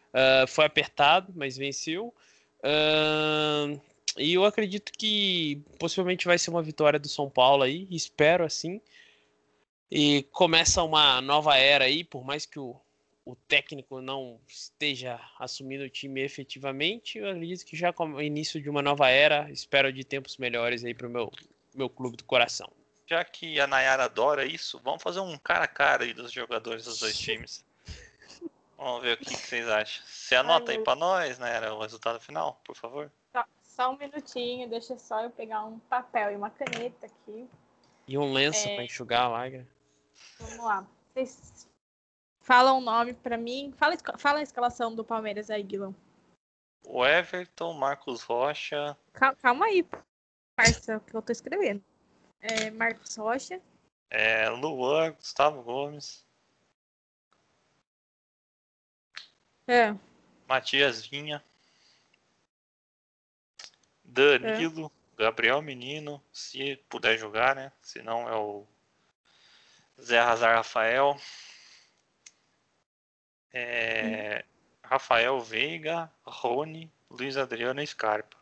Uh, 0.08 0.46
foi 0.46 0.64
apertado, 0.64 1.32
mas 1.36 1.56
venceu. 1.56 2.14
e 4.16 4.34
eu 4.34 4.44
acredito 4.44 4.90
que 4.92 5.62
possivelmente 5.78 6.26
vai 6.26 6.38
ser 6.38 6.50
uma 6.50 6.62
vitória 6.62 6.98
do 6.98 7.08
São 7.08 7.28
Paulo 7.28 7.62
aí, 7.62 7.86
espero 7.90 8.44
assim. 8.44 8.80
E 9.90 10.22
começa 10.32 10.82
uma 10.82 11.20
nova 11.20 11.56
era 11.56 11.84
aí, 11.84 12.04
por 12.04 12.24
mais 12.24 12.46
que 12.46 12.58
o, 12.58 12.74
o 13.28 13.36
técnico 13.36 14.00
não 14.00 14.40
esteja 14.48 15.20
assumindo 15.38 15.84
o 15.84 15.90
time 15.90 16.22
efetivamente, 16.22 17.18
eu 17.18 17.28
acredito 17.28 17.62
que 17.66 17.76
já 17.76 17.92
com 17.92 18.14
o 18.14 18.22
início 18.22 18.58
de 18.58 18.70
uma 18.70 18.80
nova 18.80 19.10
era, 19.10 19.50
espero 19.50 19.92
de 19.92 20.02
tempos 20.02 20.38
melhores 20.38 20.82
aí 20.82 20.94
para 20.94 21.06
o 21.06 21.10
meu, 21.10 21.30
meu 21.74 21.90
clube 21.90 22.16
do 22.16 22.24
coração. 22.24 22.72
Já 23.06 23.22
que 23.22 23.60
a 23.60 23.66
Nayara 23.66 24.04
adora 24.04 24.46
isso, 24.46 24.80
vamos 24.82 25.02
fazer 25.02 25.20
um 25.20 25.36
cara 25.36 25.64
a 25.64 25.68
cara 25.68 26.04
aí 26.04 26.14
dos 26.14 26.32
jogadores 26.32 26.86
dos 26.86 27.00
dois 27.00 27.16
times. 27.20 27.62
Vamos 28.78 29.02
ver 29.02 29.12
o 29.12 29.18
que, 29.18 29.26
que 29.26 29.36
vocês 29.36 29.68
acham. 29.68 30.02
Você 30.06 30.34
anota 30.34 30.70
Ai, 30.70 30.78
aí 30.78 30.82
para 30.82 30.96
nós, 30.96 31.38
Nayara, 31.38 31.74
o 31.74 31.82
resultado 31.82 32.18
final, 32.20 32.58
por 32.64 32.76
favor. 32.76 33.12
Só, 33.30 33.44
só, 33.62 33.92
um 33.92 33.98
minutinho, 33.98 34.70
deixa 34.70 34.96
só 34.98 35.22
eu 35.22 35.30
pegar 35.30 35.66
um 35.66 35.78
papel 35.80 36.32
e 36.32 36.36
uma 36.36 36.48
caneta 36.48 37.04
aqui. 37.04 37.46
E 38.06 38.16
um 38.16 38.32
lenço 38.32 38.66
é... 38.66 38.74
para 38.74 38.84
enxugar 38.84 39.24
a 39.24 39.28
lágrima. 39.28 39.68
Vamos 40.40 40.64
lá. 40.64 40.86
Vocês 41.12 41.67
Fala 42.48 42.72
um 42.72 42.80
nome 42.80 43.12
para 43.12 43.36
mim. 43.36 43.74
Fala, 43.76 43.94
fala 44.16 44.38
a 44.38 44.42
escalação 44.42 44.94
do 44.94 45.04
Palmeiras 45.04 45.50
aí, 45.50 45.62
Guilherme. 45.62 45.94
O 46.82 47.04
Everton, 47.04 47.74
Marcos 47.74 48.22
Rocha. 48.22 48.96
Calma, 49.12 49.36
calma 49.36 49.66
aí, 49.66 49.86
parça, 50.56 50.98
que 50.98 51.14
eu 51.14 51.20
tô 51.20 51.30
escrevendo. 51.30 51.84
É, 52.40 52.70
Marcos 52.70 53.14
Rocha. 53.16 53.60
É, 54.08 54.48
Luan, 54.48 55.12
Gustavo 55.12 55.62
Gomes. 55.62 56.24
É. 59.66 59.94
Matias 60.48 61.04
Vinha. 61.04 61.44
Danilo. 64.02 64.90
É. 65.18 65.24
Gabriel 65.24 65.60
Menino, 65.60 66.22
se 66.32 66.76
puder 66.88 67.18
jogar, 67.18 67.54
né? 67.54 67.70
Se 67.82 68.00
não 68.00 68.26
é 68.26 68.36
o 68.36 68.64
Zé 70.00 70.18
Razar 70.18 70.56
Rafael. 70.56 71.14
É, 73.52 74.44
Rafael 74.82 75.40
Veiga, 75.40 76.10
Rony, 76.24 76.90
Luiz 77.10 77.36
Adriano 77.36 77.80
e 77.80 77.86
Scarpa. 77.86 78.36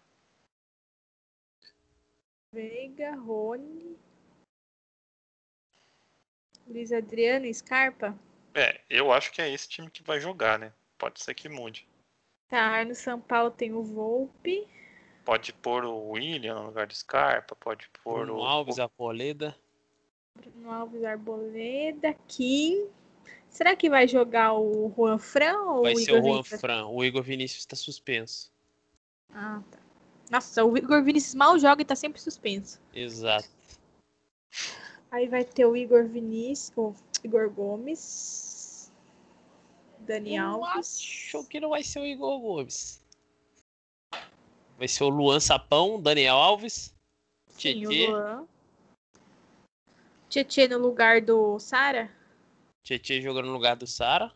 Veiga, 2.53 3.15
Rony. 3.17 3.97
Luiz 6.67 6.93
Adriano 6.93 7.47
e 7.47 7.55
Scarpa. 7.55 8.19
É, 8.55 8.81
eu 8.89 9.13
acho 9.13 9.31
que 9.31 9.41
é 9.41 9.51
esse 9.51 9.69
time 9.69 9.91
que 9.91 10.03
vai 10.03 10.19
jogar, 10.19 10.59
né? 10.59 10.73
Pode 10.99 11.23
ser 11.23 11.35
que 11.35 11.49
mude. 11.49 11.87
Tá, 12.49 12.85
no 12.85 12.95
São 12.95 13.21
Paulo 13.21 13.51
tem 13.51 13.73
o 13.73 13.83
Volpe. 13.83 14.67
Pode 15.25 15.53
pôr 15.53 15.85
o 15.85 16.11
William 16.11 16.55
no 16.55 16.67
lugar 16.67 16.87
do 16.87 16.95
Scarpa, 16.95 17.55
pode 17.57 17.89
pôr 18.03 18.25
Bruno 18.25 18.39
o. 18.41 18.45
Alves, 18.45 18.79
Arboleda. 18.79 19.57
Bruno 20.35 20.73
Alves 20.73 21.05
Arboleda, 21.05 22.15
Kim. 22.29 22.89
Será 23.51 23.75
que 23.75 23.89
vai 23.89 24.07
jogar 24.07 24.55
o 24.55 24.93
Juan 24.97 25.19
Fran 25.19 25.59
ou 25.63 25.83
Vai 25.83 25.95
o 25.95 25.97
ser 25.97 26.11
Igor 26.11 26.21
o 26.21 26.25
Juan 26.25 26.33
Vinícius? 26.35 26.61
Fran. 26.61 26.87
O 26.87 27.05
Igor 27.05 27.23
Vinícius 27.23 27.61
está 27.61 27.77
suspenso. 27.77 28.53
Ah, 29.33 29.63
tá. 29.71 29.79
Nossa, 30.31 30.65
o 30.65 30.77
Igor 30.77 31.03
Vinícius 31.03 31.35
mal 31.35 31.59
joga 31.59 31.83
e 31.83 31.85
tá 31.85 31.95
sempre 31.95 32.21
suspenso. 32.21 32.81
Exato. 32.93 33.49
Aí 35.11 35.29
vai 35.29 35.45
ter 35.45 35.65
o 35.65 35.77
Igor 35.77 36.07
Vinícius, 36.07 36.77
o 36.77 36.95
Igor 37.25 37.49
Gomes, 37.49 38.93
Dani 40.01 40.37
Eu 40.37 40.65
Alves. 40.65 40.99
acho 41.01 41.45
que 41.45 41.61
não 41.61 41.71
vai 41.71 41.83
ser 41.83 42.01
o 42.01 42.07
Igor 42.07 42.39
Gomes. 42.41 43.03
Vai 44.79 44.89
ser 44.89 45.05
o 45.05 45.09
Luan 45.09 45.41
Sapão, 45.41 46.01
Daniel 46.01 46.37
Alves. 46.37 46.95
Sim, 47.49 47.87
o 47.87 47.89
Tietê. 47.89 48.07
Luan. 48.09 48.47
Tietê 50.29 50.69
no 50.69 50.79
lugar 50.79 51.23
do 51.23 51.59
Sara? 51.59 52.11
Tietchan 52.87 53.21
jogando 53.21 53.47
no 53.47 53.53
lugar 53.53 53.75
do 53.75 53.85
Sara. 53.85 54.33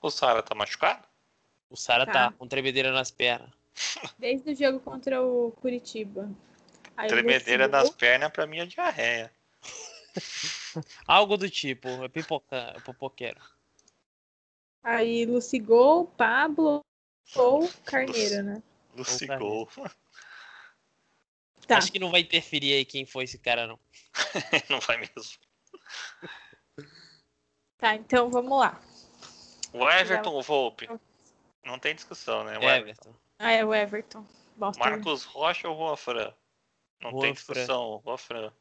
O 0.00 0.10
Sara 0.10 0.42
tá 0.42 0.54
machucado? 0.54 1.06
O 1.68 1.76
Sara 1.76 2.06
Tá. 2.06 2.12
tá 2.12 2.32
com 2.32 2.48
tremedeira 2.48 2.90
nas 2.90 3.10
pernas. 3.10 3.50
Desde 4.18 4.52
o 4.52 4.56
jogo 4.56 4.80
contra 4.80 5.22
o 5.22 5.52
Curitiba. 5.60 6.30
Aí 6.96 7.08
Tremedeira 7.08 7.68
nas 7.68 7.90
pernas 7.90 8.32
pra 8.32 8.46
mim 8.46 8.60
é 8.60 8.66
diarreia. 8.66 9.30
Algo 11.06 11.36
do 11.36 11.50
tipo, 11.50 11.86
é 12.02 12.08
pipoca, 12.08 12.56
é 12.56 12.80
pipoqueiro. 12.80 13.40
Aí 14.82 15.26
Lucigol, 15.26 16.06
Pablo 16.06 16.80
ou 17.36 17.70
Carneiro, 17.84 18.42
né? 18.42 18.62
Lucigol. 18.96 19.68
Tá. 21.66 21.76
Acho 21.76 21.92
que 21.92 21.98
não 21.98 22.10
vai 22.10 22.22
interferir 22.22 22.72
aí 22.72 22.84
quem 22.86 23.04
foi 23.04 23.24
esse 23.24 23.38
cara, 23.38 23.66
não. 23.66 23.78
Não 24.70 24.80
vai 24.80 24.96
mesmo. 24.96 25.38
Tá, 27.80 27.94
então 27.94 28.30
vamos 28.30 28.58
lá. 28.58 28.78
O 29.72 29.88
Everton 29.88 30.30
ou 30.32 30.40
o 30.40 30.42
Volpe? 30.42 30.88
Não 31.64 31.78
tem 31.78 31.94
discussão, 31.94 32.44
né? 32.44 32.58
O 32.58 32.62
É, 32.62 32.78
Everton. 32.78 33.08
Everton. 33.08 33.14
Ah, 33.38 33.52
é 33.52 33.64
o 33.64 33.74
Everton. 33.74 34.26
Bosta. 34.56 34.78
Marcos 34.78 35.24
Rocha 35.24 35.68
ou 35.68 35.76
Juan 35.76 35.96
Fran? 35.96 36.34
Não 37.00 37.10
Juan 37.12 37.20
tem 37.20 37.34
Fran. 37.34 37.54
discussão, 37.54 38.02
Juan 38.04 38.16
Fran. 38.16 38.52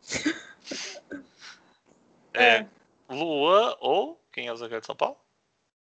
É. 2.34 2.58
É, 2.58 2.68
Luan 3.08 3.74
ou 3.80 4.22
quem 4.30 4.46
é 4.46 4.52
o 4.52 4.56
zagueiro 4.56 4.80
de 4.82 4.86
São 4.86 4.94
Paulo? 4.94 5.18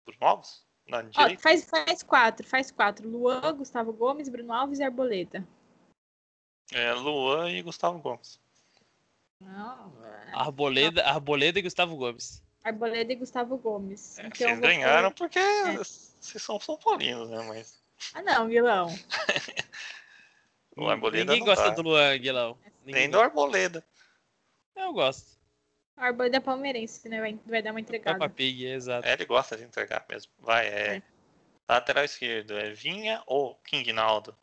Bruno 0.06 0.20
Alves? 0.22 0.64
Na 0.88 1.00
Ó, 1.18 1.38
faz, 1.40 1.66
faz 1.66 2.04
quatro, 2.04 2.48
faz 2.48 2.72
quatro. 2.72 3.10
Luan, 3.10 3.58
Gustavo 3.58 3.92
Gomes, 3.92 4.30
Bruno 4.30 4.54
Alves 4.54 4.80
e 4.80 4.84
Arboleda. 4.84 5.46
É, 6.72 6.94
Luan 6.94 7.50
e 7.52 7.62
Gustavo 7.64 8.00
Gomes. 8.00 8.40
Não, 9.42 9.92
Arboleda, 10.34 11.04
Arboleda 11.06 11.60
e 11.60 11.64
Gustavo 11.64 11.98
Gomes. 11.98 12.45
Arboleda 12.66 13.14
e 13.14 13.16
Gustavo 13.16 13.58
Gomes. 13.58 14.18
É, 14.20 14.24
Então, 14.28 14.38
vocês 14.38 14.50
eu 14.50 14.56
vou 14.56 14.62
ganharam 14.68 15.12
pôr- 15.12 15.30
porque 15.30 15.40
vocês 15.78 16.42
são 16.44 16.60
São 16.60 16.78
Paulinos, 16.78 17.30
né? 17.30 17.42
Mas 17.48 17.82
Ah, 18.14 18.22
não, 18.22 18.48
Guilão. 18.48 18.88
o 20.76 20.88
Arboleda 20.90 21.26
Ninguém 21.32 21.40
não 21.40 21.46
gosta 21.46 21.70
dá. 21.70 21.76
do 21.76 21.82
Luan, 21.84 22.18
Guilão. 22.18 22.58
Ninguém 22.86 23.02
Nem 23.04 23.10
do 23.10 23.20
Arboleda. 23.22 23.84
Eu 24.76 24.92
gosto. 24.94 25.36
O 25.98 26.02
Arboleda 26.02 26.38
é 26.38 26.40
palmeirense, 26.42 27.08
né? 27.08 27.22
Vai, 27.22 27.40
vai 27.46 27.62
dar 27.62 27.72
uma 27.72 27.80
entregada. 27.80 28.18
pra 28.18 28.28
Pig, 28.30 28.66
exato. 28.66 29.08
É, 29.08 29.14
ele 29.14 29.26
gosta 29.26 29.56
de 29.56 29.64
entregar 29.64 30.06
mesmo. 30.10 30.32
Vai, 30.40 30.68
é. 30.68 30.98
É. 30.98 31.02
Lateral 31.70 32.04
esquerdo, 32.04 32.58
é 32.58 32.72
Vinha 32.74 33.24
ou 33.26 33.56
Kingnaldo? 33.64 34.36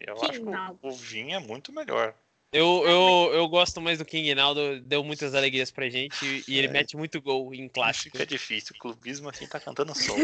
Eu 0.00 0.14
acho 0.14 0.32
que 0.32 0.38
Kingnaldo. 0.38 0.78
o, 0.82 0.88
o 0.88 0.92
Vinha 0.92 1.36
é 1.36 1.40
muito 1.40 1.72
melhor. 1.72 2.14
Eu, 2.52 2.82
eu, 2.86 3.34
eu 3.34 3.48
gosto 3.48 3.80
mais 3.80 3.98
do 3.98 4.04
King 4.04 4.34
Naldo, 4.34 4.78
deu 4.82 5.02
muitas 5.02 5.34
alegrias 5.34 5.70
pra 5.70 5.88
gente 5.88 6.22
e- 6.24 6.44
e 6.46 6.58
ele 6.58 6.66
É. 6.66 6.70
mete 6.70 6.96
muito 6.98 7.20
gol 7.22 7.54
em 7.54 7.66
clássico. 7.66 8.10
Fica 8.16 8.26
difícil. 8.26 8.74
O 8.76 8.78
clubismo 8.78 9.30
assim 9.30 9.46
tá 9.46 9.58
cantando 9.58 9.94
som. 9.94 10.14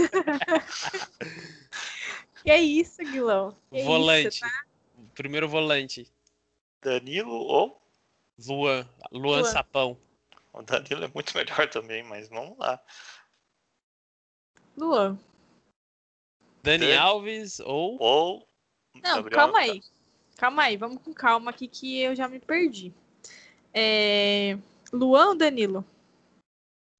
Que 2.44 2.54
isso, 2.60 2.98
Guilão? 3.02 3.56
Que 3.72 3.82
volante. 3.82 4.28
Isso, 4.28 4.40
tá? 4.40 4.64
Primeiro 5.14 5.48
volante. 5.48 6.06
Danilo 6.82 7.32
ou. 7.32 7.80
Luan. 8.46 8.86
Luan 9.10 9.38
Luan. 9.40 9.44
Sapão. 9.44 9.98
O 10.52 10.62
Danilo 10.62 11.04
é 11.04 11.10
muito 11.14 11.34
melhor 11.36 11.68
também, 11.70 12.02
mas 12.02 12.28
vamos 12.28 12.58
lá. 12.58 12.78
Luan. 14.76 15.18
Dani 16.62 16.86
Dani. 16.86 16.96
Alves 16.96 17.58
ou. 17.60 17.96
Ou. 18.00 18.48
Não, 18.96 19.16
Gabriel- 19.16 19.30
calma 19.38 19.58
aí. 19.60 19.80
Calma 20.38 20.62
aí, 20.62 20.76
vamos 20.76 21.02
com 21.02 21.12
calma 21.12 21.50
aqui 21.50 21.66
que 21.68 22.00
eu 22.00 22.14
já 22.14 22.28
me 22.28 22.38
perdi. 22.38 22.94
É... 23.74 24.56
Luan 24.92 25.30
ou 25.30 25.34
Danilo? 25.36 25.84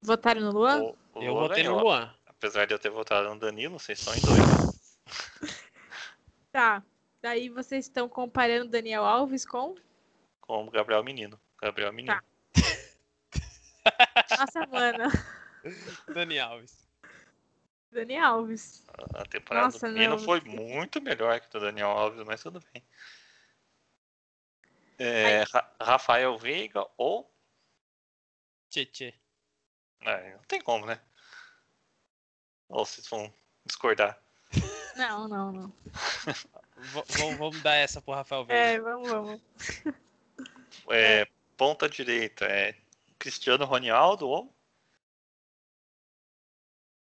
Votaram 0.03 0.41
no 0.41 0.51
Luan? 0.51 0.81
ou- 0.81 0.97
o 1.15 1.23
Eu 1.23 1.33
Luan 1.33 1.47
votei 1.47 1.63
no 1.63 1.69
ganhou. 1.71 1.83
Luan. 1.85 2.13
Apesar 2.27 2.65
de 2.67 2.73
eu 2.73 2.79
ter 2.79 2.89
votado 2.89 3.29
no 3.33 3.39
Danilo, 3.39 3.79
vocês 3.79 3.97
estão 3.99 4.13
em 4.13 4.19
dois. 4.21 4.79
Tá. 6.51 6.83
Daí 7.21 7.47
vocês 7.47 7.85
estão 7.85 8.09
comparando 8.09 8.69
Daniel 8.71 9.05
Alves 9.05 9.45
com. 9.45 9.75
Com 10.41 10.65
o 10.65 10.71
Gabriel 10.71 11.03
Menino. 11.03 11.39
Gabriel 11.61 11.93
Menino. 11.93 12.15
Tá. 12.15 12.23
Nossa, 14.39 14.65
mano. 14.67 15.11
Dani 16.11 16.39
Alves. 16.39 16.87
Daniel 17.91 18.25
Alves. 18.25 18.83
A 19.13 19.23
temporada 19.25 19.65
Nossa, 19.67 19.87
do 19.87 19.93
Menino 19.93 20.15
não. 20.17 20.23
foi 20.23 20.41
muito 20.41 20.99
melhor 21.01 21.39
que 21.39 21.49
do 21.51 21.59
Daniel 21.59 21.89
Alves, 21.89 22.25
mas 22.25 22.41
tudo 22.41 22.59
bem. 22.73 22.83
É, 24.99 25.43
Ra- 25.43 25.75
Rafael 25.81 26.37
Veiga 26.37 26.85
ou. 26.97 27.31
Tietê. 28.69 29.13
É, 30.01 30.33
não 30.33 30.43
tem 30.43 30.61
como, 30.61 30.85
né? 30.85 30.99
Ou 32.67 32.85
vocês 32.85 33.07
vão 33.07 33.33
discordar. 33.65 34.21
Não, 34.95 35.27
não, 35.27 35.51
não. 35.51 35.73
V- 36.77 37.03
vamos- 37.17 37.37
vamos 37.37 37.61
dar 37.61 37.75
essa 37.75 38.01
pro 38.01 38.13
Rafael 38.13 38.45
Veiga. 38.45 38.61
É, 38.61 38.79
vamos, 38.79 39.09
vamos. 39.09 39.41
É, 40.91 41.25
Ponta 41.57 41.89
direita 41.89 42.45
é 42.45 42.75
Cristiano 43.17 43.65
Ronaldo 43.65 44.27
ou. 44.27 44.53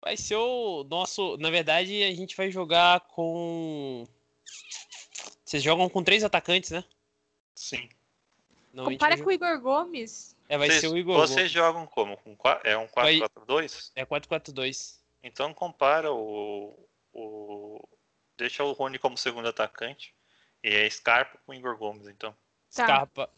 Vai 0.01 0.15
ser 0.15 0.35
o 0.35 0.83
nosso. 0.83 1.35
Na 1.37 1.49
verdade, 1.49 2.03
a 2.03 2.13
gente 2.13 2.37
vai 2.37 2.49
jogar 2.51 3.01
com. 3.01 4.07
Vocês 5.43 5.61
jogam 5.63 5.89
com 5.89 6.03
três 6.03 6.23
atacantes, 6.23 6.69
né? 6.71 6.83
Sim. 7.55 7.89
Não, 8.73 8.85
gente 8.85 8.95
Compara 8.95 9.15
vai 9.15 9.23
com 9.23 9.29
o 9.29 9.33
Igor 9.33 9.59
Gomes. 9.61 10.35
É, 10.49 10.57
vai 10.57 10.67
vocês, 10.67 10.81
ser 10.81 10.87
o 10.89 10.97
Igor. 10.97 11.15
Vocês 11.17 11.49
jogam 11.49 11.87
como? 11.87 12.17
Com, 12.17 12.35
é 12.63 12.77
um 12.77 12.87
Vai- 12.93 13.19
4-4-2? 13.19 13.91
É 13.95 14.05
4-4-2. 14.05 14.99
Então 15.23 15.53
compara 15.53 16.11
o, 16.11 16.77
o. 17.13 17.81
Deixa 18.37 18.63
o 18.63 18.73
Rony 18.73 18.99
como 18.99 19.17
segundo 19.17 19.47
atacante. 19.47 20.13
E 20.61 20.69
é 20.69 20.89
Scarpa 20.89 21.39
com 21.45 21.51
o 21.53 21.55
Igor 21.55 21.77
Gomes, 21.77 22.07
então. 22.07 22.31
Tá. 22.31 22.85
Scarpa. 22.85 23.29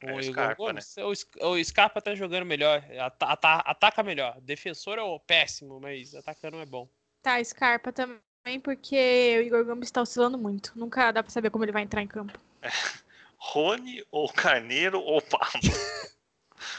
Com 0.00 0.10
É, 0.10 0.14
o 0.14 0.20
Igor 0.20 0.32
Scarpa, 0.32 0.54
Gomes. 0.56 0.96
O, 0.98 1.14
Sc- 1.14 1.36
o 1.40 1.64
Scarpa 1.64 2.02
tá 2.02 2.14
jogando 2.14 2.44
melhor. 2.44 2.84
Ata- 3.00 3.26
ata- 3.26 3.62
ataca 3.64 4.02
melhor. 4.02 4.38
Defensor 4.42 4.98
é 4.98 5.02
o 5.02 5.18
péssimo, 5.18 5.80
mas 5.80 6.14
atacando 6.14 6.58
é 6.58 6.66
bom. 6.66 6.86
Tá, 7.22 7.42
Scarpa 7.42 7.90
também, 7.90 8.60
porque 8.62 9.38
o 9.38 9.42
Igor 9.42 9.64
Gomes 9.64 9.90
tá 9.90 10.02
oscilando 10.02 10.36
muito. 10.38 10.72
Nunca 10.76 11.10
dá 11.10 11.22
pra 11.22 11.32
saber 11.32 11.50
como 11.50 11.64
ele 11.64 11.72
vai 11.72 11.82
entrar 11.82 12.02
em 12.02 12.06
campo. 12.06 12.38
Rony 13.38 14.04
ou 14.10 14.28
Carneiro 14.32 15.00
ou 15.00 15.22
Pablo? 15.22 15.60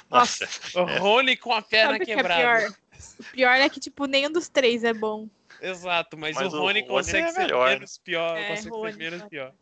Nossa. 0.10 0.48
O 0.76 0.84
Rony 1.00 1.38
com 1.38 1.54
a 1.54 1.62
perna 1.62 1.94
Sabe 1.94 2.04
o 2.04 2.06
que 2.06 2.12
é 2.12 2.16
quebrada. 2.16 2.42
pior? 2.42 2.74
O 3.20 3.24
pior 3.32 3.56
é 3.56 3.70
que, 3.70 3.80
tipo, 3.80 4.06
nenhum 4.06 4.32
dos 4.32 4.50
três 4.50 4.84
é 4.84 4.94
bom. 4.94 5.28
Exato, 5.62 6.18
mas, 6.18 6.36
Mas 6.36 6.54
o 6.54 6.58
o 6.58 6.60
Rony 6.62 6.82
Rony 6.82 6.88
consegue 6.88 7.28
é 7.28 7.32
ser 7.32 7.40
melhor, 7.40 7.68
né? 7.70 7.74
menos 7.76 7.98
pior. 7.98 8.38
É, 8.38 8.48
consegue 8.50 8.70
Rony, 8.70 8.92
ser 8.94 8.98
menos 9.00 9.22
tá. 9.22 9.28
pior. 9.30 9.54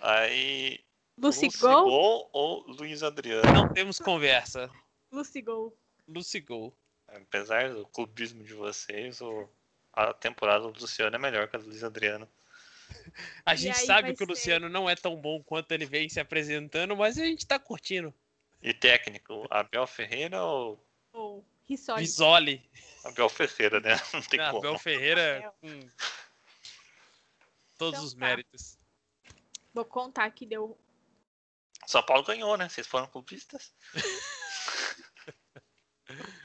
Aí. 0.00 0.80
Lucigol? 1.16 1.84
Lucigol 1.84 2.30
ou 2.32 2.64
Luiz 2.66 3.02
Adriano? 3.02 3.52
Não 3.52 3.68
temos 3.72 3.98
conversa. 3.98 4.70
Lucigol. 5.12 5.74
Lucigol. 6.08 6.74
Apesar 7.08 7.70
do 7.72 7.86
clubismo 7.86 8.42
de 8.42 8.52
vocês, 8.54 9.20
o- 9.20 9.48
a 9.92 10.12
temporada 10.12 10.60
do 10.70 10.80
Luciano 10.80 11.14
é 11.14 11.18
melhor 11.18 11.46
que 11.48 11.56
a 11.56 11.58
do 11.58 11.66
Luiz 11.68 11.84
Adriano. 11.84 12.28
A 13.46 13.54
gente 13.54 13.78
sabe 13.78 14.08
que 14.14 14.22
o 14.22 14.26
ser- 14.26 14.30
Luciano 14.30 14.68
não 14.68 14.88
é 14.90 14.94
tão 14.96 15.16
bom 15.16 15.42
quanto 15.42 15.72
ele 15.72 15.86
vem 15.86 16.08
se 16.08 16.20
apresentando, 16.20 16.96
mas 16.96 17.18
a 17.18 17.24
gente 17.24 17.46
tá 17.46 17.58
curtindo. 17.58 18.12
E 18.62 18.72
técnico, 18.74 19.46
Abel 19.50 19.86
Ferreira 19.86 20.42
ou. 20.42 20.82
Ou 21.12 21.44
Rissoli. 21.66 22.00
Visoli. 22.00 22.70
Abel 23.04 23.28
Ferreira, 23.28 23.80
né? 23.80 23.90
Não 24.12 24.22
tem 24.22 24.40
Ah, 24.40 24.50
como. 24.50 24.58
Abel 24.66 24.78
Ferreira 24.78 25.52
com 25.60 25.80
todos 27.78 27.94
Então 27.98 28.04
os 28.04 28.14
tá. 28.14 28.20
méritos. 28.20 28.78
Vou 29.72 29.84
contar 29.84 30.30
que 30.30 30.46
deu 30.46 30.78
São 31.86 32.02
Paulo 32.02 32.24
ganhou, 32.24 32.56
né? 32.56 32.68
Vocês 32.68 32.86
foram 32.86 33.06
clubistas. 33.06 33.72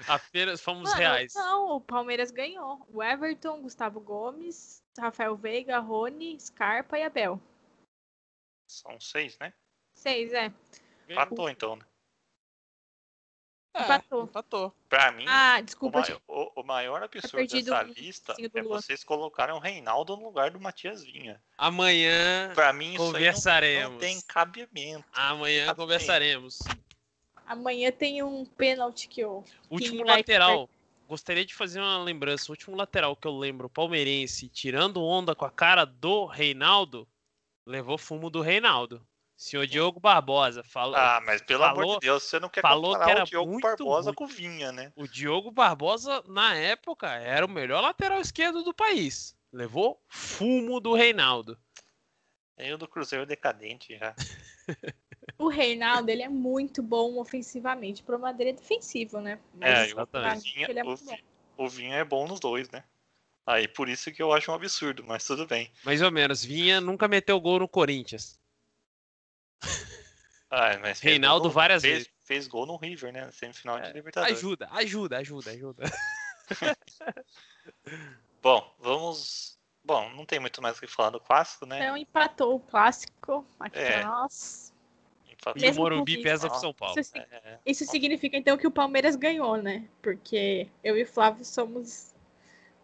Apenas 0.07 0.61
fomos 0.61 0.85
Mano, 0.89 0.95
reais. 0.97 1.33
Não, 1.35 1.75
o 1.75 1.81
Palmeiras 1.81 2.31
ganhou. 2.31 2.85
O 2.89 3.03
Everton, 3.03 3.61
Gustavo 3.61 3.99
Gomes, 3.99 4.81
Rafael 4.99 5.35
Veiga, 5.35 5.79
Rony, 5.79 6.39
Scarpa 6.39 6.97
e 6.99 7.03
Abel. 7.03 7.39
São 8.67 8.99
seis, 8.99 9.37
né? 9.39 9.53
Seis, 9.95 10.31
é. 10.33 10.51
Empatou 11.09 11.49
então, 11.49 11.75
né? 11.75 11.85
É, 13.73 13.83
Empatou. 13.83 14.23
empatou. 14.23 14.75
Pra 14.89 15.11
mim, 15.11 15.25
Ah, 15.27 15.57
o, 15.59 15.63
desculpa. 15.63 15.99
mai- 16.01 16.19
o- 16.27 16.61
o 16.61 16.63
maior 16.63 17.03
absurdo 17.03 17.47
dessa 17.47 17.83
lista 17.83 18.35
é 18.39 18.61
vocês 18.63 19.03
colocarem 19.03 19.53
o 19.55 19.59
Reinaldo 19.59 20.15
no 20.17 20.23
lugar 20.23 20.51
do 20.51 20.59
Matias 20.59 21.03
Vinha. 21.03 21.41
Amanhã 21.57 22.51
Pra 22.55 22.73
mim, 22.73 22.93
isso 22.93 23.01
aí 23.01 23.05
não, 23.07 23.13
conversaremos. 23.13 23.91
não 23.93 23.99
tem 23.99 24.21
cabimento. 24.21 25.05
Amanhã 25.13 25.67
bem. 25.67 25.75
conversaremos. 25.75 26.59
Amanhã 27.45 27.91
tem 27.91 28.21
um 28.23 28.43
pênalti 28.45 29.07
que 29.07 29.21
eu. 29.21 29.43
Último 29.69 30.05
vai 30.05 30.17
lateral. 30.17 30.69
Gostaria 31.09 31.43
de 31.43 31.55
fazer 31.55 31.79
uma 31.81 31.97
lembrança. 32.03 32.51
O 32.51 32.53
último 32.53 32.75
lateral 32.77 33.15
que 33.15 33.27
eu 33.27 33.35
lembro, 33.35 33.67
palmeirense, 33.67 34.47
tirando 34.47 35.03
onda 35.03 35.33
com 35.33 35.43
a 35.43 35.49
cara 35.49 35.83
do 35.83 36.27
Reinaldo, 36.27 37.07
levou 37.65 37.97
fumo 37.97 38.29
do 38.29 38.41
Reinaldo. 38.41 39.03
Senhor 39.35 39.65
Diogo 39.65 39.99
Barbosa. 39.99 40.61
Falou, 40.63 40.95
Ah, 40.95 41.19
mas 41.25 41.41
pelo 41.41 41.63
amor 41.63 41.75
falou- 41.77 41.93
de 41.99 42.05
Deus, 42.05 42.21
você 42.21 42.39
não 42.39 42.47
quer 42.47 42.61
falou 42.61 42.91
comparar 42.91 43.05
que 43.05 43.11
era 43.11 43.23
o 43.23 43.25
Diogo 43.27 43.51
muito 43.51 43.63
Barbosa 43.63 44.09
ruim. 44.11 44.15
com 44.15 44.23
o 44.25 44.27
Vinha, 44.27 44.71
né? 44.71 44.93
O 44.95 45.07
Diogo 45.07 45.49
Barbosa, 45.49 46.23
na 46.27 46.53
época, 46.53 47.07
era 47.07 47.43
o 47.43 47.49
melhor 47.49 47.81
lateral 47.81 48.21
esquerdo 48.21 48.61
do 48.63 48.71
país. 48.73 49.35
Levou 49.51 49.99
fumo 50.07 50.79
do 50.79 50.93
Reinaldo. 50.93 51.57
Tem 52.55 52.71
o 52.71 52.77
do 52.77 52.87
Cruzeiro 52.87 53.25
decadente 53.25 53.97
já. 53.97 54.13
O 55.39 55.47
Reinaldo, 55.47 56.11
ele 56.11 56.21
é 56.21 56.27
muito 56.27 56.83
bom 56.83 57.17
ofensivamente. 57.17 58.01
O 58.01 58.05
problema 58.05 58.33
dele 58.33 58.49
é 58.49 58.53
defensivo, 58.53 59.21
né? 59.21 59.39
É, 59.61 59.71
Mas 59.71 59.89
e 59.89 59.93
o 59.93 60.05
pra 60.07 60.35
mim, 60.35 60.41
Vinha, 60.41 60.67
ele 60.69 60.79
é 60.79 60.83
o, 60.83 60.97
bom. 60.97 61.17
O 61.57 61.69
Vinha 61.69 61.95
é 61.95 62.03
bom 62.03 62.27
nos 62.27 62.41
dois, 62.41 62.69
né? 62.69 62.83
Aí 63.45 63.65
por 63.67 63.87
isso 63.87 64.11
que 64.11 64.21
eu 64.21 64.33
acho 64.33 64.51
um 64.51 64.53
absurdo, 64.53 65.03
mas 65.07 65.25
tudo 65.25 65.47
bem. 65.47 65.71
Mais 65.83 66.01
ou 66.01 66.11
menos. 66.11 66.43
Vinha 66.43 66.81
nunca 66.81 67.07
meteu 67.07 67.39
gol 67.39 67.59
no 67.59 67.67
Corinthians. 67.67 68.37
Ah, 70.51 70.79
mas 70.81 70.99
Reinaldo 70.99 71.45
no- 71.45 71.51
várias 71.51 71.83
fez, 71.83 71.93
vezes. 71.93 72.09
Fez 72.25 72.47
gol 72.47 72.65
no 72.65 72.75
River, 72.75 73.13
né? 73.13 73.23
Na 73.25 73.31
Semifinal 73.31 73.77
É, 73.77 73.81
de 73.89 73.93
Libertadores. 73.93 74.35
Ajuda, 74.39 74.67
ajuda, 74.71 75.17
ajuda, 75.19 75.51
ajuda. 75.51 75.83
Bom, 78.41 78.75
vamos. 78.79 79.59
Bom, 79.83 80.09
não 80.15 80.25
tem 80.25 80.39
muito 80.39 80.59
mais 80.59 80.75
o 80.77 80.79
que 80.81 80.87
falar 80.87 81.11
do 81.11 81.19
clássico, 81.19 81.67
né? 81.67 81.77
Então 81.83 81.95
empatou 81.95 82.55
o 82.55 82.59
clássico 82.59 83.45
aqui 83.59 83.77
É. 83.77 84.03
nós. 84.03 84.68
Empatou. 85.39 85.63
E 85.63 85.69
o 85.71 85.75
Morumbi 85.75 86.17
pesa 86.21 86.49
pro 86.49 86.59
São 86.59 86.73
Paulo. 86.73 86.99
Isso, 86.99 87.17
É, 87.17 87.59
isso 87.65 87.85
significa 87.85 88.35
então 88.37 88.57
que 88.57 88.67
o 88.67 88.71
Palmeiras 88.71 89.15
ganhou, 89.15 89.55
né? 89.57 89.87
Porque 90.01 90.67
eu 90.83 90.97
e 90.97 91.03
o 91.03 91.07
Flávio 91.07 91.45
somos. 91.45 92.13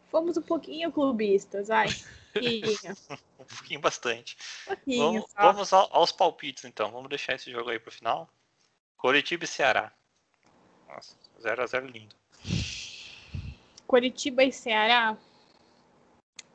Fomos 0.10 0.38
um 0.38 0.42
pouquinho 0.42 0.92
clubistas, 0.92 1.70
ai. 1.70 1.90
Pouquinho, 2.32 2.66
um 3.40 3.46
pouquinho 3.46 3.80
bastante. 3.82 4.38
pouquinho 4.66 4.98
Vamos, 4.98 5.26
vamos 5.36 5.74
ao- 5.74 5.90
aos 5.94 6.12
palpites, 6.12 6.64
então. 6.64 6.92
Vamos 6.92 7.10
deixar 7.10 7.36
esse 7.36 7.52
jogo 7.52 7.70
aí 7.70 7.80
pro 7.80 7.92
final. 7.92 8.30
Coritiba 8.98 9.44
e 9.44 9.48
Ceará. 9.48 9.92
Nossa, 10.88 11.16
0x0 11.42 11.88
lindo. 11.92 12.16
Curitiba 13.86 14.44
e 14.44 14.52
Ceará. 14.52 15.18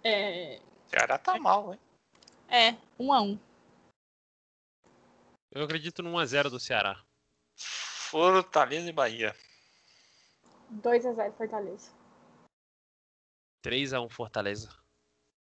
É, 0.03 0.59
Ceará 0.89 1.19
tá 1.19 1.39
mal, 1.39 1.75
hein? 1.75 1.81
é, 2.49 2.75
um 2.99 3.13
a 3.13 3.21
um. 3.21 3.39
Eu 5.53 5.65
acredito 5.65 6.03
no 6.03 6.13
1x0 6.13 6.49
do 6.49 6.61
Ceará. 6.61 7.03
Fortaleza 7.57 8.89
e 8.89 8.93
Bahia. 8.93 9.35
2 10.71 11.07
a 11.07 11.13
0 11.13 11.33
Fortaleza. 11.33 11.93
3x1 13.65 14.09
Fortaleza. 14.11 14.77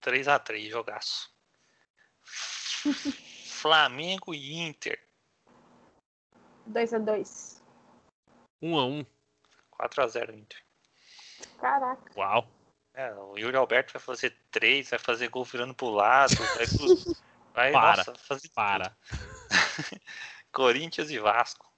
3x3, 0.02 0.68
jogaço. 0.68 1.32
Flamengo 3.46 4.34
e 4.34 4.54
Inter. 4.54 5.00
2 6.66 6.94
a 6.94 6.98
2 6.98 7.62
1x1. 8.62 9.06
4x0 9.80 10.34
Inter. 10.34 10.64
Caraca. 11.60 12.12
Uau. 12.16 12.48
É, 12.94 13.12
o 13.14 13.36
Yuri 13.36 13.56
Alberto 13.56 13.92
vai 13.92 14.02
fazer 14.02 14.36
3, 14.50 14.90
vai 14.90 14.98
fazer 14.98 15.28
gol 15.28 15.44
virando 15.44 15.74
pro 15.74 15.90
lado. 15.90 16.34
Vai, 16.34 16.66
vai 17.54 17.72
Para, 17.72 17.96
nossa, 17.98 18.14
fazer 18.16 18.48
tudo. 18.48 18.54
Corinthians 20.52 21.10
e 21.10 21.18
Vasco. 21.18 21.72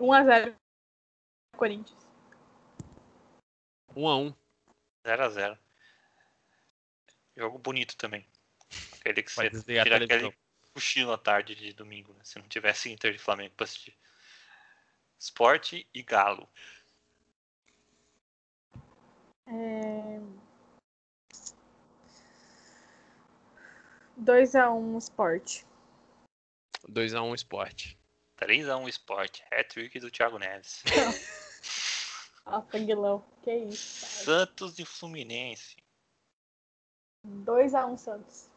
1x0. 0.00 0.54
Corinthians. 1.56 2.06
1x1. 3.96 4.34
0x0. 5.04 5.58
Jogo 7.36 7.58
bonito 7.58 7.96
também. 7.96 8.26
Aquele 9.00 9.22
que 9.22 9.32
você 9.32 9.50
tira 9.50 10.04
aquele 10.04 10.34
cochilo 10.72 11.12
à 11.12 11.18
tarde 11.18 11.54
de 11.54 11.72
domingo, 11.72 12.12
né? 12.14 12.20
Se 12.24 12.38
não 12.38 12.48
tivesse 12.48 12.90
Inter 12.90 13.12
de 13.12 13.18
Flamengo 13.18 13.54
pra 13.56 13.64
assistir. 13.64 13.96
Esporte 15.18 15.86
e 15.92 16.02
Galo. 16.02 16.48
É... 19.46 20.20
2x1 24.20 24.72
um, 24.72 24.98
Esporte. 24.98 25.66
2x1 26.92 27.22
um 27.22 27.34
esporte. 27.34 27.98
3x1 28.38 28.88
esporte. 28.88 29.44
Hat-trick 29.52 29.98
do 30.00 30.10
Thiago 30.10 30.38
Neves. 30.38 30.82
Nossa, 32.44 32.78
Guilão. 32.78 33.24
Que 33.42 33.54
isso. 33.54 34.24
Cara. 34.24 34.46
Santos 34.46 34.78
e 34.78 34.84
Fluminense. 34.84 35.76
2x1 37.26 37.96
Santos. 37.96 38.50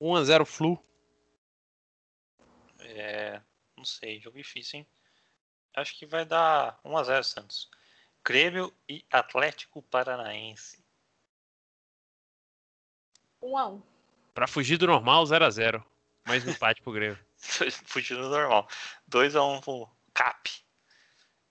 1x0 0.00 0.44
Flu. 0.44 0.78
É. 2.80 3.40
Não 3.76 3.84
sei, 3.84 4.20
jogo 4.20 4.36
difícil, 4.36 4.80
hein? 4.80 4.86
Acho 5.74 5.98
que 5.98 6.04
vai 6.04 6.24
dar 6.24 6.78
1x0 6.84 7.22
Santos. 7.22 7.70
Grêmio 8.24 8.72
e 8.88 9.04
Atlético 9.10 9.82
Paranaense. 9.82 10.84
1x1. 13.42 13.82
Pra 14.34 14.46
fugir 14.46 14.76
do 14.76 14.86
normal, 14.86 15.24
0x0. 15.24 15.82
Mais 16.26 16.46
um 16.46 16.50
empate 16.50 16.82
pro 16.82 16.92
Grêmio. 16.92 17.29
Fugindo 17.86 18.22
do 18.22 18.28
normal. 18.28 18.68
2x1 19.10 19.62
pro 19.62 19.88
Cap. 20.14 20.50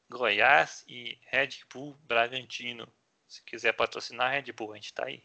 Goiás 0.09 0.83
e 0.87 1.19
Red 1.31 1.49
Bull 1.71 1.95
Bragantino. 2.03 2.91
Se 3.27 3.43
quiser 3.43 3.73
patrocinar 3.73 4.31
Red 4.31 4.51
Bull, 4.53 4.73
a 4.73 4.75
gente 4.75 4.93
tá 4.93 5.05
aí. 5.05 5.23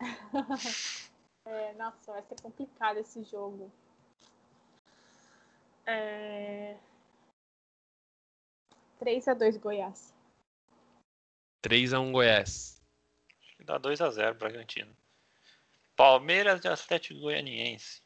É, 1.50 1.72
nossa, 1.74 2.12
vai 2.12 2.22
ser 2.24 2.38
complicado 2.42 2.98
esse 2.98 3.24
jogo. 3.24 3.72
É... 5.86 6.76
3 8.98 9.28
a 9.28 9.32
2 9.32 9.56
Goiás. 9.56 10.14
3x1 11.62 12.12
Goiás. 12.12 12.82
Acho 13.40 13.56
que 13.56 13.64
dá 13.64 13.80
2x0 13.80 14.34
Bragantino. 14.34 14.94
Palmeiras 15.96 16.62
e 16.62 16.68
Atlético 16.68 17.20
Goianiense. 17.20 18.02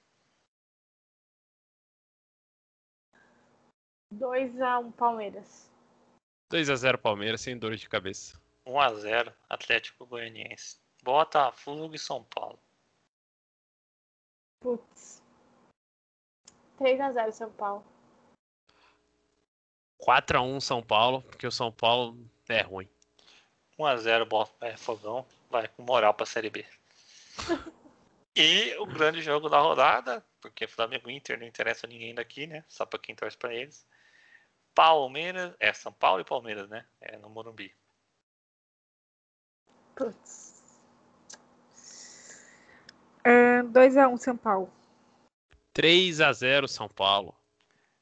2 4.13 4.61
a 4.61 4.79
1 4.79 4.93
Palmeiras. 4.93 5.71
2x0 6.53 6.99
Palmeiras, 6.99 7.41
sem 7.41 7.57
dor 7.59 7.75
de 7.77 7.89
cabeça. 7.89 8.39
1x0 8.67 9.33
Atlético 9.49 10.07
Goianiense. 10.07 10.79
Botafogo 11.03 11.95
e 11.95 11.99
São 11.99 12.23
Paulo. 12.25 12.59
Putz. 14.61 15.23
3 16.79 17.01
a 17.01 17.13
0 17.13 17.33
São 17.33 17.51
Paulo. 17.53 17.85
4x1 20.01 20.61
São 20.61 20.83
Paulo, 20.83 21.23
porque 21.23 21.47
o 21.47 21.53
São 21.53 21.73
Paulo 21.73 22.19
é 22.49 22.61
ruim. 22.61 22.89
1x0 23.79 24.25
Bo- 24.27 24.49
é, 24.61 24.77
Fogão. 24.77 25.27
Vai 25.51 25.69
com 25.69 25.83
moral 25.83 26.15
pra 26.15 26.27
Série 26.27 26.51
B. 26.51 26.65
E 28.35 28.75
o 28.79 28.87
grande 28.87 29.21
jogo 29.21 29.51
da 29.51 29.59
rodada, 29.61 30.25
porque 30.41 30.67
Flamengo 30.67 31.11
e 31.11 31.15
Inter 31.15 31.39
não 31.39 31.47
interessa 31.47 31.87
a 31.87 31.89
ninguém 31.91 32.15
daqui, 32.15 32.47
né? 32.47 32.65
Só 32.67 32.87
pra 32.87 32.99
quem 32.99 33.15
torce 33.15 33.37
pra 33.37 33.53
eles. 33.55 33.87
Palmeiras, 34.75 35.55
é 35.61 35.73
São 35.73 35.93
Paulo 35.93 36.20
e 36.20 36.25
Palmeiras, 36.25 36.68
né? 36.68 36.85
É 37.01 37.16
no 37.18 37.29
Morumbi. 37.29 37.75
Putz. 39.95 40.53
É, 43.25 43.62
2 43.62 43.97
a 43.97 44.09
1 44.09 44.16
São 44.16 44.37
Paulo. 44.37 44.73
3x0 45.75 46.68
São 46.68 46.89
Paulo. 46.89 47.35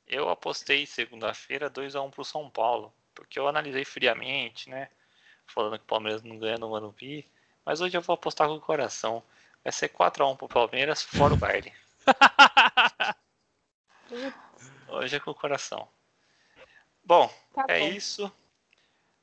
Eu 0.06 0.28
apostei 0.28 0.86
segunda-feira 0.86 1.70
2x1 1.70 2.10
pro 2.10 2.24
São 2.24 2.50
Paulo, 2.50 2.92
porque 3.14 3.38
eu 3.38 3.46
analisei 3.46 3.84
friamente, 3.84 4.68
né? 4.68 4.88
Falando 5.46 5.78
que 5.78 5.84
o 5.84 5.86
Palmeiras 5.86 6.22
não 6.22 6.38
ganha 6.38 6.58
no 6.58 6.68
Morumbi. 6.68 7.30
Mas 7.64 7.80
hoje 7.80 7.96
eu 7.96 8.02
vou 8.02 8.14
apostar 8.14 8.48
com 8.48 8.54
o 8.54 8.60
coração. 8.60 9.22
Vai 9.62 9.72
ser 9.72 9.90
4x1 9.90 10.36
pro 10.36 10.48
Palmeiras, 10.48 11.02
fora 11.02 11.34
o 11.34 11.36
baile. 11.36 11.72
hoje 14.88 15.16
é 15.16 15.20
com 15.20 15.30
o 15.30 15.34
coração. 15.34 15.88
Bom, 17.10 17.28
Tá 17.52 17.64
é 17.66 17.80
bom. 17.80 17.88
isso. 17.88 18.32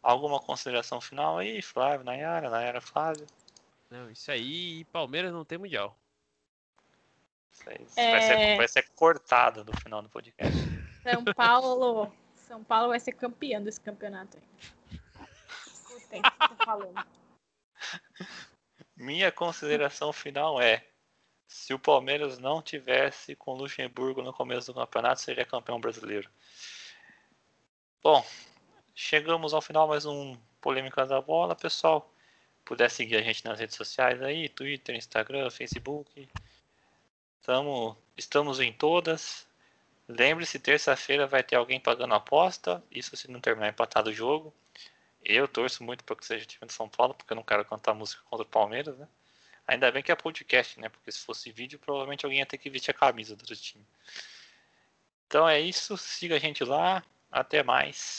Alguma 0.03 0.41
consideração 0.41 0.99
final 0.99 1.37
aí, 1.37 1.61
Flávio, 1.61 2.03
Nayara, 2.03 2.49
Nayara, 2.49 2.81
Flávio? 2.81 3.25
Não, 3.89 4.11
isso 4.11 4.29
aí, 4.29 4.83
Palmeiras 4.91 5.31
não 5.31 5.45
tem 5.45 5.57
mundial. 5.57 5.97
Isso 7.49 7.69
aí 7.69 7.87
É. 7.95 8.11
vai, 8.11 8.21
ser, 8.21 8.57
vai 8.57 8.67
ser 8.67 8.89
cortado 8.89 9.63
no 9.63 9.71
final 9.79 10.01
do 10.01 10.09
podcast. 10.09 10.53
São 11.01 11.23
Paulo. 11.33 12.13
São 12.35 12.61
Paulo 12.61 12.89
vai 12.89 12.99
ser 12.99 13.13
campeão 13.13 13.63
desse 13.63 13.79
campeonato 13.79 14.37
aí. 14.37 14.99
Escutem 15.67 16.19
o 16.19 16.23
que 16.23 16.43
eu 16.43 16.57
tô 16.57 16.65
falando. 16.65 17.07
Minha 18.97 19.31
consideração 19.31 20.11
final 20.11 20.61
é: 20.61 20.85
se 21.47 21.73
o 21.73 21.79
Palmeiras 21.79 22.37
não 22.37 22.61
tivesse 22.61 23.33
com 23.33 23.53
o 23.53 23.57
Luxemburgo 23.57 24.21
no 24.21 24.33
começo 24.33 24.73
do 24.73 24.77
campeonato, 24.77 25.21
seria 25.21 25.45
campeão 25.45 25.79
brasileiro. 25.79 26.29
Bom, 28.03 28.25
chegamos 28.95 29.53
ao 29.53 29.61
final 29.61 29.87
mais 29.87 30.05
um 30.05 30.37
Polêmicas 30.61 31.09
da 31.09 31.19
Bola, 31.19 31.55
pessoal. 31.55 32.09
Puder 32.63 32.89
seguir 32.91 33.17
a 33.17 33.21
gente 33.21 33.43
nas 33.43 33.59
redes 33.59 33.75
sociais 33.75 34.21
aí, 34.21 34.47
Twitter, 34.47 34.95
Instagram, 34.95 35.49
Facebook. 35.49 36.29
Tamo, 37.41 37.97
estamos 38.15 38.59
em 38.59 38.71
todas. 38.71 39.47
Lembre-se, 40.07 40.59
terça-feira 40.59 41.27
vai 41.27 41.43
ter 41.43 41.55
alguém 41.55 41.79
pagando 41.79 42.13
aposta. 42.13 42.83
Isso 42.91 43.17
se 43.17 43.29
não 43.29 43.41
terminar 43.41 43.69
empatado 43.69 44.09
o 44.11 44.13
jogo. 44.13 44.53
Eu 45.25 45.47
torço 45.47 45.83
muito 45.83 46.03
para 46.03 46.15
que 46.15 46.25
seja 46.25 46.43
o 46.45 46.47
time 46.47 46.67
de 46.67 46.73
São 46.73 46.87
Paulo, 46.87 47.13
porque 47.13 47.33
eu 47.33 47.35
não 47.35 47.43
quero 47.43 47.65
cantar 47.65 47.93
música 47.93 48.21
contra 48.29 48.45
o 48.45 48.49
Palmeiras, 48.49 48.97
né? 48.97 49.07
Ainda 49.67 49.91
bem 49.91 50.03
que 50.03 50.11
é 50.11 50.15
podcast, 50.15 50.79
né? 50.79 50.87
Porque 50.87 51.11
se 51.11 51.19
fosse 51.19 51.51
vídeo, 51.51 51.79
provavelmente 51.79 52.25
alguém 52.25 52.39
ia 52.39 52.45
ter 52.45 52.57
que 52.57 52.69
vestir 52.69 52.91
a 52.91 52.93
camisa 52.93 53.35
do 53.35 53.41
outro 53.41 53.55
time. 53.55 53.85
Então 55.27 55.49
é 55.49 55.59
isso. 55.59 55.97
Siga 55.97 56.35
a 56.35 56.39
gente 56.39 56.63
lá. 56.63 57.03
Até 57.31 57.63
mais. 57.63 58.15